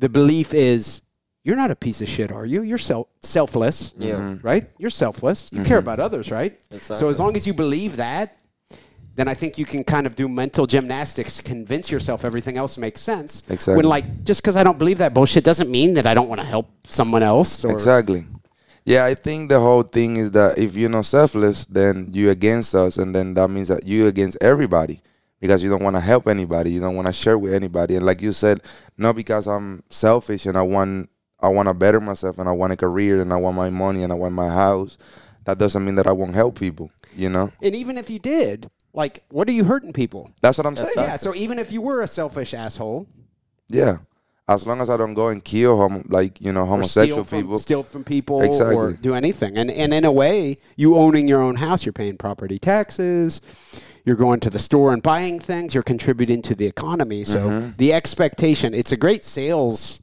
the 0.02 0.10
belief 0.10 0.54
is 0.54 1.04
you're 1.44 1.56
not 1.56 1.72
a 1.72 1.76
piece 1.76 2.02
of 2.02 2.10
shit, 2.10 2.32
are 2.32 2.46
you? 2.46 2.64
You're 2.64 2.78
self 2.78 3.08
selfless. 3.22 3.94
Yeah. 3.98 4.16
Mm-hmm. 4.16 4.46
Right? 4.46 4.70
You're 4.78 4.90
selfless. 4.90 5.50
You 5.54 5.64
care 5.64 5.78
about 5.78 6.00
others, 6.00 6.30
right? 6.30 6.60
So 6.80 7.08
as 7.10 7.20
long 7.20 7.36
as 7.36 7.48
you 7.48 7.54
believe 7.54 7.96
that, 7.96 8.38
then 9.16 9.28
I 9.28 9.34
think 9.34 9.58
you 9.58 9.66
can 9.66 9.84
kind 9.84 10.08
of 10.08 10.16
do 10.16 10.28
mental 10.28 10.66
gymnastics, 10.66 11.42
convince 11.42 11.92
yourself 11.92 12.26
everything 12.26 12.58
else 12.58 12.78
makes 12.78 13.02
sense. 13.02 13.44
Exactly. 13.50 13.76
When 13.76 13.86
like 13.86 14.24
just 14.24 14.42
because 14.42 14.56
I 14.56 14.64
don't 14.64 14.80
believe 14.80 14.98
that 15.00 15.14
bullshit 15.14 15.44
doesn't 15.44 15.70
mean 15.70 15.94
that 15.96 16.08
I 16.08 16.14
don't 16.14 16.30
want 16.30 16.42
to 16.42 16.48
help 16.48 16.68
someone 16.88 17.24
else. 17.24 17.64
Or, 17.64 17.72
exactly. 17.72 18.26
Yeah, 18.86 19.06
I 19.06 19.14
think 19.14 19.50
the 19.50 19.60
whole 19.60 19.84
thing 19.84 20.18
is 20.18 20.32
that 20.32 20.58
if 20.58 20.76
you're 20.76 20.90
not 20.90 21.06
selfless, 21.06 21.66
then 21.66 22.10
you're 22.12 22.32
against 22.32 22.74
us, 22.74 22.98
and 22.98 23.14
then 23.14 23.36
that 23.36 23.50
means 23.50 23.68
that 23.68 23.86
you're 23.86 24.08
against 24.08 24.38
everybody 24.42 25.02
because 25.42 25.62
you 25.64 25.70
don't 25.70 25.84
want 25.84 25.98
to 25.98 26.00
help 26.00 26.28
anybody, 26.28 26.72
you 26.72 26.80
don't 26.80 26.96
want 26.96 27.08
to 27.08 27.14
share 27.14 27.38
with 27.38 27.54
anybody, 27.54 27.98
and 27.98 28.06
like 28.06 28.22
you 28.22 28.32
said, 28.32 28.62
not 28.98 29.18
because 29.18 29.48
I'm 29.48 29.84
selfish 29.90 30.46
and 30.46 30.58
I 30.58 30.62
want 30.62 31.10
I 31.42 31.50
want 31.50 31.68
to 31.68 31.74
better 31.74 32.00
myself 32.00 32.38
and 32.38 32.48
I 32.48 32.54
want 32.54 32.72
a 32.72 32.78
career 32.78 33.22
and 33.22 33.34
I 33.34 33.36
want 33.38 33.58
my 33.58 33.70
money 33.72 34.04
and 34.04 34.14
I 34.14 34.16
want 34.16 34.34
my 34.34 34.48
house. 34.48 34.98
That 35.46 35.58
doesn't 35.58 35.84
mean 35.84 35.96
that 35.96 36.06
I 36.08 36.12
won't 36.12 36.36
help 36.36 36.58
people. 36.58 36.92
You 37.16 37.28
know, 37.30 37.52
And 37.62 37.76
even 37.76 37.98
if 37.98 38.10
you 38.10 38.20
did, 38.20 38.70
like, 38.94 39.24
what 39.30 39.50
are 39.50 39.52
you 39.52 39.66
hurting 39.66 39.92
people? 39.92 40.32
that's 40.42 40.58
what 40.58 40.66
I'm 40.66 40.78
saying. 40.78 40.94
Yeah. 40.96 41.18
So 41.18 41.36
even 41.36 41.60
if 41.60 41.72
you 41.72 41.82
were 41.82 42.02
a 42.02 42.08
selfish 42.08 42.54
asshole, 42.54 43.08
Yeah, 43.68 43.98
as 44.48 44.68
long 44.68 44.82
as 44.82 44.90
I 44.90 44.98
don't 44.98 45.14
go 45.14 45.30
and 45.30 45.44
kill 45.44 45.78
homo, 45.78 46.04
like 46.08 46.40
you 46.40 46.52
know 46.52 46.66
homosexual 46.66 47.24
steal 47.24 47.24
from, 47.26 47.42
people. 47.42 47.60
steal 47.60 47.84
from 47.84 48.04
people, 48.04 48.42
or 48.42 48.94
do 48.94 49.14
anything, 49.14 49.58
and 49.58 49.72
and 49.72 49.94
in 49.94 50.06
a 50.06 50.12
way, 50.12 50.58
you 50.76 50.96
owning 50.96 51.28
your 51.28 51.42
own 51.42 51.56
house, 51.56 51.86
you're 51.86 51.94
paying 51.94 52.18
property 52.18 52.60
taxes. 52.60 53.42
You're 54.06 54.16
going 54.16 54.40
to 54.42 54.50
the 54.50 54.60
store 54.60 54.94
and 54.94 55.02
buying 55.04 55.40
things. 55.40 55.74
You're 55.74 55.84
contributing 55.84 56.42
to 56.44 56.56
the 56.56 56.66
economy. 56.66 57.24
So 57.24 57.40
Mm-hmm. 57.50 57.70
the 57.78 57.94
expectation, 57.94 58.74
it's 58.74 58.92
a 58.92 58.98
great 58.98 59.24
sales 59.24 60.02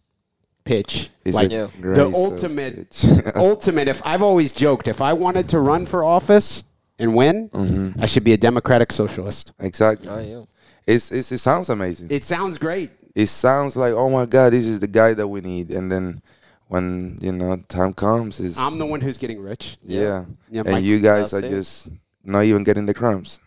pitch. 0.64 1.10
It's 1.24 1.34
like 1.36 1.50
Yeah. 1.50 1.68
the 1.80 2.06
ultimate, 2.14 2.90
pitch. 2.90 3.04
ultimate. 3.36 3.88
If 3.88 4.00
I've 4.06 4.22
always 4.22 4.52
joked, 4.52 4.86
if 4.88 5.00
I 5.00 5.12
wanted 5.14 5.48
to 5.50 5.58
run 5.60 5.86
for 5.86 6.04
office 6.04 6.64
and 6.98 7.14
win, 7.14 7.48
Mm-hmm. 7.50 8.00
I 8.02 8.06
should 8.06 8.24
be 8.24 8.32
a 8.32 8.36
democratic 8.36 8.92
socialist. 8.92 9.52
exactly. 9.58 10.08
Oh, 10.08 10.18
yeah. 10.20 10.44
It's, 10.86 11.12
it's 11.12 11.30
it 11.32 11.38
sounds 11.38 11.68
amazing. 11.68 12.08
It 12.10 12.24
sounds 12.24 12.56
great. 12.56 12.90
it 13.14 13.26
sounds 13.26 13.76
like 13.76 13.92
oh 13.94 14.08
my 14.08 14.24
god, 14.26 14.52
this 14.54 14.64
is 14.66 14.80
the 14.80 14.86
guy 14.88 15.12
that 15.12 15.28
we 15.28 15.40
need, 15.42 15.70
and 15.70 15.90
then 15.92 16.22
when 16.68 17.16
you 17.20 17.32
know 17.32 17.56
time 17.68 17.92
comes, 17.92 18.40
is 18.40 18.56
I'm 18.56 18.78
the 18.78 18.86
one 18.86 19.00
who's 19.02 19.18
getting 19.18 19.40
rich. 19.40 19.76
yeah, 19.82 20.24
Yeah, 20.50 20.62
and 20.64 20.72
Mike, 20.72 20.84
you 20.84 20.98
guys 21.00 21.34
are 21.34 21.44
it. 21.44 21.50
just 21.50 21.90
not 22.24 22.44
even 22.44 22.62
getting 22.64 22.86
the 22.86 22.94
crumbs. 22.94 23.40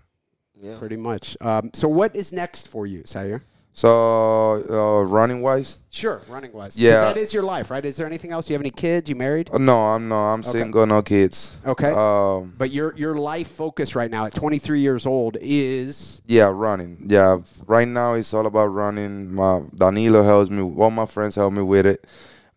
Yeah. 0.62 0.78
Pretty 0.78 0.98
much. 0.98 1.36
Um, 1.42 1.72
so 1.74 1.88
what 1.88 2.16
is 2.16 2.32
next 2.32 2.68
for 2.68 2.86
you, 2.86 3.02
Sair? 3.06 3.44
So 3.74 4.62
uh, 4.70 5.04
running 5.06 5.42
wise, 5.42 5.80
Sure, 5.90 6.22
running 6.30 6.52
wise, 6.52 6.78
Yeah. 6.78 7.02
that 7.06 7.16
is 7.18 7.34
your 7.34 7.44
life, 7.44 7.72
right? 7.72 7.84
Is 7.86 7.96
there 7.96 8.06
anything 8.06 8.32
else? 8.34 8.50
You 8.50 8.54
have 8.54 8.62
any 8.62 8.70
kids? 8.70 9.10
You 9.10 9.16
married? 9.16 9.50
uh, 9.52 9.58
no, 9.58 9.78
I'm 9.96 10.10
no, 10.10 10.18
I'm 10.18 10.42
Okay. 10.42 10.52
single, 10.52 10.86
no 10.86 11.02
kids. 11.02 11.62
Okay. 11.66 11.90
Um, 11.92 12.54
But 12.58 12.72
your 12.72 12.94
your 12.98 13.16
life 13.16 13.48
focus 13.48 13.96
right 13.96 14.12
now 14.12 14.26
at 14.26 14.34
23 14.36 14.82
years 14.82 15.06
old 15.06 15.38
is 15.40 16.22
yeah, 16.26 16.52
running. 16.54 17.06
Yeah, 17.08 17.38
right 17.66 17.88
now 17.88 18.14
it's 18.14 18.34
all 18.34 18.46
about 18.46 18.68
running. 18.68 19.34
My 19.34 19.62
Danilo 19.74 20.22
helps 20.22 20.50
me. 20.50 20.62
All 20.62 20.92
my 20.92 21.06
friends 21.06 21.36
help 21.36 21.54
me 21.54 21.62
with 21.64 21.86
it. 21.86 22.06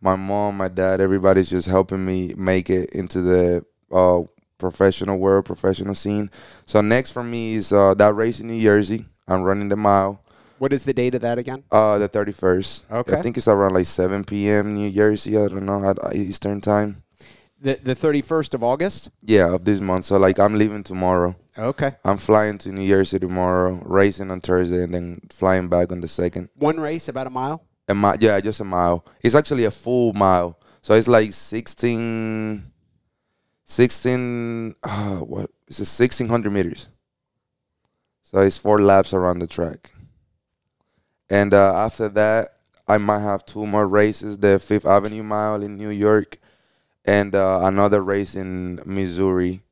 My 0.01 0.17
mom, 0.17 0.57
my 0.57 0.69
dad, 0.69 1.01
everybody's 1.01 1.49
just 1.49 1.69
helping 1.69 2.05
me 2.05 2.35
make 2.37 2.69
it 2.71 2.91
into 2.91 3.23
the 3.23 3.65
uh, 3.93 4.23
professional 4.59 5.19
world, 5.19 5.45
professional 5.45 5.95
scene. 5.95 6.31
So 6.67 6.81
next 6.81 7.11
for 7.13 7.23
me 7.23 7.55
is 7.55 7.73
uh, 7.73 7.95
that 7.95 8.15
race 8.15 8.41
in 8.41 8.49
New 8.49 8.63
Jersey. 8.63 9.07
I'm 9.29 9.43
running 9.43 9.69
the 9.69 9.77
mile. 9.77 10.21
what 10.59 10.73
is 10.73 10.85
the 10.85 10.93
date 10.95 11.15
of 11.15 11.21
that 11.23 11.39
again? 11.39 11.65
Uh, 11.71 11.99
the 11.99 12.09
31st. 12.09 12.85
Okay. 12.91 13.17
I 13.17 13.23
think 13.23 13.37
it's 13.37 13.49
around 13.49 13.75
like 13.75 13.87
7 13.87 14.25
p.m. 14.25 14.75
New 14.75 14.91
Jersey. 14.91 15.37
I 15.37 15.49
don't 15.49 15.65
know 15.67 15.89
at 15.89 15.99
Eastern 16.15 16.61
time. 16.61 17.03
The 17.61 17.79
the 17.83 17.95
31st 17.95 18.55
of 18.55 18.63
August. 18.63 19.11
Yeah, 19.23 19.55
of 19.55 19.65
this 19.65 19.81
month. 19.81 20.05
So 20.05 20.19
like 20.19 20.39
I'm 20.39 20.55
leaving 20.59 20.83
tomorrow. 20.83 21.35
Okay. 21.57 21.93
I'm 22.05 22.19
flying 22.19 22.59
to 22.59 22.73
New 22.73 22.87
Jersey 22.87 23.19
tomorrow, 23.19 23.81
racing 23.85 24.31
on 24.31 24.41
Thursday, 24.41 24.83
and 24.85 24.93
then 24.93 25.21
flying 25.31 25.69
back 25.69 25.91
on 25.93 26.01
the 26.01 26.09
second. 26.09 26.51
One 26.57 26.79
race, 26.81 27.09
about 27.09 27.27
a 27.27 27.31
mile. 27.31 27.65
A 27.89 27.95
mi- 27.95 28.19
yeah, 28.21 28.41
just 28.41 28.61
a 28.61 28.65
mile. 28.65 29.05
It's 29.23 29.35
actually 29.35 29.65
a 29.65 29.71
full 29.71 30.13
mile. 30.13 30.59
So 30.83 30.95
it's 30.95 31.09
like 31.09 31.33
16, 31.33 32.63
16, 33.65 34.75
uh, 34.83 35.17
what? 35.17 35.51
It's 35.67 35.79
a 35.79 35.83
1600 35.83 36.53
meters. 36.53 36.89
So 38.23 38.41
it's 38.41 38.59
four 38.59 38.81
laps 38.81 39.15
around 39.15 39.39
the 39.39 39.47
track. 39.47 39.93
And 41.31 41.55
uh, 41.55 41.75
after 41.77 42.09
that, 42.11 42.51
I 42.87 42.99
might 42.99 43.21
have 43.21 43.47
two 43.47 43.67
more 43.67 43.89
races 43.89 44.39
the 44.39 44.59
Fifth 44.59 44.87
Avenue 44.87 45.23
Mile 45.23 45.63
in 45.63 45.77
New 45.77 45.89
York 45.91 46.39
and 47.05 47.35
uh, 47.35 47.61
another 47.63 48.03
race 48.03 48.35
in 48.35 48.81
Missouri. 48.85 49.63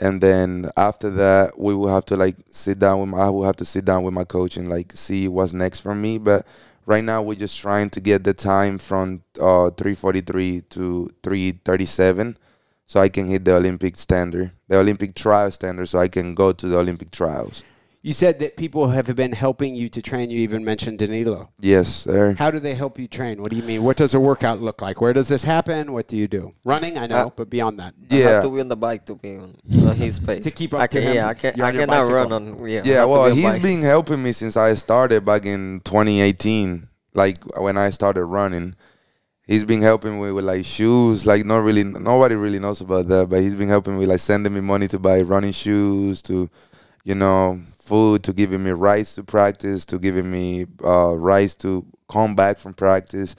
And 0.00 0.20
then 0.20 0.70
after 0.76 1.08
that, 1.10 1.58
we 1.58 1.74
will 1.74 1.88
have 1.88 2.04
to 2.06 2.16
like 2.16 2.36
sit 2.50 2.78
down 2.78 3.00
with 3.00 3.08
my, 3.10 3.18
I 3.18 3.30
will 3.30 3.44
have 3.44 3.56
to 3.56 3.64
sit 3.64 3.84
down 3.84 4.02
with 4.02 4.12
my 4.12 4.24
coach 4.24 4.56
and 4.56 4.68
like 4.68 4.92
see 4.92 5.28
what's 5.28 5.52
next 5.52 5.80
for 5.80 5.94
me. 5.94 6.18
But 6.18 6.46
right 6.84 7.04
now, 7.04 7.22
we're 7.22 7.36
just 7.36 7.58
trying 7.58 7.90
to 7.90 8.00
get 8.00 8.24
the 8.24 8.34
time 8.34 8.78
from 8.78 9.22
uh, 9.40 9.70
343 9.70 10.62
to 10.70 11.10
337 11.22 12.36
so 12.86 13.00
I 13.00 13.08
can 13.08 13.26
hit 13.28 13.44
the 13.44 13.54
Olympic 13.56 13.96
standard, 13.96 14.52
the 14.68 14.78
Olympic 14.78 15.14
trial 15.14 15.50
standard, 15.50 15.86
so 15.86 15.98
I 15.98 16.08
can 16.08 16.34
go 16.34 16.52
to 16.52 16.66
the 16.68 16.78
Olympic 16.78 17.10
trials. 17.10 17.62
You 18.02 18.12
said 18.12 18.38
that 18.40 18.58
people 18.58 18.88
have 18.88 19.16
been 19.16 19.32
helping 19.32 19.74
you 19.74 19.88
to 19.88 20.02
train. 20.02 20.28
You 20.28 20.40
even 20.40 20.62
mentioned 20.62 20.98
Danilo. 20.98 21.48
Yes, 21.58 21.88
sir. 22.04 22.34
How 22.38 22.50
do 22.50 22.58
they 22.60 22.74
help 22.74 22.98
you 22.98 23.08
train? 23.08 23.40
What 23.40 23.50
do 23.50 23.56
you 23.56 23.62
mean? 23.62 23.82
What 23.82 23.96
does 23.96 24.12
a 24.12 24.20
workout 24.20 24.60
look 24.60 24.82
like? 24.82 25.00
Where 25.00 25.14
does 25.14 25.28
this 25.28 25.42
happen? 25.44 25.90
What 25.90 26.06
do 26.08 26.14
you 26.18 26.28
do? 26.28 26.52
Running, 26.66 26.98
I 26.98 27.06
know, 27.06 27.28
Uh, 27.28 27.30
but 27.34 27.48
beyond 27.48 27.78
that. 27.80 27.94
I 28.10 28.14
Yeah. 28.14 28.28
have 28.28 28.42
to 28.42 28.50
be 28.50 28.60
on 28.60 28.68
the 28.68 28.76
bike 28.76 29.06
to 29.06 29.14
be 29.14 29.36
on, 29.36 29.56
on 29.88 29.96
his 29.96 30.18
pace. 30.26 30.44
To 30.44 30.50
keep 30.50 30.74
up 30.74 30.82
I 30.82 30.86
to 30.86 30.98
can, 31.00 31.02
him, 31.08 31.14
Yeah, 31.14 31.28
I, 31.28 31.32
can, 31.34 31.54
you're 31.56 31.64
I 31.66 31.72
cannot 31.72 32.12
run 32.12 32.30
on. 32.30 32.68
Yeah, 32.68 32.82
Yeah, 32.84 33.04
well, 33.06 33.24
be 33.24 33.30
on 33.30 33.36
he's 33.38 33.44
bike. 33.52 33.62
been 33.62 33.80
helping 33.80 34.22
me 34.22 34.32
since 34.32 34.54
I 34.58 34.74
started 34.74 35.24
back 35.24 35.46
in 35.46 35.80
2018. 35.84 36.88
Like 37.14 37.38
when 37.58 37.78
I 37.78 37.88
started 37.88 38.26
running, 38.26 38.74
he's 39.46 39.64
been 39.64 39.82
helping 39.82 40.20
me 40.22 40.30
with 40.32 40.44
like 40.44 40.64
shoes. 40.64 41.26
Like 41.26 41.44
not 41.44 41.58
really, 41.58 41.84
nobody 41.84 42.34
really 42.34 42.58
knows 42.58 42.80
about 42.80 43.08
that, 43.08 43.28
but 43.28 43.40
he's 43.40 43.54
been 43.54 43.68
helping 43.68 43.98
me 43.98 44.06
like 44.06 44.20
sending 44.20 44.54
me 44.54 44.60
money 44.60 44.88
to 44.88 44.98
buy 44.98 45.22
running 45.22 45.52
shoes, 45.52 46.22
to 46.22 46.48
you 47.04 47.14
know, 47.14 47.60
food, 47.76 48.22
to 48.24 48.32
giving 48.32 48.62
me 48.64 48.70
rides 48.70 49.14
to 49.14 49.22
practice, 49.24 49.84
to 49.86 49.98
giving 49.98 50.30
me 50.30 50.66
uh, 50.84 51.14
rides 51.14 51.54
to 51.56 51.84
come 52.08 52.34
back 52.34 52.56
from 52.58 52.72
practice. 52.74 53.36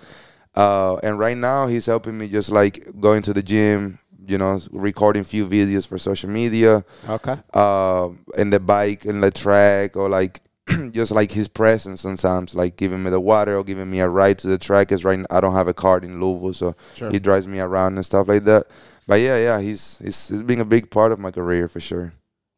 Uh, 0.55 0.95
and 1.03 1.19
right 1.19 1.35
now 1.37 1.67
he's 1.67 1.85
helping 1.85 2.17
me 2.17 2.29
just 2.29 2.51
like 2.51 2.87
going 3.01 3.21
to 3.23 3.33
the 3.33 3.43
gym, 3.43 3.99
you 4.25 4.37
know, 4.37 4.59
recording 4.71 5.23
few 5.23 5.45
videos 5.47 5.85
for 5.87 5.97
social 5.97 6.29
media 6.29 6.83
Okay. 7.09 7.35
uh, 7.53 8.09
in 8.37 8.49
the 8.51 8.59
bike 8.59 9.05
in 9.05 9.19
the 9.21 9.31
track 9.31 9.97
or 9.97 10.07
like 10.09 10.39
just 10.91 11.11
like 11.11 11.31
his 11.31 11.47
presence 11.47 12.01
sometimes 12.01 12.55
like 12.55 12.75
giving 12.75 13.03
me 13.03 13.09
the 13.11 13.19
water 13.19 13.55
or 13.57 13.63
giving 13.63 13.89
me 13.89 13.99
a 13.99 14.09
ride 14.09 14.39
to 14.39 14.47
the 14.47 14.57
track 14.57 14.87
because 14.87 15.05
right 15.05 15.19
now 15.19 15.25
I 15.29 15.39
don't 15.41 15.53
have 15.53 15.67
a 15.67 15.73
car 15.73 15.99
in 15.99 16.19
Louisville 16.19 16.53
so 16.53 16.75
Sure. 16.95 17.11
he 17.11 17.19
drives 17.19 17.47
me 17.47 17.59
around 17.59 17.95
and 17.95 18.05
stuff 18.05 18.27
like 18.27 18.43
that 18.45 18.65
but 19.07 19.15
yeah 19.21 19.37
yeah 19.37 19.59
he's 19.59 19.99
he's, 19.99 20.27
he's 20.29 20.43
been 20.43 20.59
a 20.61 20.65
big 20.65 20.89
part 20.89 21.11
of 21.11 21.19
my 21.19 21.31
career 21.31 21.67
for 21.67 21.79
sure 21.79 22.13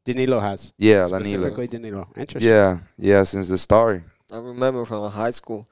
Danilo 0.06 0.40
has. 0.40 0.72
yeah 0.78 1.08
Danilo 1.10 1.50
Danilo. 1.68 2.08
Interesting. 2.16 2.50
yeah 2.50 2.80
yeah 2.98 3.24
since 3.24 3.48
the 3.50 3.58
start 3.58 4.04
I 4.32 4.40
remember 4.40 4.84
from 4.84 5.10
high 5.10 5.32
school, 5.32 5.66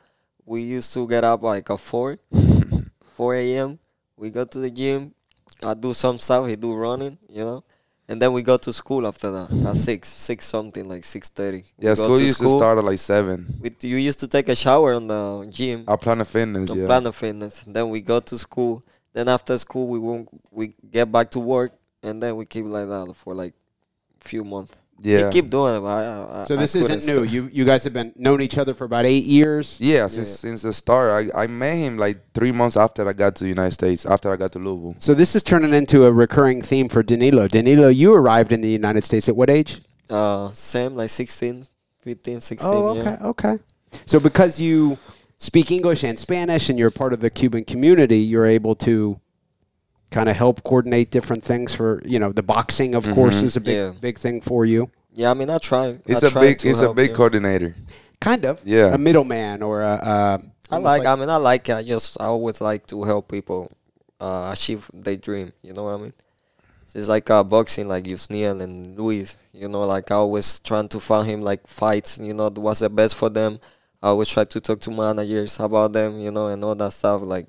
we 0.45 0.61
used 0.61 0.93
to 0.93 1.05
get 1.07 1.25
up 1.25 1.43
like 1.43 1.69
at 1.69 1.77
4, 1.79 2.17
4 3.11 3.35
a.m. 3.35 3.79
We 4.15 4.29
go 4.29 4.45
to 4.45 4.59
the 4.59 4.69
gym. 4.71 5.13
I 5.61 5.73
do 5.73 5.93
some 5.93 6.17
stuff. 6.19 6.47
He 6.47 6.55
do 6.55 6.73
running, 6.73 7.17
you 7.29 7.43
know. 7.43 7.63
And 8.07 8.21
then 8.21 8.33
we 8.33 8.43
go 8.43 8.57
to 8.57 8.71
school 8.71 9.07
after 9.07 9.31
that 9.31 9.51
at 9.67 9.77
6, 9.77 10.07
6 10.07 10.45
something, 10.45 10.87
like 10.87 11.01
6.30. 11.01 11.63
yeah 11.79 11.89
we 11.91 11.95
school 11.95 12.19
used 12.19 12.39
to 12.39 12.49
start 12.49 12.77
at 12.77 12.83
like 12.83 12.99
seven 12.99 13.47
We, 13.61 13.71
you 13.81 13.97
used 13.97 14.19
to 14.19 14.27
take 14.27 14.47
a 14.47 14.55
shower 14.55 14.93
on 14.93 15.07
the 15.07 15.47
gym, 15.49 15.85
our 15.87 15.97
Planet 15.97 16.27
Fitness 16.27 16.69
yeah 16.75 16.85
Planet 16.85 17.15
Fitness. 17.15 17.63
And 17.65 17.75
Then 17.75 17.89
we 17.89 18.01
go 18.01 18.19
to 18.19 18.37
school. 18.37 18.83
Then 19.13 19.29
after 19.29 19.57
school, 19.57 19.87
we 19.87 19.97
won't, 19.97 20.27
we 20.51 20.75
get 20.91 21.11
back 21.11 21.31
to 21.31 21.39
work. 21.39 21.71
And 22.03 22.21
then 22.21 22.35
we 22.35 22.45
keep 22.45 22.65
like 22.65 22.87
that 22.87 23.15
for 23.15 23.33
like 23.33 23.53
few 24.19 24.43
months. 24.43 24.75
Yeah 25.01 25.25
We 25.27 25.31
keep 25.33 25.49
doing 25.49 25.75
it, 25.75 25.81
but 25.81 25.87
I, 25.87 26.41
I, 26.41 26.45
So 26.45 26.55
this 26.55 26.73
couldn't 26.73 26.97
isn't 26.97 27.13
new. 27.15 27.23
You 27.23 27.49
you 27.51 27.65
guys 27.65 27.83
have 27.83 27.93
been 27.93 28.13
known 28.15 28.41
each 28.41 28.57
other 28.57 28.73
for 28.73 28.85
about 28.85 29.05
eight 29.05 29.25
years. 29.25 29.77
yeah 29.79 30.07
since 30.07 30.29
since 30.29 30.61
the 30.61 30.73
start 30.73 31.11
I, 31.35 31.43
I 31.43 31.47
met 31.47 31.75
him 31.75 31.97
like 31.97 32.17
three 32.33 32.51
months 32.51 32.77
after 32.77 33.07
I 33.07 33.13
got 33.13 33.35
to 33.37 33.43
the 33.43 33.49
United 33.49 33.71
States 33.71 34.05
after 34.05 34.31
I 34.31 34.37
got 34.37 34.51
to 34.53 34.59
Louisville 34.59 34.95
So 34.99 35.13
this 35.13 35.35
is 35.35 35.43
turning 35.43 35.73
into 35.73 36.05
a 36.05 36.11
recurring 36.11 36.61
theme 36.61 36.89
for 36.89 37.03
Danilo. 37.03 37.47
Danilo, 37.47 37.89
you 37.89 38.13
arrived 38.13 38.51
in 38.51 38.61
the 38.61 38.69
United 38.69 39.03
States 39.03 39.27
at 39.29 39.35
what 39.35 39.49
age? 39.49 39.81
Uh, 40.09 40.51
same 40.53 40.95
like 40.95 41.09
16, 41.09 41.65
15, 41.99 42.39
16. 42.39 42.69
Oh, 42.71 42.93
yeah. 42.93 43.01
okay, 43.01 43.23
okay. 43.23 43.59
So 44.05 44.19
because 44.19 44.59
you 44.59 44.97
speak 45.37 45.71
English 45.71 46.03
and 46.03 46.17
Spanish 46.19 46.69
and 46.69 46.77
you're 46.77 46.91
part 46.91 47.11
of 47.13 47.19
the 47.21 47.29
Cuban 47.29 47.65
community, 47.65 48.19
you're 48.19 48.45
able 48.45 48.75
to 48.75 49.19
kind 50.11 50.29
of 50.29 50.35
help 50.35 50.63
coordinate 50.63 51.11
different 51.11 51.43
things 51.43 51.73
for 51.73 52.01
you 52.05 52.19
know 52.19 52.31
the 52.31 52.43
boxing, 52.43 52.95
of 52.95 53.05
course, 53.13 53.41
is 53.41 53.55
a 53.55 53.61
big 53.61 53.75
Yeah. 53.75 53.91
big 53.99 54.17
thing 54.17 54.41
for 54.41 54.65
you. 54.65 54.89
Yeah, 55.13 55.31
I 55.31 55.33
mean, 55.33 55.49
I 55.49 55.57
try. 55.57 55.97
it's 56.05 56.23
I 56.23 56.27
a 56.27 56.29
try 56.31 56.41
big 56.41 56.65
it's 56.65 56.81
a 56.81 56.93
big 56.93 57.09
yeah. 57.11 57.15
coordinator 57.15 57.75
Kind 58.19 58.45
of, 58.45 58.61
Yeah. 58.65 58.93
a 58.93 58.97
middleman 58.97 59.61
or 59.61 59.81
a. 59.81 59.95
a 59.95 60.41
I 60.71 60.75
almost 60.77 60.97
like, 60.97 61.05
I 61.05 61.15
mean, 61.15 61.29
I 61.29 61.35
like. 61.35 61.69
I 61.69 61.83
just, 61.83 62.19
I 62.19 62.25
always 62.25 62.59
like 62.59 62.87
to 62.87 63.03
help 63.03 63.29
people 63.29 63.71
uh, 64.19 64.49
achieve 64.51 64.89
their 64.93 65.15
dream. 65.15 65.53
You 65.61 65.73
know 65.73 65.83
what 65.83 65.93
I 65.93 65.97
mean? 65.97 66.13
It's 66.95 67.07
like 67.07 67.29
uh, 67.29 67.43
boxing, 67.43 67.87
like 67.87 68.05
Yusniel 68.05 68.61
and 68.61 68.97
Luis. 68.97 69.37
You 69.53 69.67
know, 69.67 69.85
like 69.85 70.09
I 70.11 70.15
always 70.15 70.59
trying 70.59 70.87
to 70.89 70.99
find 70.99 71.27
him 71.27 71.41
like 71.41 71.67
fights. 71.67 72.17
You 72.17 72.33
know, 72.33 72.49
what's 72.49 72.79
the 72.79 72.89
best 72.89 73.15
for 73.15 73.29
them. 73.29 73.59
I 74.01 74.07
always 74.07 74.29
try 74.29 74.43
to 74.45 74.59
talk 74.59 74.79
to 74.81 74.91
managers 74.91 75.59
about 75.59 75.93
them. 75.93 76.19
You 76.19 76.31
know, 76.31 76.47
and 76.47 76.63
all 76.63 76.73
that 76.75 76.93
stuff. 76.93 77.21
Like, 77.21 77.47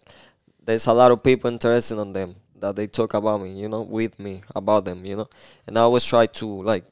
there's 0.64 0.86
a 0.86 0.92
lot 0.92 1.10
of 1.12 1.22
people 1.22 1.48
interested 1.50 1.98
in 1.98 2.12
them 2.12 2.34
that 2.60 2.76
they 2.76 2.86
talk 2.86 3.14
about 3.14 3.40
me. 3.42 3.58
You 3.60 3.68
know, 3.68 3.82
with 3.82 4.18
me 4.18 4.42
about 4.54 4.84
them. 4.84 5.04
You 5.04 5.16
know, 5.16 5.28
and 5.66 5.78
I 5.78 5.82
always 5.82 6.04
try 6.04 6.26
to 6.26 6.46
like 6.62 6.84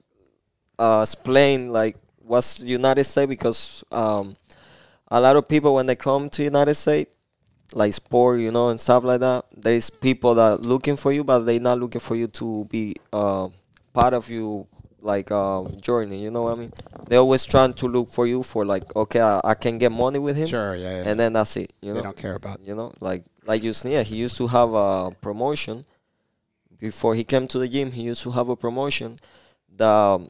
uh, 0.79 1.01
explain 1.03 1.71
like 1.71 1.97
what's 2.19 2.61
United 2.61 3.05
States 3.05 3.29
because 3.29 3.85
um, 3.93 4.37
a 5.09 5.21
lot 5.21 5.37
of 5.37 5.49
people 5.49 5.75
when 5.75 5.87
they 5.87 5.97
come 5.97 6.29
to 6.31 6.43
United 6.43 6.75
States, 6.75 7.15
like 7.75 7.93
sport, 7.93 8.41
you 8.41 8.51
know, 8.51 8.69
and 8.69 8.81
stuff 8.81 9.05
like 9.05 9.21
that, 9.21 9.45
there's 9.57 9.91
people 9.91 10.35
that 10.35 10.63
looking 10.63 10.97
for 10.97 11.13
you, 11.13 11.25
but 11.25 11.41
they 11.41 11.59
not 11.59 11.79
looking 11.79 12.01
for 12.01 12.17
you 12.17 12.27
to 12.29 12.65
be 12.67 12.95
uh, 13.13 13.49
part 13.93 14.15
of 14.15 14.31
you 14.31 14.67
like 15.01 15.31
uh, 15.31 15.63
journey. 15.81 16.23
You 16.23 16.31
know 16.31 16.43
what 16.45 16.57
I 16.57 16.61
mean? 16.61 16.73
They 17.09 17.17
always 17.17 17.45
trying 17.45 17.75
to 17.75 17.87
look 17.89 18.09
for 18.09 18.27
you 18.27 18.43
for 18.43 18.65
like, 18.65 18.95
okay, 18.97 19.21
I, 19.21 19.41
I 19.45 19.55
can 19.55 19.77
get 19.79 19.93
money 19.93 20.19
with 20.19 20.37
him, 20.37 20.47
Sure, 20.47 20.75
yeah, 20.75 21.03
yeah. 21.03 21.09
and 21.11 21.21
then 21.21 21.35
that's 21.35 21.57
it. 21.59 21.73
You 21.83 21.91
know, 21.91 21.97
they 21.97 22.03
don't 22.03 22.17
care 22.17 22.35
about. 22.35 22.61
you 22.65 22.75
know, 22.75 22.93
like 23.01 23.23
like 23.47 23.63
you 23.63 23.73
said, 23.73 24.07
he 24.07 24.17
used 24.17 24.37
to 24.39 24.47
have 24.49 24.73
a 24.75 25.11
promotion 25.21 25.85
before 26.79 27.15
he 27.15 27.25
came 27.25 27.47
to 27.49 27.59
the 27.59 27.69
gym. 27.69 27.93
He 27.93 28.03
used 28.03 28.23
to 28.23 28.31
have 28.31 28.49
a 28.49 28.57
promotion. 28.57 29.19
The 29.75 30.29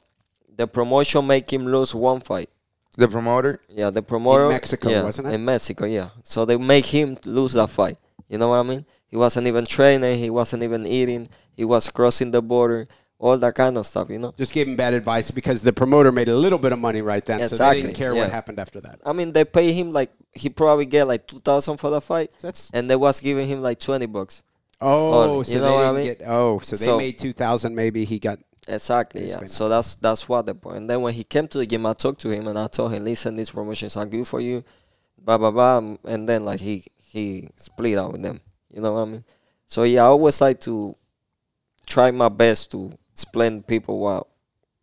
the 0.56 0.66
promotion 0.66 1.26
make 1.26 1.52
him 1.52 1.66
lose 1.66 1.94
one 1.94 2.20
fight. 2.20 2.50
The 2.96 3.08
promoter. 3.08 3.60
Yeah, 3.68 3.90
the 3.90 4.02
promoter 4.02 4.44
In 4.44 4.50
Mexico, 4.50 4.88
yeah, 4.88 5.02
wasn't 5.02 5.28
it? 5.28 5.34
In 5.34 5.44
Mexico, 5.44 5.84
yeah. 5.86 6.10
So 6.22 6.44
they 6.44 6.56
make 6.56 6.86
him 6.86 7.18
lose 7.24 7.54
that 7.54 7.70
fight. 7.70 7.96
You 8.28 8.38
know 8.38 8.50
what 8.50 8.60
I 8.60 8.62
mean? 8.62 8.84
He 9.06 9.16
wasn't 9.16 9.46
even 9.46 9.64
training. 9.64 10.18
He 10.18 10.30
wasn't 10.30 10.62
even 10.62 10.86
eating. 10.86 11.28
He 11.52 11.64
was 11.64 11.88
crossing 11.90 12.30
the 12.30 12.42
border. 12.42 12.86
All 13.18 13.38
that 13.38 13.54
kind 13.54 13.78
of 13.78 13.86
stuff. 13.86 14.10
You 14.10 14.18
know. 14.18 14.34
Just 14.36 14.52
gave 14.52 14.68
him 14.68 14.76
bad 14.76 14.92
advice 14.94 15.30
because 15.30 15.62
the 15.62 15.72
promoter 15.72 16.12
made 16.12 16.28
a 16.28 16.36
little 16.36 16.58
bit 16.58 16.72
of 16.72 16.78
money 16.78 17.00
right 17.00 17.24
then, 17.24 17.48
so 17.48 17.56
they 17.56 17.82
didn't 17.82 17.94
care 17.94 18.14
yeah. 18.14 18.22
what 18.22 18.30
happened 18.30 18.58
after 18.58 18.80
that. 18.82 19.00
I 19.06 19.12
mean, 19.12 19.32
they 19.32 19.44
pay 19.44 19.72
him 19.72 19.90
like 19.90 20.10
he 20.32 20.48
probably 20.48 20.86
get 20.86 21.06
like 21.06 21.26
two 21.26 21.38
thousand 21.38 21.78
for 21.78 21.90
the 21.90 22.00
fight, 22.00 22.32
That's 22.40 22.70
and 22.70 22.90
they 22.90 22.96
was 22.96 23.20
giving 23.20 23.48
him 23.48 23.62
like 23.62 23.78
twenty 23.78 24.06
bucks. 24.06 24.42
oh, 24.80 25.38
on, 25.38 25.44
so 25.44 25.52
you 25.52 25.58
they 25.60 25.64
know 25.64 25.74
what 25.74 25.84
I 25.84 25.92
mean? 25.92 26.04
get 26.04 26.22
oh, 26.26 26.58
so 26.58 26.76
they 26.76 26.84
So- 26.84 26.98
made 26.98 27.18
two 27.18 27.32
thousand. 27.32 27.74
Maybe 27.74 28.04
he 28.04 28.18
got 28.18 28.38
Exactly. 28.66 29.28
Yeah. 29.28 29.44
So 29.46 29.68
that's 29.68 29.96
that's 29.96 30.28
what 30.28 30.46
the 30.46 30.54
point. 30.54 30.78
And 30.78 30.90
then 30.90 31.02
when 31.02 31.12
he 31.12 31.24
came 31.24 31.48
to 31.48 31.58
the 31.58 31.66
gym, 31.66 31.84
I 31.86 31.92
talked 31.92 32.20
to 32.22 32.30
him 32.30 32.48
and 32.48 32.58
I 32.58 32.66
told 32.68 32.92
him, 32.92 33.04
"Listen, 33.04 33.36
these 33.36 33.50
promotions 33.50 33.96
are 33.96 34.06
good 34.06 34.26
for 34.26 34.40
you." 34.40 34.64
Blah 35.18 35.38
blah 35.38 35.50
blah. 35.50 35.78
Um, 35.78 35.98
and 36.04 36.28
then 36.28 36.44
like 36.44 36.60
he 36.60 36.84
he 36.96 37.48
split 37.56 37.98
out 37.98 38.12
with 38.12 38.22
them. 38.22 38.40
You 38.72 38.80
know 38.80 38.94
what 38.94 39.02
I 39.02 39.04
mean? 39.04 39.24
So 39.66 39.82
yeah, 39.82 40.02
I 40.02 40.06
always 40.06 40.40
like 40.40 40.60
to 40.60 40.96
try 41.86 42.10
my 42.10 42.28
best 42.28 42.70
to 42.72 42.92
explain 43.14 43.62
people 43.62 44.00
what 44.00 44.26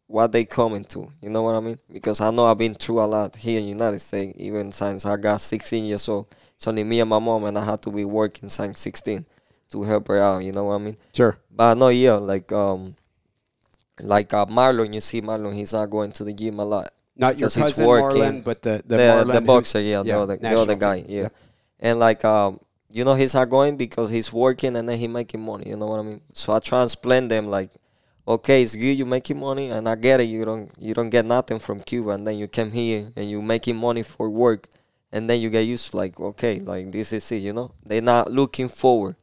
what 0.07 0.31
they 0.31 0.45
coming 0.45 0.83
to. 0.85 1.11
You 1.21 1.29
know 1.29 1.43
what 1.43 1.55
I 1.55 1.59
mean? 1.59 1.79
Because 1.91 2.19
I 2.21 2.31
know 2.31 2.45
I've 2.45 2.57
been 2.57 2.75
through 2.75 3.01
a 3.01 3.07
lot 3.07 3.35
here 3.35 3.59
in 3.59 3.67
United 3.67 3.99
States. 3.99 4.33
Even 4.37 4.71
since 4.71 5.05
I 5.05 5.15
got 5.17 5.39
16 5.39 5.85
years 5.85 6.07
old, 6.09 6.27
it's 6.55 6.67
only 6.67 6.83
me 6.83 6.99
and 6.99 7.09
my 7.09 7.19
mom, 7.19 7.45
and 7.45 7.57
I 7.57 7.63
had 7.63 7.81
to 7.83 7.91
be 7.91 8.03
working 8.03 8.49
since 8.49 8.79
16 8.79 9.25
to 9.71 9.83
help 9.83 10.07
her 10.07 10.19
out. 10.19 10.43
You 10.43 10.51
know 10.51 10.65
what 10.65 10.75
I 10.75 10.79
mean? 10.79 10.97
sure. 11.13 11.37
But 11.49 11.75
no, 11.75 11.89
yeah, 11.89 12.13
like 12.13 12.51
um, 12.51 12.95
like 13.99 14.33
uh, 14.33 14.45
Marlon, 14.45 14.93
you 14.93 15.01
see 15.01 15.21
Marlon, 15.21 15.53
he's 15.53 15.73
not 15.73 15.89
going 15.89 16.11
to 16.13 16.23
the 16.23 16.33
gym 16.33 16.59
a 16.59 16.65
lot. 16.65 16.89
Not 17.15 17.37
your 17.39 17.49
cousin 17.49 17.85
working. 17.85 18.21
Marlon, 18.21 18.43
but 18.43 18.61
the 18.61 18.81
the, 18.85 18.97
The 18.97 19.03
Marlon 19.03 19.33
the 19.33 19.41
boxer, 19.41 19.79
yeah, 19.79 19.89
yeah, 19.97 20.03
the 20.03 20.19
other 20.19 20.37
the 20.37 20.59
other 20.59 20.75
guy, 20.75 21.03
yeah. 21.07 21.21
Yeah. 21.23 21.29
And 21.79 21.99
like 21.99 22.23
um, 22.25 22.59
you 22.89 23.05
know, 23.05 23.15
he's 23.15 23.33
not 23.33 23.49
going 23.49 23.77
because 23.77 24.09
he's 24.09 24.31
working 24.33 24.75
and 24.75 24.87
then 24.87 24.97
he 24.97 25.07
making 25.07 25.41
money. 25.41 25.69
You 25.69 25.77
know 25.77 25.87
what 25.87 25.99
I 25.99 26.03
mean? 26.03 26.21
So 26.33 26.53
I 26.53 26.83
explain 26.83 27.27
them 27.27 27.47
like, 27.47 27.71
okay, 28.27 28.63
it's 28.63 28.75
good 28.75 28.97
you're 28.97 29.07
making 29.07 29.39
money, 29.39 29.69
and 29.69 29.87
I 29.87 29.95
get 29.95 30.19
it. 30.19 30.29
You 30.29 30.45
don't 30.45 30.71
you 30.79 30.93
don't 30.93 31.09
get 31.09 31.25
nothing 31.25 31.59
from 31.59 31.81
Cuba, 31.81 32.11
and 32.11 32.25
then 32.27 32.37
you 32.37 32.47
come 32.47 32.71
here 32.71 33.11
and 33.15 33.29
you're 33.29 33.41
making 33.41 33.75
money 33.77 34.03
for 34.03 34.29
work, 34.29 34.69
and 35.11 35.29
then 35.29 35.41
you 35.41 35.49
get 35.49 35.61
used 35.61 35.91
to 35.91 35.97
like, 35.97 36.19
okay, 36.19 36.59
like 36.59 36.91
this 36.91 37.13
is 37.13 37.31
it. 37.31 37.37
You 37.37 37.53
know, 37.53 37.71
they're 37.85 38.01
not 38.01 38.31
looking 38.31 38.69
forward. 38.69 39.15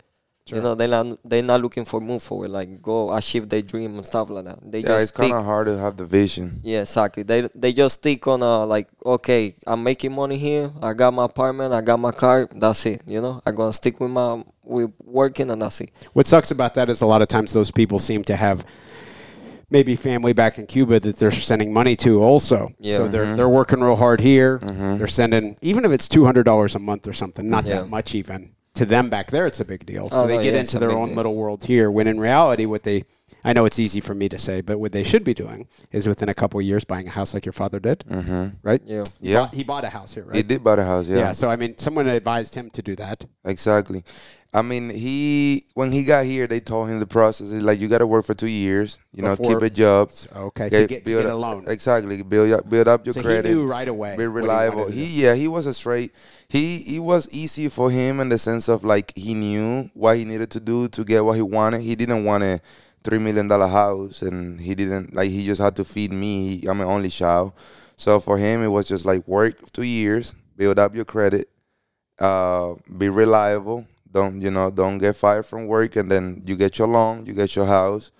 Sure. 0.46 0.56
You 0.56 0.62
know, 0.62 0.74
they're 0.74 0.88
not 0.88 1.18
they're 1.24 1.42
not 1.42 1.60
looking 1.60 1.84
for 1.84 2.00
move 2.00 2.22
forward, 2.22 2.48
like 2.48 2.80
go 2.80 3.12
achieve 3.14 3.50
their 3.50 3.60
dream 3.60 3.96
and 3.96 4.06
stuff 4.06 4.30
like 4.30 4.46
that. 4.46 4.58
They 4.62 4.80
Yeah, 4.80 4.88
just 4.96 5.10
it's 5.10 5.12
kind 5.12 5.34
of 5.34 5.44
hard 5.44 5.66
to 5.66 5.76
have 5.76 5.98
the 5.98 6.06
vision. 6.06 6.60
Yeah, 6.62 6.80
exactly. 6.80 7.22
They 7.22 7.48
they 7.54 7.74
just 7.74 7.96
stick 7.96 8.26
on 8.26 8.42
uh 8.42 8.64
like 8.64 8.88
okay, 9.04 9.54
I'm 9.66 9.82
making 9.82 10.14
money 10.14 10.38
here. 10.38 10.70
I 10.80 10.94
got 10.94 11.12
my 11.12 11.26
apartment. 11.26 11.74
I 11.74 11.82
got 11.82 12.00
my 12.00 12.12
car. 12.12 12.48
That's 12.50 12.86
it. 12.86 13.02
You 13.06 13.20
know, 13.20 13.42
I'm 13.44 13.54
gonna 13.54 13.74
stick 13.74 14.00
with 14.00 14.10
my 14.10 14.42
with 14.64 14.90
working 15.04 15.50
and 15.50 15.60
that's 15.60 15.82
it. 15.82 15.90
What 16.14 16.26
sucks 16.26 16.50
about 16.50 16.74
that 16.76 16.88
is 16.88 17.02
a 17.02 17.06
lot 17.06 17.20
of 17.20 17.28
times 17.28 17.52
those 17.52 17.70
people 17.70 17.98
seem 17.98 18.24
to 18.24 18.34
have 18.36 18.64
maybe 19.70 19.96
family 19.96 20.32
back 20.32 20.58
in 20.58 20.66
Cuba 20.66 20.98
that 21.00 21.16
they're 21.18 21.30
sending 21.30 21.72
money 21.72 21.96
to 21.96 22.22
also. 22.22 22.72
Yeah. 22.78 22.96
So 22.96 23.08
they're 23.08 23.36
they're 23.36 23.48
working 23.48 23.80
real 23.80 23.96
hard 23.96 24.20
here. 24.20 24.58
They're 24.58 25.06
sending 25.06 25.56
even 25.62 25.84
if 25.84 25.90
it's 25.92 26.08
two 26.08 26.24
hundred 26.24 26.44
dollars 26.44 26.74
a 26.74 26.78
month 26.78 27.06
or 27.06 27.12
something, 27.12 27.48
not 27.48 27.64
Yeah. 27.64 27.80
that 27.82 27.88
much 27.88 28.14
even. 28.14 28.52
To 28.74 28.84
them 28.86 29.10
back 29.10 29.30
there 29.32 29.46
it's 29.46 29.58
a 29.60 29.64
big 29.64 29.84
deal. 29.86 30.08
So 30.08 30.22
Oh, 30.22 30.26
they 30.26 30.36
no, 30.36 30.42
get 30.42 30.54
yeah, 30.54 30.60
into 30.60 30.78
their 30.78 30.92
own 30.92 31.08
deal. 31.08 31.16
little 31.16 31.34
world 31.34 31.64
here 31.64 31.90
when 31.90 32.06
in 32.06 32.20
reality 32.20 32.64
what 32.64 32.84
they 32.84 33.04
I 33.48 33.54
know 33.54 33.64
it's 33.64 33.78
easy 33.78 34.00
for 34.00 34.14
me 34.14 34.28
to 34.28 34.38
say, 34.38 34.60
but 34.60 34.78
what 34.78 34.92
they 34.92 35.02
should 35.02 35.24
be 35.24 35.32
doing 35.32 35.68
is 35.90 36.06
within 36.06 36.28
a 36.28 36.34
couple 36.34 36.60
of 36.60 36.66
years 36.66 36.84
buying 36.84 37.06
a 37.08 37.10
house 37.10 37.32
like 37.32 37.46
your 37.46 37.54
father 37.54 37.80
did, 37.80 38.00
Mm-hmm. 38.00 38.46
right? 38.62 38.82
Yeah. 38.84 39.04
He 39.22 39.30
Yeah. 39.32 39.38
bought- 39.40 39.54
he 39.54 39.64
bought 39.64 39.84
a 39.84 39.88
house 39.88 40.12
here, 40.12 40.24
right? 40.24 40.36
He 40.36 40.42
did 40.42 40.62
buy 40.62 40.76
the 40.76 40.84
house. 40.84 41.08
yeah. 41.08 41.16
Yeah, 41.18 41.32
So 41.32 41.48
I 41.48 41.56
mean, 41.56 41.72
someone 41.78 42.06
advised 42.08 42.54
him 42.54 42.68
to 42.70 42.82
do 42.82 42.94
that. 42.96 43.24
exactly. 43.46 44.04
I 44.52 44.62
mean, 44.62 44.88
he 44.88 45.64
when 45.74 45.92
he 45.92 46.04
got 46.04 46.24
here, 46.24 46.46
they 46.46 46.60
told 46.60 46.88
him 46.88 46.98
the 47.00 47.06
process 47.06 47.50
is 47.52 47.62
like 47.62 47.80
you 47.80 47.86
got 47.88 47.98
to 47.98 48.06
work 48.06 48.24
for 48.24 48.32
two 48.34 48.48
years. 48.48 48.98
You 49.12 49.22
know, 49.22 49.36
keep 49.36 49.60
a 49.60 49.68
job. 49.68 50.10
So, 50.10 50.28
okay, 50.48 50.70
to 50.70 50.86
get, 50.86 51.04
to 51.04 51.10
get 51.10 51.26
a 51.26 51.34
up- 51.34 51.40
loan. 51.40 51.64
Exactly, 51.68 52.22
build 52.22 52.50
up, 52.52 52.68
build 52.68 52.88
up 52.88 53.04
your 53.06 53.12
So 53.12 53.20
credit. 53.22 53.44
he 53.46 53.52
knew 53.54 53.66
right 53.66 53.86
away. 53.88 54.16
be 54.16 54.26
what 54.26 54.32
he 54.32 54.40
reliable. 54.40 54.86
He, 54.90 55.04
yeah, 55.22 55.34
he 55.34 55.48
was 55.48 55.66
a 55.66 55.74
straight. 55.74 56.12
He 56.48 56.78
he 56.78 56.98
was 56.98 57.28
easy 57.30 57.68
for 57.68 57.90
him 57.90 58.20
in 58.20 58.30
the 58.30 58.38
sense 58.38 58.68
of 58.70 58.84
like 58.84 59.12
he 59.16 59.34
knew 59.34 59.90
what 59.92 60.16
he 60.16 60.24
needed 60.24 60.50
to 60.52 60.60
do 60.60 60.88
to 60.96 61.04
get 61.04 61.24
what 61.26 61.36
he 61.36 61.42
wanted. 61.42 61.82
He 61.82 61.94
didn't 61.94 62.24
want 62.24 62.42
a 62.42 62.60
three 63.08 63.18
million 63.18 63.48
dollar 63.48 63.66
house, 63.68 64.22
and 64.22 64.60
he 64.60 64.74
didn't 64.74 65.14
like 65.14 65.30
he 65.30 65.46
just 65.46 65.60
had 65.60 65.74
to 65.76 65.84
feed 65.84 66.12
me. 66.12 66.58
He, 66.58 66.66
I'm 66.66 66.80
an 66.80 66.86
only 66.86 67.08
child, 67.08 67.52
so 67.96 68.20
for 68.20 68.36
him 68.38 68.62
it 68.62 68.68
was 68.68 68.86
just 68.88 69.06
like 69.06 69.26
work 69.26 69.72
two 69.72 69.82
years, 69.84 70.34
build 70.56 70.78
up 70.78 70.94
your 70.94 71.04
credit, 71.06 71.48
uh, 72.18 72.74
be 72.96 73.08
reliable. 73.08 73.86
Don't 74.10 74.40
you 74.40 74.50
know? 74.50 74.70
Don't 74.70 74.98
get 74.98 75.16
fired 75.16 75.46
from 75.46 75.66
work, 75.66 75.96
and 75.96 76.10
then 76.10 76.42
you 76.46 76.56
get 76.56 76.78
your 76.78 76.88
loan, 76.88 77.26
you 77.26 77.32
get 77.34 77.54
your 77.56 77.66
house. 77.66 78.10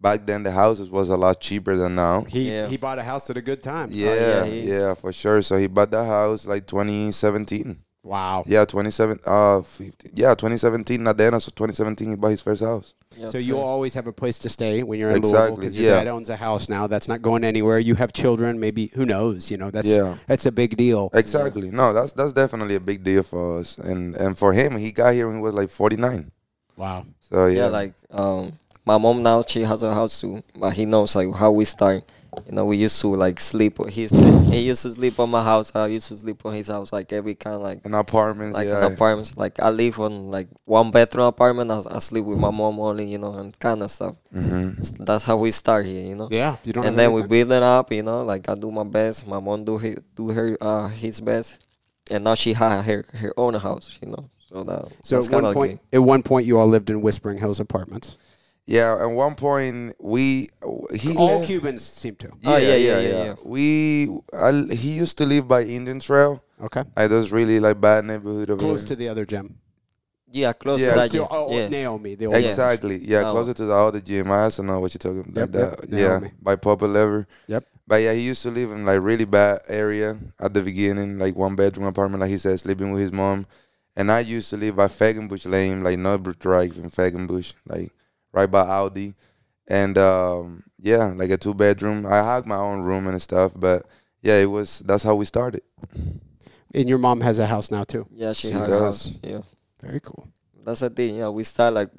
Back 0.00 0.26
then, 0.26 0.42
the 0.42 0.50
houses 0.50 0.90
was 0.90 1.10
a 1.10 1.16
lot 1.16 1.40
cheaper 1.40 1.76
than 1.76 1.94
now. 1.94 2.22
He 2.22 2.50
Yeah. 2.50 2.66
he 2.66 2.76
bought 2.76 2.98
a 2.98 3.04
house 3.04 3.30
at 3.30 3.36
a 3.36 3.42
good 3.42 3.62
time. 3.62 3.88
Yeah, 3.92 4.14
yeah, 4.14 4.44
yeah, 4.44 4.94
for 4.94 5.12
sure. 5.12 5.40
So 5.42 5.56
he 5.58 5.68
bought 5.68 5.92
the 5.92 6.04
house 6.04 6.44
like 6.46 6.66
2017. 6.66 7.78
Wow. 8.04 8.42
Yeah, 8.46 8.64
27. 8.64 9.20
Uh, 9.24 9.62
50, 9.62 10.10
yeah, 10.14 10.34
2017. 10.34 11.02
Not 11.02 11.16
then. 11.16 11.32
So 11.40 11.50
2017, 11.54 12.10
he 12.10 12.16
bought 12.16 12.28
his 12.28 12.42
first 12.42 12.62
house. 12.62 12.94
Yeah, 13.16 13.28
So 13.28 13.38
you 13.38 13.58
always 13.58 13.94
have 13.94 14.06
a 14.06 14.12
place 14.12 14.38
to 14.40 14.48
stay 14.48 14.82
when 14.82 14.98
you're 14.98 15.10
in 15.10 15.20
Louisville 15.20 15.38
Exactly, 15.38 15.56
because 15.60 15.76
your 15.76 15.90
yeah. 15.90 15.96
dad 15.98 16.06
owns 16.08 16.30
a 16.30 16.36
house 16.36 16.68
now. 16.68 16.86
That's 16.86 17.06
not 17.08 17.22
going 17.22 17.44
anywhere. 17.44 17.78
You 17.78 17.94
have 17.94 18.12
children. 18.12 18.58
Maybe 18.58 18.90
who 18.94 19.04
knows? 19.04 19.50
You 19.50 19.58
know 19.58 19.70
that's 19.70 19.86
Yeah. 19.86 20.16
that's 20.26 20.46
a 20.46 20.50
big 20.52 20.76
deal. 20.76 21.10
Exactly. 21.14 21.70
No, 21.70 21.92
that's 21.92 22.12
that's 22.14 22.32
definitely 22.32 22.74
a 22.74 22.80
big 22.80 23.04
deal 23.04 23.22
for 23.22 23.58
us. 23.58 23.78
And 23.78 24.16
and 24.16 24.36
for 24.36 24.52
him, 24.52 24.76
he 24.78 24.92
got 24.92 25.12
here 25.14 25.26
when 25.28 25.36
he 25.36 25.42
was 25.42 25.54
like 25.54 25.68
49. 25.68 26.32
Wow. 26.76 27.04
So 27.20 27.46
yeah, 27.46 27.58
yeah, 27.60 27.66
like 27.66 27.94
um, 28.10 28.58
my 28.86 28.98
mom 28.98 29.22
now 29.22 29.44
she 29.46 29.60
has 29.62 29.82
a 29.82 29.92
house 29.94 30.20
too, 30.20 30.42
but 30.56 30.72
he 30.72 30.86
knows 30.86 31.14
like 31.14 31.32
how 31.34 31.50
we 31.52 31.64
start. 31.66 32.02
You 32.46 32.52
know, 32.52 32.64
we 32.64 32.76
used 32.78 33.00
to 33.02 33.08
like 33.08 33.38
sleep. 33.40 33.76
He 33.88 34.02
used 34.02 34.14
to, 34.14 34.40
he 34.50 34.60
used 34.62 34.82
to 34.82 34.90
sleep 34.90 35.18
on 35.20 35.30
my 35.30 35.42
house. 35.42 35.74
I 35.74 35.86
used 35.88 36.08
to 36.08 36.16
sleep 36.16 36.44
on 36.46 36.54
his 36.54 36.68
house. 36.68 36.92
Like 36.92 37.12
every 37.12 37.34
kind 37.34 37.56
of 37.56 37.62
like 37.62 37.84
in 37.84 37.92
apartments. 37.94 38.56
like 38.56 38.66
yeah, 38.66 38.86
in 38.86 38.92
apartments. 38.92 39.36
Like 39.36 39.60
I 39.60 39.68
live 39.70 40.00
on 40.00 40.30
like 40.30 40.48
one 40.64 40.90
bedroom 40.90 41.26
apartment. 41.26 41.70
I, 41.70 41.82
I 41.90 41.98
sleep 41.98 42.24
with 42.24 42.38
my 42.38 42.50
mom 42.50 42.80
only. 42.80 43.06
You 43.06 43.18
know, 43.18 43.34
and 43.34 43.58
kind 43.58 43.82
of 43.82 43.90
stuff. 43.90 44.16
hmm 44.32 44.70
That's 45.00 45.24
how 45.24 45.36
we 45.36 45.50
start 45.50 45.84
here. 45.84 46.06
You 46.06 46.14
know. 46.14 46.28
Yeah. 46.30 46.56
You 46.64 46.72
don't. 46.72 46.84
and 46.84 46.92
have 46.92 46.96
then 46.96 47.12
we 47.12 47.20
anything. 47.20 47.38
build 47.48 47.52
it 47.52 47.62
up, 47.62 47.92
you 47.92 48.02
know. 48.02 48.22
Like 48.24 48.48
I 48.48 48.54
do 48.54 48.70
my 48.70 48.84
best, 48.84 49.26
my 49.26 49.38
mom 49.40 49.64
do 49.64 49.76
his, 49.78 49.96
do 50.16 50.30
her 50.30 50.56
uh, 50.60 50.88
his 50.88 51.20
best, 51.20 51.66
and 52.10 52.24
now 52.24 52.34
she 52.34 52.54
has 52.54 52.84
her 52.86 53.04
her 53.14 53.34
own 53.36 53.54
house, 53.54 53.98
you 54.00 54.08
know. 54.08 54.30
So 54.48 54.64
that 54.64 54.92
So 55.02 55.16
that's 55.16 55.26
at 55.28 55.32
one 55.32 55.42
kinda 55.42 55.54
point, 55.54 55.80
good. 55.90 55.96
at 55.96 56.02
one 56.02 56.22
point, 56.22 56.46
you 56.46 56.58
all 56.58 56.66
lived 56.66 56.88
in 56.90 57.02
Whispering 57.02 57.38
Hills 57.38 57.60
apartments. 57.60 58.16
Yeah. 58.66 58.98
At 59.00 59.06
one 59.06 59.34
point, 59.34 59.94
we 60.00 60.48
he 60.94 61.16
all 61.16 61.38
left- 61.38 61.46
Cubans 61.48 61.82
seem 61.82 62.14
to. 62.16 62.30
Oh, 62.44 62.56
yeah, 62.56 62.76
yeah, 62.76 63.00
yeah, 63.00 63.24
yeah. 63.24 63.34
We 63.44 64.08
I, 64.32 64.52
he 64.72 64.92
used 64.92 65.18
to 65.18 65.26
live 65.26 65.48
by 65.48 65.62
Indian 65.62 65.98
Trail. 66.00 66.42
Okay. 66.62 66.84
I 66.96 67.06
those 67.08 67.32
really 67.32 67.58
like 67.60 67.80
bad 67.80 68.04
neighborhood 68.04 68.50
over 68.50 68.60
Close 68.60 68.82
there. 68.82 68.88
to 68.90 68.96
the 68.96 69.08
other 69.08 69.26
gym. 69.26 69.58
yeah, 70.30 70.52
close 70.52 70.80
Yeah. 70.80 70.90
to 70.90 70.94
that. 71.00 71.10
To- 71.10 71.18
gym. 71.18 71.26
oh, 71.30 71.50
yeah. 71.52 71.68
Naomi. 71.68 72.14
The 72.14 72.26
old 72.26 72.36
Exactly. 72.36 72.98
Yeah, 72.98 73.24
Oh. 73.28 73.32
closer 73.32 73.52
to 73.54 73.64
the 73.66 73.74
other 73.74 74.00
gym. 74.00 74.30
I 74.30 74.44
also 74.44 74.62
know 74.62 74.78
what 74.80 74.94
you're 74.94 74.98
talking 75.00 75.30
about. 75.30 75.52
Yep, 75.52 75.54
like 75.54 75.70
yep, 75.70 75.80
that. 75.80 75.90
Naomi. 75.90 76.26
Yeah, 76.28 76.32
by 76.40 76.56
Poplar 76.56 76.88
Level. 76.88 77.24
Yep. 77.48 77.64
But 77.86 77.96
yeah, 77.96 78.12
he 78.14 78.20
used 78.20 78.42
to 78.44 78.50
live 78.50 78.70
in 78.70 78.84
like 78.86 79.00
really 79.02 79.24
bad 79.26 79.60
area 79.68 80.16
at 80.40 80.54
the 80.54 80.62
beginning, 80.62 81.18
like 81.18 81.34
one 81.34 81.56
bedroom 81.56 81.86
apartment, 81.88 82.20
like 82.20 82.30
he 82.30 82.38
said, 82.38 82.58
sleeping 82.60 82.92
with 82.92 83.00
his 83.00 83.12
mom. 83.12 83.44
And 83.96 84.10
I 84.10 84.20
used 84.20 84.48
to 84.50 84.56
live 84.56 84.76
by 84.76 84.86
Fegenbush 84.86 85.50
Lane, 85.50 85.82
like 85.82 85.98
Norbert 85.98 86.38
Drive 86.38 86.78
in 86.78 86.88
Fegenbush, 86.90 87.52
like 87.66 87.92
right 88.32 88.50
by 88.50 88.62
Audi. 88.62 89.14
And 89.68 89.96
um, 89.96 90.64
yeah, 90.78 91.12
like 91.16 91.30
a 91.30 91.36
two 91.36 91.54
bedroom. 91.54 92.04
I 92.06 92.16
had 92.22 92.46
my 92.46 92.56
own 92.56 92.80
room 92.82 93.06
and 93.06 93.20
stuff, 93.22 93.52
but 93.56 93.86
yeah, 94.20 94.36
it 94.38 94.46
was 94.46 94.80
that's 94.80 95.04
how 95.04 95.14
we 95.14 95.24
started. 95.24 95.62
And 96.74 96.88
your 96.88 96.98
mom 96.98 97.20
has 97.20 97.38
a 97.38 97.46
house 97.46 97.70
now 97.70 97.84
too. 97.84 98.06
Yeah, 98.10 98.32
she, 98.32 98.48
She 98.48 98.54
had 98.54 98.70
a 98.70 98.78
house. 98.78 99.14
Yeah, 99.22 99.42
Very 99.80 100.00
cool. 100.00 100.26
that's 100.64 100.80
the 100.80 100.90
thing. 100.90 101.16
Yeah, 101.16 101.28
we 101.28 101.44
start 101.44 101.74
like 101.74 101.90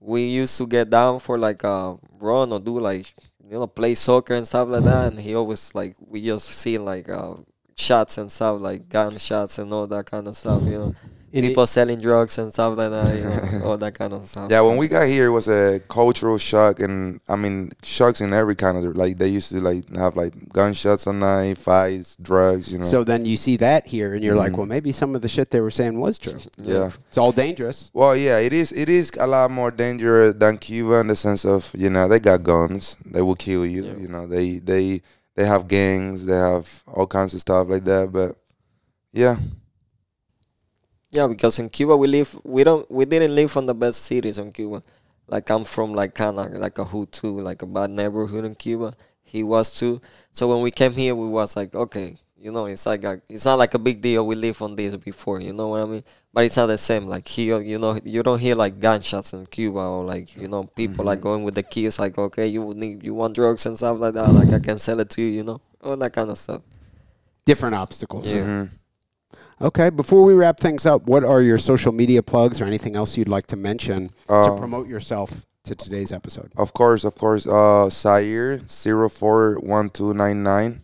we 0.00 0.24
used 0.26 0.56
to 0.58 0.66
get 0.66 0.90
down 0.90 1.20
for 1.20 1.38
like 1.38 1.62
a 1.64 1.96
run 2.18 2.52
or 2.52 2.58
do 2.60 2.78
like 2.80 3.12
you 3.44 3.52
know 3.58 3.66
play 3.66 3.94
soccer 3.94 4.34
and 4.34 4.46
stuff 4.48 4.68
like 4.68 4.84
that, 4.84 5.12
and 5.12 5.18
he 5.20 5.34
always 5.34 5.74
like 5.74 5.94
we 6.00 6.24
just 6.24 6.48
see 6.48 6.78
like 6.78 7.08
uh, 7.08 7.34
shots 7.76 8.18
and 8.18 8.30
stuff 8.32 8.60
like 8.60 8.88
gunshots 8.88 9.58
and 9.58 9.72
all 9.72 9.86
that 9.86 10.06
kind 10.06 10.26
of 10.26 10.36
stuff, 10.36 10.62
you 10.64 10.78
know. 10.78 10.94
And 11.34 11.44
it- 11.44 11.48
people 11.48 11.66
selling 11.66 11.98
drugs 11.98 12.36
and 12.38 12.52
stuff 12.52 12.76
like 12.76 12.90
that, 12.90 13.14
you 13.16 13.24
know, 13.24 13.64
all 13.70 13.78
that 13.78 13.94
kind 13.94 14.12
of 14.12 14.26
stuff. 14.26 14.50
Yeah, 14.50 14.60
when 14.60 14.76
we 14.76 14.86
got 14.88 15.06
here, 15.06 15.26
it 15.26 15.30
was 15.30 15.48
a 15.48 15.80
cultural 15.88 16.36
shock, 16.38 16.80
and 16.80 17.20
I 17.28 17.36
mean, 17.36 17.70
shocks 17.82 18.20
in 18.20 18.32
every 18.32 18.54
kind 18.54 18.76
of 18.76 18.96
like 18.96 19.18
they 19.18 19.28
used 19.28 19.50
to 19.52 19.60
like 19.60 19.88
have 19.96 20.14
like 20.16 20.34
gunshots 20.52 21.06
at 21.06 21.14
night, 21.14 21.56
fights, 21.58 22.16
drugs, 22.20 22.70
you 22.70 22.78
know. 22.78 22.84
So 22.84 23.02
then 23.04 23.24
you 23.24 23.36
see 23.36 23.56
that 23.58 23.86
here, 23.86 24.14
and 24.14 24.22
you're 24.22 24.36
like, 24.36 24.52
Mhm. 24.52 24.56
well, 24.58 24.66
maybe 24.66 24.92
some 24.92 25.14
of 25.14 25.22
the 25.22 25.28
shit 25.28 25.50
they 25.50 25.60
were 25.60 25.70
saying 25.70 25.98
was 25.98 26.18
true. 26.18 26.38
yeah. 26.62 26.90
It's 27.08 27.16
all 27.18 27.32
dangerous. 27.32 27.90
Well, 27.94 28.14
yeah, 28.16 28.38
it 28.38 28.52
is. 28.52 28.72
It 28.72 28.88
is 28.88 29.10
a 29.18 29.26
lot 29.26 29.50
more 29.50 29.70
dangerous 29.70 30.34
than 30.34 30.58
Cuba 30.58 30.96
in 31.00 31.06
the 31.06 31.16
sense 31.16 31.44
of 31.44 31.74
you 31.78 31.88
know 31.90 32.08
they 32.08 32.20
got 32.20 32.42
guns, 32.42 32.96
they 33.06 33.22
will 33.22 33.36
kill 33.36 33.64
you. 33.64 33.84
Yeah. 33.84 33.96
You 33.96 34.08
know 34.08 34.26
they 34.26 34.58
they 34.58 35.00
they 35.34 35.46
have 35.46 35.66
gangs, 35.66 36.26
they 36.26 36.36
have 36.36 36.82
all 36.86 37.06
kinds 37.06 37.32
of 37.32 37.40
stuff 37.40 37.68
like 37.70 37.84
that. 37.86 38.12
But 38.12 38.36
yeah, 39.12 39.36
Yeah, 41.12 41.26
because 41.26 41.58
in 41.58 41.68
Cuba 41.68 41.94
we 41.96 42.08
live 42.08 42.38
we 42.42 42.64
don't 42.64 42.90
we 42.90 43.04
didn't 43.04 43.34
live 43.34 43.54
on 43.58 43.66
the 43.66 43.74
best 43.74 44.02
cities 44.02 44.38
in 44.38 44.50
Cuba. 44.50 44.82
Like 45.28 45.50
I'm 45.50 45.64
from 45.64 45.92
like 45.94 46.14
kinda 46.14 46.48
like 46.58 46.78
a 46.78 46.84
Hutu, 46.84 47.42
like 47.42 47.60
a 47.62 47.66
bad 47.66 47.90
neighborhood 47.90 48.44
in 48.46 48.54
Cuba. 48.54 48.94
He 49.22 49.42
was 49.42 49.74
too. 49.78 50.00
So 50.32 50.48
when 50.48 50.62
we 50.62 50.70
came 50.70 50.92
here 50.92 51.14
we 51.14 51.28
was 51.28 51.54
like, 51.54 51.74
okay, 51.74 52.16
you 52.38 52.50
know, 52.50 52.64
it's 52.66 52.86
like 52.86 53.04
a, 53.04 53.20
it's 53.28 53.44
not 53.44 53.58
like 53.58 53.74
a 53.74 53.78
big 53.78 54.00
deal. 54.00 54.26
We 54.26 54.34
live 54.34 54.60
on 54.62 54.74
this 54.74 54.96
before, 54.96 55.40
you 55.40 55.52
know 55.52 55.68
what 55.68 55.82
I 55.82 55.84
mean? 55.84 56.02
But 56.32 56.44
it's 56.46 56.56
not 56.56 56.66
the 56.66 56.78
same. 56.78 57.06
Like 57.06 57.28
here, 57.28 57.60
you 57.60 57.78
know, 57.78 58.00
you 58.04 58.22
don't 58.22 58.38
hear 58.40 58.54
like 58.56 58.80
gunshots 58.80 59.34
in 59.34 59.44
Cuba 59.46 59.80
or 59.80 60.04
like 60.04 60.34
you 60.34 60.48
know 60.48 60.64
people 60.64 61.04
like 61.04 61.20
going 61.20 61.44
with 61.44 61.54
the 61.54 61.62
kids, 61.62 61.98
like 62.00 62.16
okay, 62.16 62.46
you 62.46 62.72
need 62.74 63.04
you 63.04 63.12
want 63.14 63.34
drugs 63.34 63.66
and 63.66 63.76
stuff 63.76 63.98
like 64.00 64.14
that. 64.14 64.28
Like 64.32 64.48
I 64.52 64.60
can 64.60 64.78
sell 64.78 64.98
it 65.00 65.10
to 65.10 65.20
you, 65.22 65.28
you 65.28 65.44
know, 65.44 65.60
all 65.82 65.96
that 65.98 66.14
kind 66.14 66.30
of 66.30 66.38
stuff. 66.38 66.62
Different 67.44 67.74
obstacles. 67.74 68.32
Yeah. 68.32 68.44
Mhm. 68.44 68.70
Okay, 69.62 69.90
before 69.90 70.24
we 70.24 70.34
wrap 70.34 70.58
things 70.58 70.86
up, 70.86 71.06
what 71.06 71.22
are 71.22 71.40
your 71.40 71.56
social 71.56 71.92
media 71.92 72.20
plugs 72.20 72.60
or 72.60 72.64
anything 72.64 72.96
else 72.96 73.16
you'd 73.16 73.28
like 73.28 73.46
to 73.46 73.56
mention 73.56 74.08
to 74.26 74.32
Uh, 74.34 74.58
promote 74.58 74.88
yourself 74.88 75.46
to 75.62 75.76
today's 75.76 76.10
episode? 76.10 76.50
Of 76.56 76.74
course, 76.74 77.04
of 77.04 77.14
course. 77.14 77.46
Uh, 77.46 77.88
Sair 77.88 78.66
zero 78.66 79.08
four 79.08 79.60
one 79.62 79.88
two 79.88 80.14
nine 80.14 80.42
nine. 80.42 80.82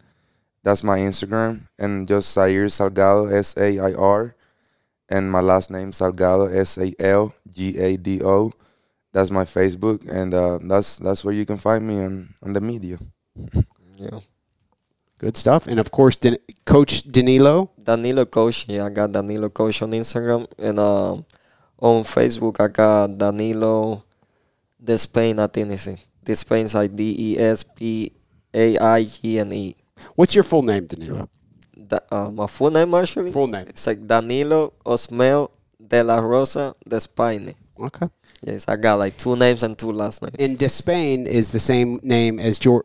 That's 0.63 0.85
my 0.85 0.99
Instagram, 1.01 1.67
and 1.77 2.07
just 2.07 2.31
Sair 2.31 2.67
Salgado 2.67 3.33
S 3.33 3.57
A 3.59 3.81
I 3.81 3.95
R, 3.95 4.37
and 5.09 5.27
my 5.27 5.41
last 5.41 5.73
name 5.73 5.91
Salgado 5.91 6.47
S 6.47 6.79
A 6.79 6.95
L 7.03 7.35
G 7.51 7.79
A 7.79 7.97
D 7.97 8.23
O. 8.23 8.53
That's 9.13 9.33
my 9.33 9.45
Facebook, 9.45 10.07
and 10.07 10.33
uh, 10.33 10.59
that's 10.63 10.99
that's 11.03 11.25
where 11.25 11.35
you 11.35 11.47
can 11.47 11.59
find 11.59 11.83
me 11.83 11.99
on 11.99 12.35
on 12.47 12.53
the 12.53 12.61
media. 12.61 12.99
Yeah. 13.99 14.23
Good 15.19 15.37
stuff. 15.37 15.67
And 15.67 15.81
of 15.81 15.91
course, 15.91 16.17
Dan- 16.19 16.39
Coach 16.65 17.03
Danilo. 17.03 17.71
Danilo 17.83 18.25
Coach. 18.25 18.67
Yeah, 18.69 18.87
I 18.87 18.91
got 18.91 19.13
Danilo 19.13 19.49
Coach 19.49 19.83
on 19.83 19.91
Instagram 19.93 20.47
and 20.59 20.79
um, 20.79 21.25
on 21.79 22.03
Facebook 22.05 22.61
I 22.61 22.69
got 22.69 23.19
Danilo 23.19 24.05
Despaigne. 24.83 25.41
I 25.41 25.47
think 25.49 25.73
it's 25.73 25.89
Despaigne's 26.25 26.75
like 26.75 26.95
D 26.95 27.17
E 27.19 27.39
S 27.39 27.63
P 27.63 28.13
A 28.55 28.79
I 28.79 29.05
G 29.05 29.39
N 29.41 29.53
E. 29.53 29.77
What's 30.15 30.35
your 30.35 30.45
full 30.45 30.63
name, 30.63 30.87
Danilo? 30.87 31.29
Da- 31.75 31.99
uh, 32.13 32.31
my 32.31 32.47
full 32.47 32.71
name 32.71 32.95
actually. 32.95 33.33
Full 33.33 33.47
name. 33.47 33.67
It's 33.69 33.87
like 33.87 34.07
Danilo 34.07 34.75
Osmel 34.85 35.51
de 35.81 36.03
la 36.03 36.17
Rosa 36.17 36.75
Despaigne. 36.89 37.55
Okay. 37.81 38.09
Yes, 38.43 38.69
I 38.69 38.77
got 38.77 38.99
like 38.99 39.17
two 39.17 39.37
names 39.37 39.63
and 39.63 39.77
two 39.79 39.91
last 39.91 40.23
names. 40.23 40.35
And 40.39 40.59
Despaigne 40.59 41.27
is 41.27 41.51
the 41.51 41.59
same 41.59 41.99
name 42.03 42.39
as 42.39 42.63
your 42.65 42.85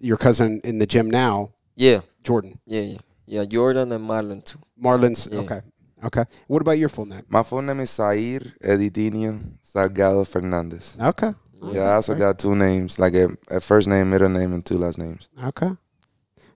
your 0.00 0.16
cousin 0.16 0.60
in 0.64 0.78
the 0.78 0.86
gym 0.86 1.10
now, 1.10 1.50
Yeah, 1.76 2.00
Jordan. 2.22 2.58
yeah, 2.66 2.80
yeah, 2.82 2.98
yeah. 3.26 3.44
Jordan 3.44 3.92
and 3.92 4.08
Marlon 4.08 4.44
too. 4.44 4.58
Marlon's. 4.82 5.28
Yeah. 5.30 5.40
Okay. 5.40 5.60
Okay. 6.04 6.24
What 6.46 6.62
about 6.62 6.78
your 6.78 6.88
full 6.88 7.06
name? 7.06 7.22
My 7.28 7.42
full 7.42 7.62
name 7.62 7.80
is 7.80 7.90
Sair 7.90 8.40
Editinio 8.62 9.40
Salgado 9.64 10.26
Fernandez. 10.26 10.96
Okay. 11.00 11.34
Yeah, 11.72 11.82
I 11.90 11.94
also 11.94 12.14
got 12.14 12.38
two 12.38 12.54
names, 12.54 13.00
like 13.00 13.14
a, 13.14 13.28
a 13.50 13.60
first 13.60 13.88
name, 13.88 14.10
middle 14.10 14.28
name, 14.28 14.52
and 14.52 14.64
two 14.64 14.78
last 14.78 14.96
names. 14.98 15.28
Okay. 15.42 15.70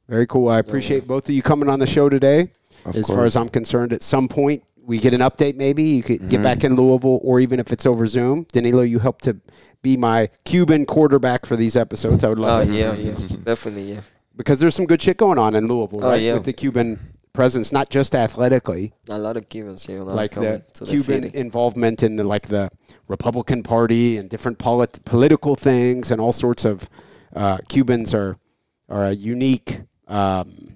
Very 0.09 0.27
cool. 0.29 0.49
I 0.49 0.61
appreciate 0.61 1.09
both 1.09 1.29
of 1.29 1.35
you 1.35 1.43
coming 1.43 1.69
on 1.69 1.81
the 1.81 1.87
show 1.89 2.09
today. 2.09 2.53
Of 2.85 2.97
as 2.97 3.07
course. 3.07 3.17
far 3.17 3.25
as 3.25 3.37
I'm 3.37 3.49
concerned, 3.49 3.93
at 3.93 4.03
some 4.03 4.29
point 4.29 4.63
we 4.85 4.99
get 4.99 5.15
an 5.15 5.21
update. 5.21 5.57
Maybe 5.57 5.83
you 5.83 6.03
could 6.03 6.29
get 6.29 6.43
back 6.43 6.65
in 6.65 6.75
Louisville, 6.75 7.21
or 7.23 7.41
even 7.41 7.61
if 7.61 7.73
it's 7.73 7.87
over 7.87 8.07
Zoom. 8.07 8.47
Danilo, 8.53 8.83
you 8.83 8.99
helped 8.99 9.25
to 9.25 9.37
be 9.83 9.97
my 9.97 10.29
Cuban 10.45 10.87
quarterback 10.87 11.47
for 11.47 11.57
these 11.57 11.77
episodes. 11.77 12.25
I 12.25 12.29
would 12.29 12.39
Oh 12.39 12.43
love 12.43 12.69
it 12.69 12.73
yeah, 12.75 12.93
yeah, 12.95 13.15
definitely, 13.45 13.93
yeah. 13.95 14.01
because 14.37 14.61
there's 14.61 14.75
some 14.75 14.87
good 14.87 15.01
shit 15.03 15.17
going 15.17 15.39
on 15.39 15.55
in 15.55 15.67
Louisville, 15.67 16.05
Oh, 16.05 16.11
right? 16.11 16.21
yeah. 16.23 16.35
With 16.35 16.45
the 16.45 16.53
Cuban 16.53 16.99
presence, 17.33 17.73
not 17.73 17.91
just 17.91 18.15
athletically, 18.15 18.93
A 19.09 19.19
lot 19.19 19.37
of 19.37 19.49
Cubans, 19.49 19.89
know, 19.89 20.05
like 20.05 20.33
the 20.33 20.63
the 20.79 20.85
Cuban 20.87 21.23
city. 21.23 21.39
involvement 21.39 22.03
in 22.03 22.17
the 22.17 22.25
like 22.25 22.49
the 22.49 22.71
Republican 23.09 23.63
Party 23.63 24.17
and 24.19 24.29
different 24.29 24.59
polit- 24.59 25.05
political 25.05 25.55
things 25.57 26.11
and 26.11 26.21
all 26.21 26.33
sorts 26.33 26.65
of 26.65 26.89
uh, 27.35 27.59
Cubans 27.69 28.13
are 28.15 28.37
are 28.89 29.07
a 29.07 29.13
unique 29.13 29.81
um, 30.09 30.75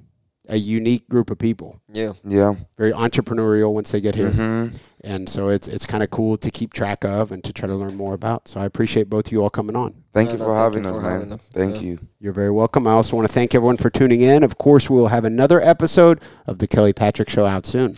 a 0.48 0.56
unique 0.56 1.08
group 1.08 1.30
of 1.30 1.38
people. 1.38 1.80
Yeah, 1.92 2.12
yeah. 2.26 2.54
Very 2.76 2.92
entrepreneurial 2.92 3.72
once 3.72 3.90
they 3.90 4.00
get 4.00 4.14
here, 4.14 4.30
mm-hmm. 4.30 4.76
and 5.02 5.28
so 5.28 5.48
it's 5.48 5.68
it's 5.68 5.86
kind 5.86 6.02
of 6.02 6.10
cool 6.10 6.36
to 6.36 6.50
keep 6.50 6.72
track 6.72 7.04
of 7.04 7.32
and 7.32 7.42
to 7.44 7.52
try 7.52 7.66
to 7.66 7.74
learn 7.74 7.96
more 7.96 8.14
about. 8.14 8.48
So 8.48 8.60
I 8.60 8.64
appreciate 8.64 9.10
both 9.10 9.26
of 9.26 9.32
you 9.32 9.42
all 9.42 9.50
coming 9.50 9.76
on. 9.76 9.94
Thank 10.12 10.28
no, 10.28 10.32
you 10.34 10.38
for, 10.38 10.48
no, 10.48 10.54
having, 10.54 10.82
thank 10.82 10.96
us, 10.96 11.02
for 11.02 11.10
having, 11.10 11.28
man. 11.30 11.38
Thank 11.38 11.76
yeah. 11.76 11.82
you. 11.82 11.98
You're 12.20 12.32
very 12.32 12.50
welcome. 12.50 12.86
I 12.86 12.92
also 12.92 13.16
want 13.16 13.28
to 13.28 13.34
thank 13.34 13.54
everyone 13.54 13.76
for 13.76 13.90
tuning 13.90 14.20
in. 14.20 14.42
Of 14.42 14.58
course, 14.58 14.88
we 14.88 14.96
will 14.96 15.08
have 15.08 15.24
another 15.24 15.60
episode 15.60 16.20
of 16.46 16.58
the 16.58 16.66
Kelly 16.66 16.92
Patrick 16.92 17.28
Show 17.28 17.46
out 17.46 17.66
soon. 17.66 17.96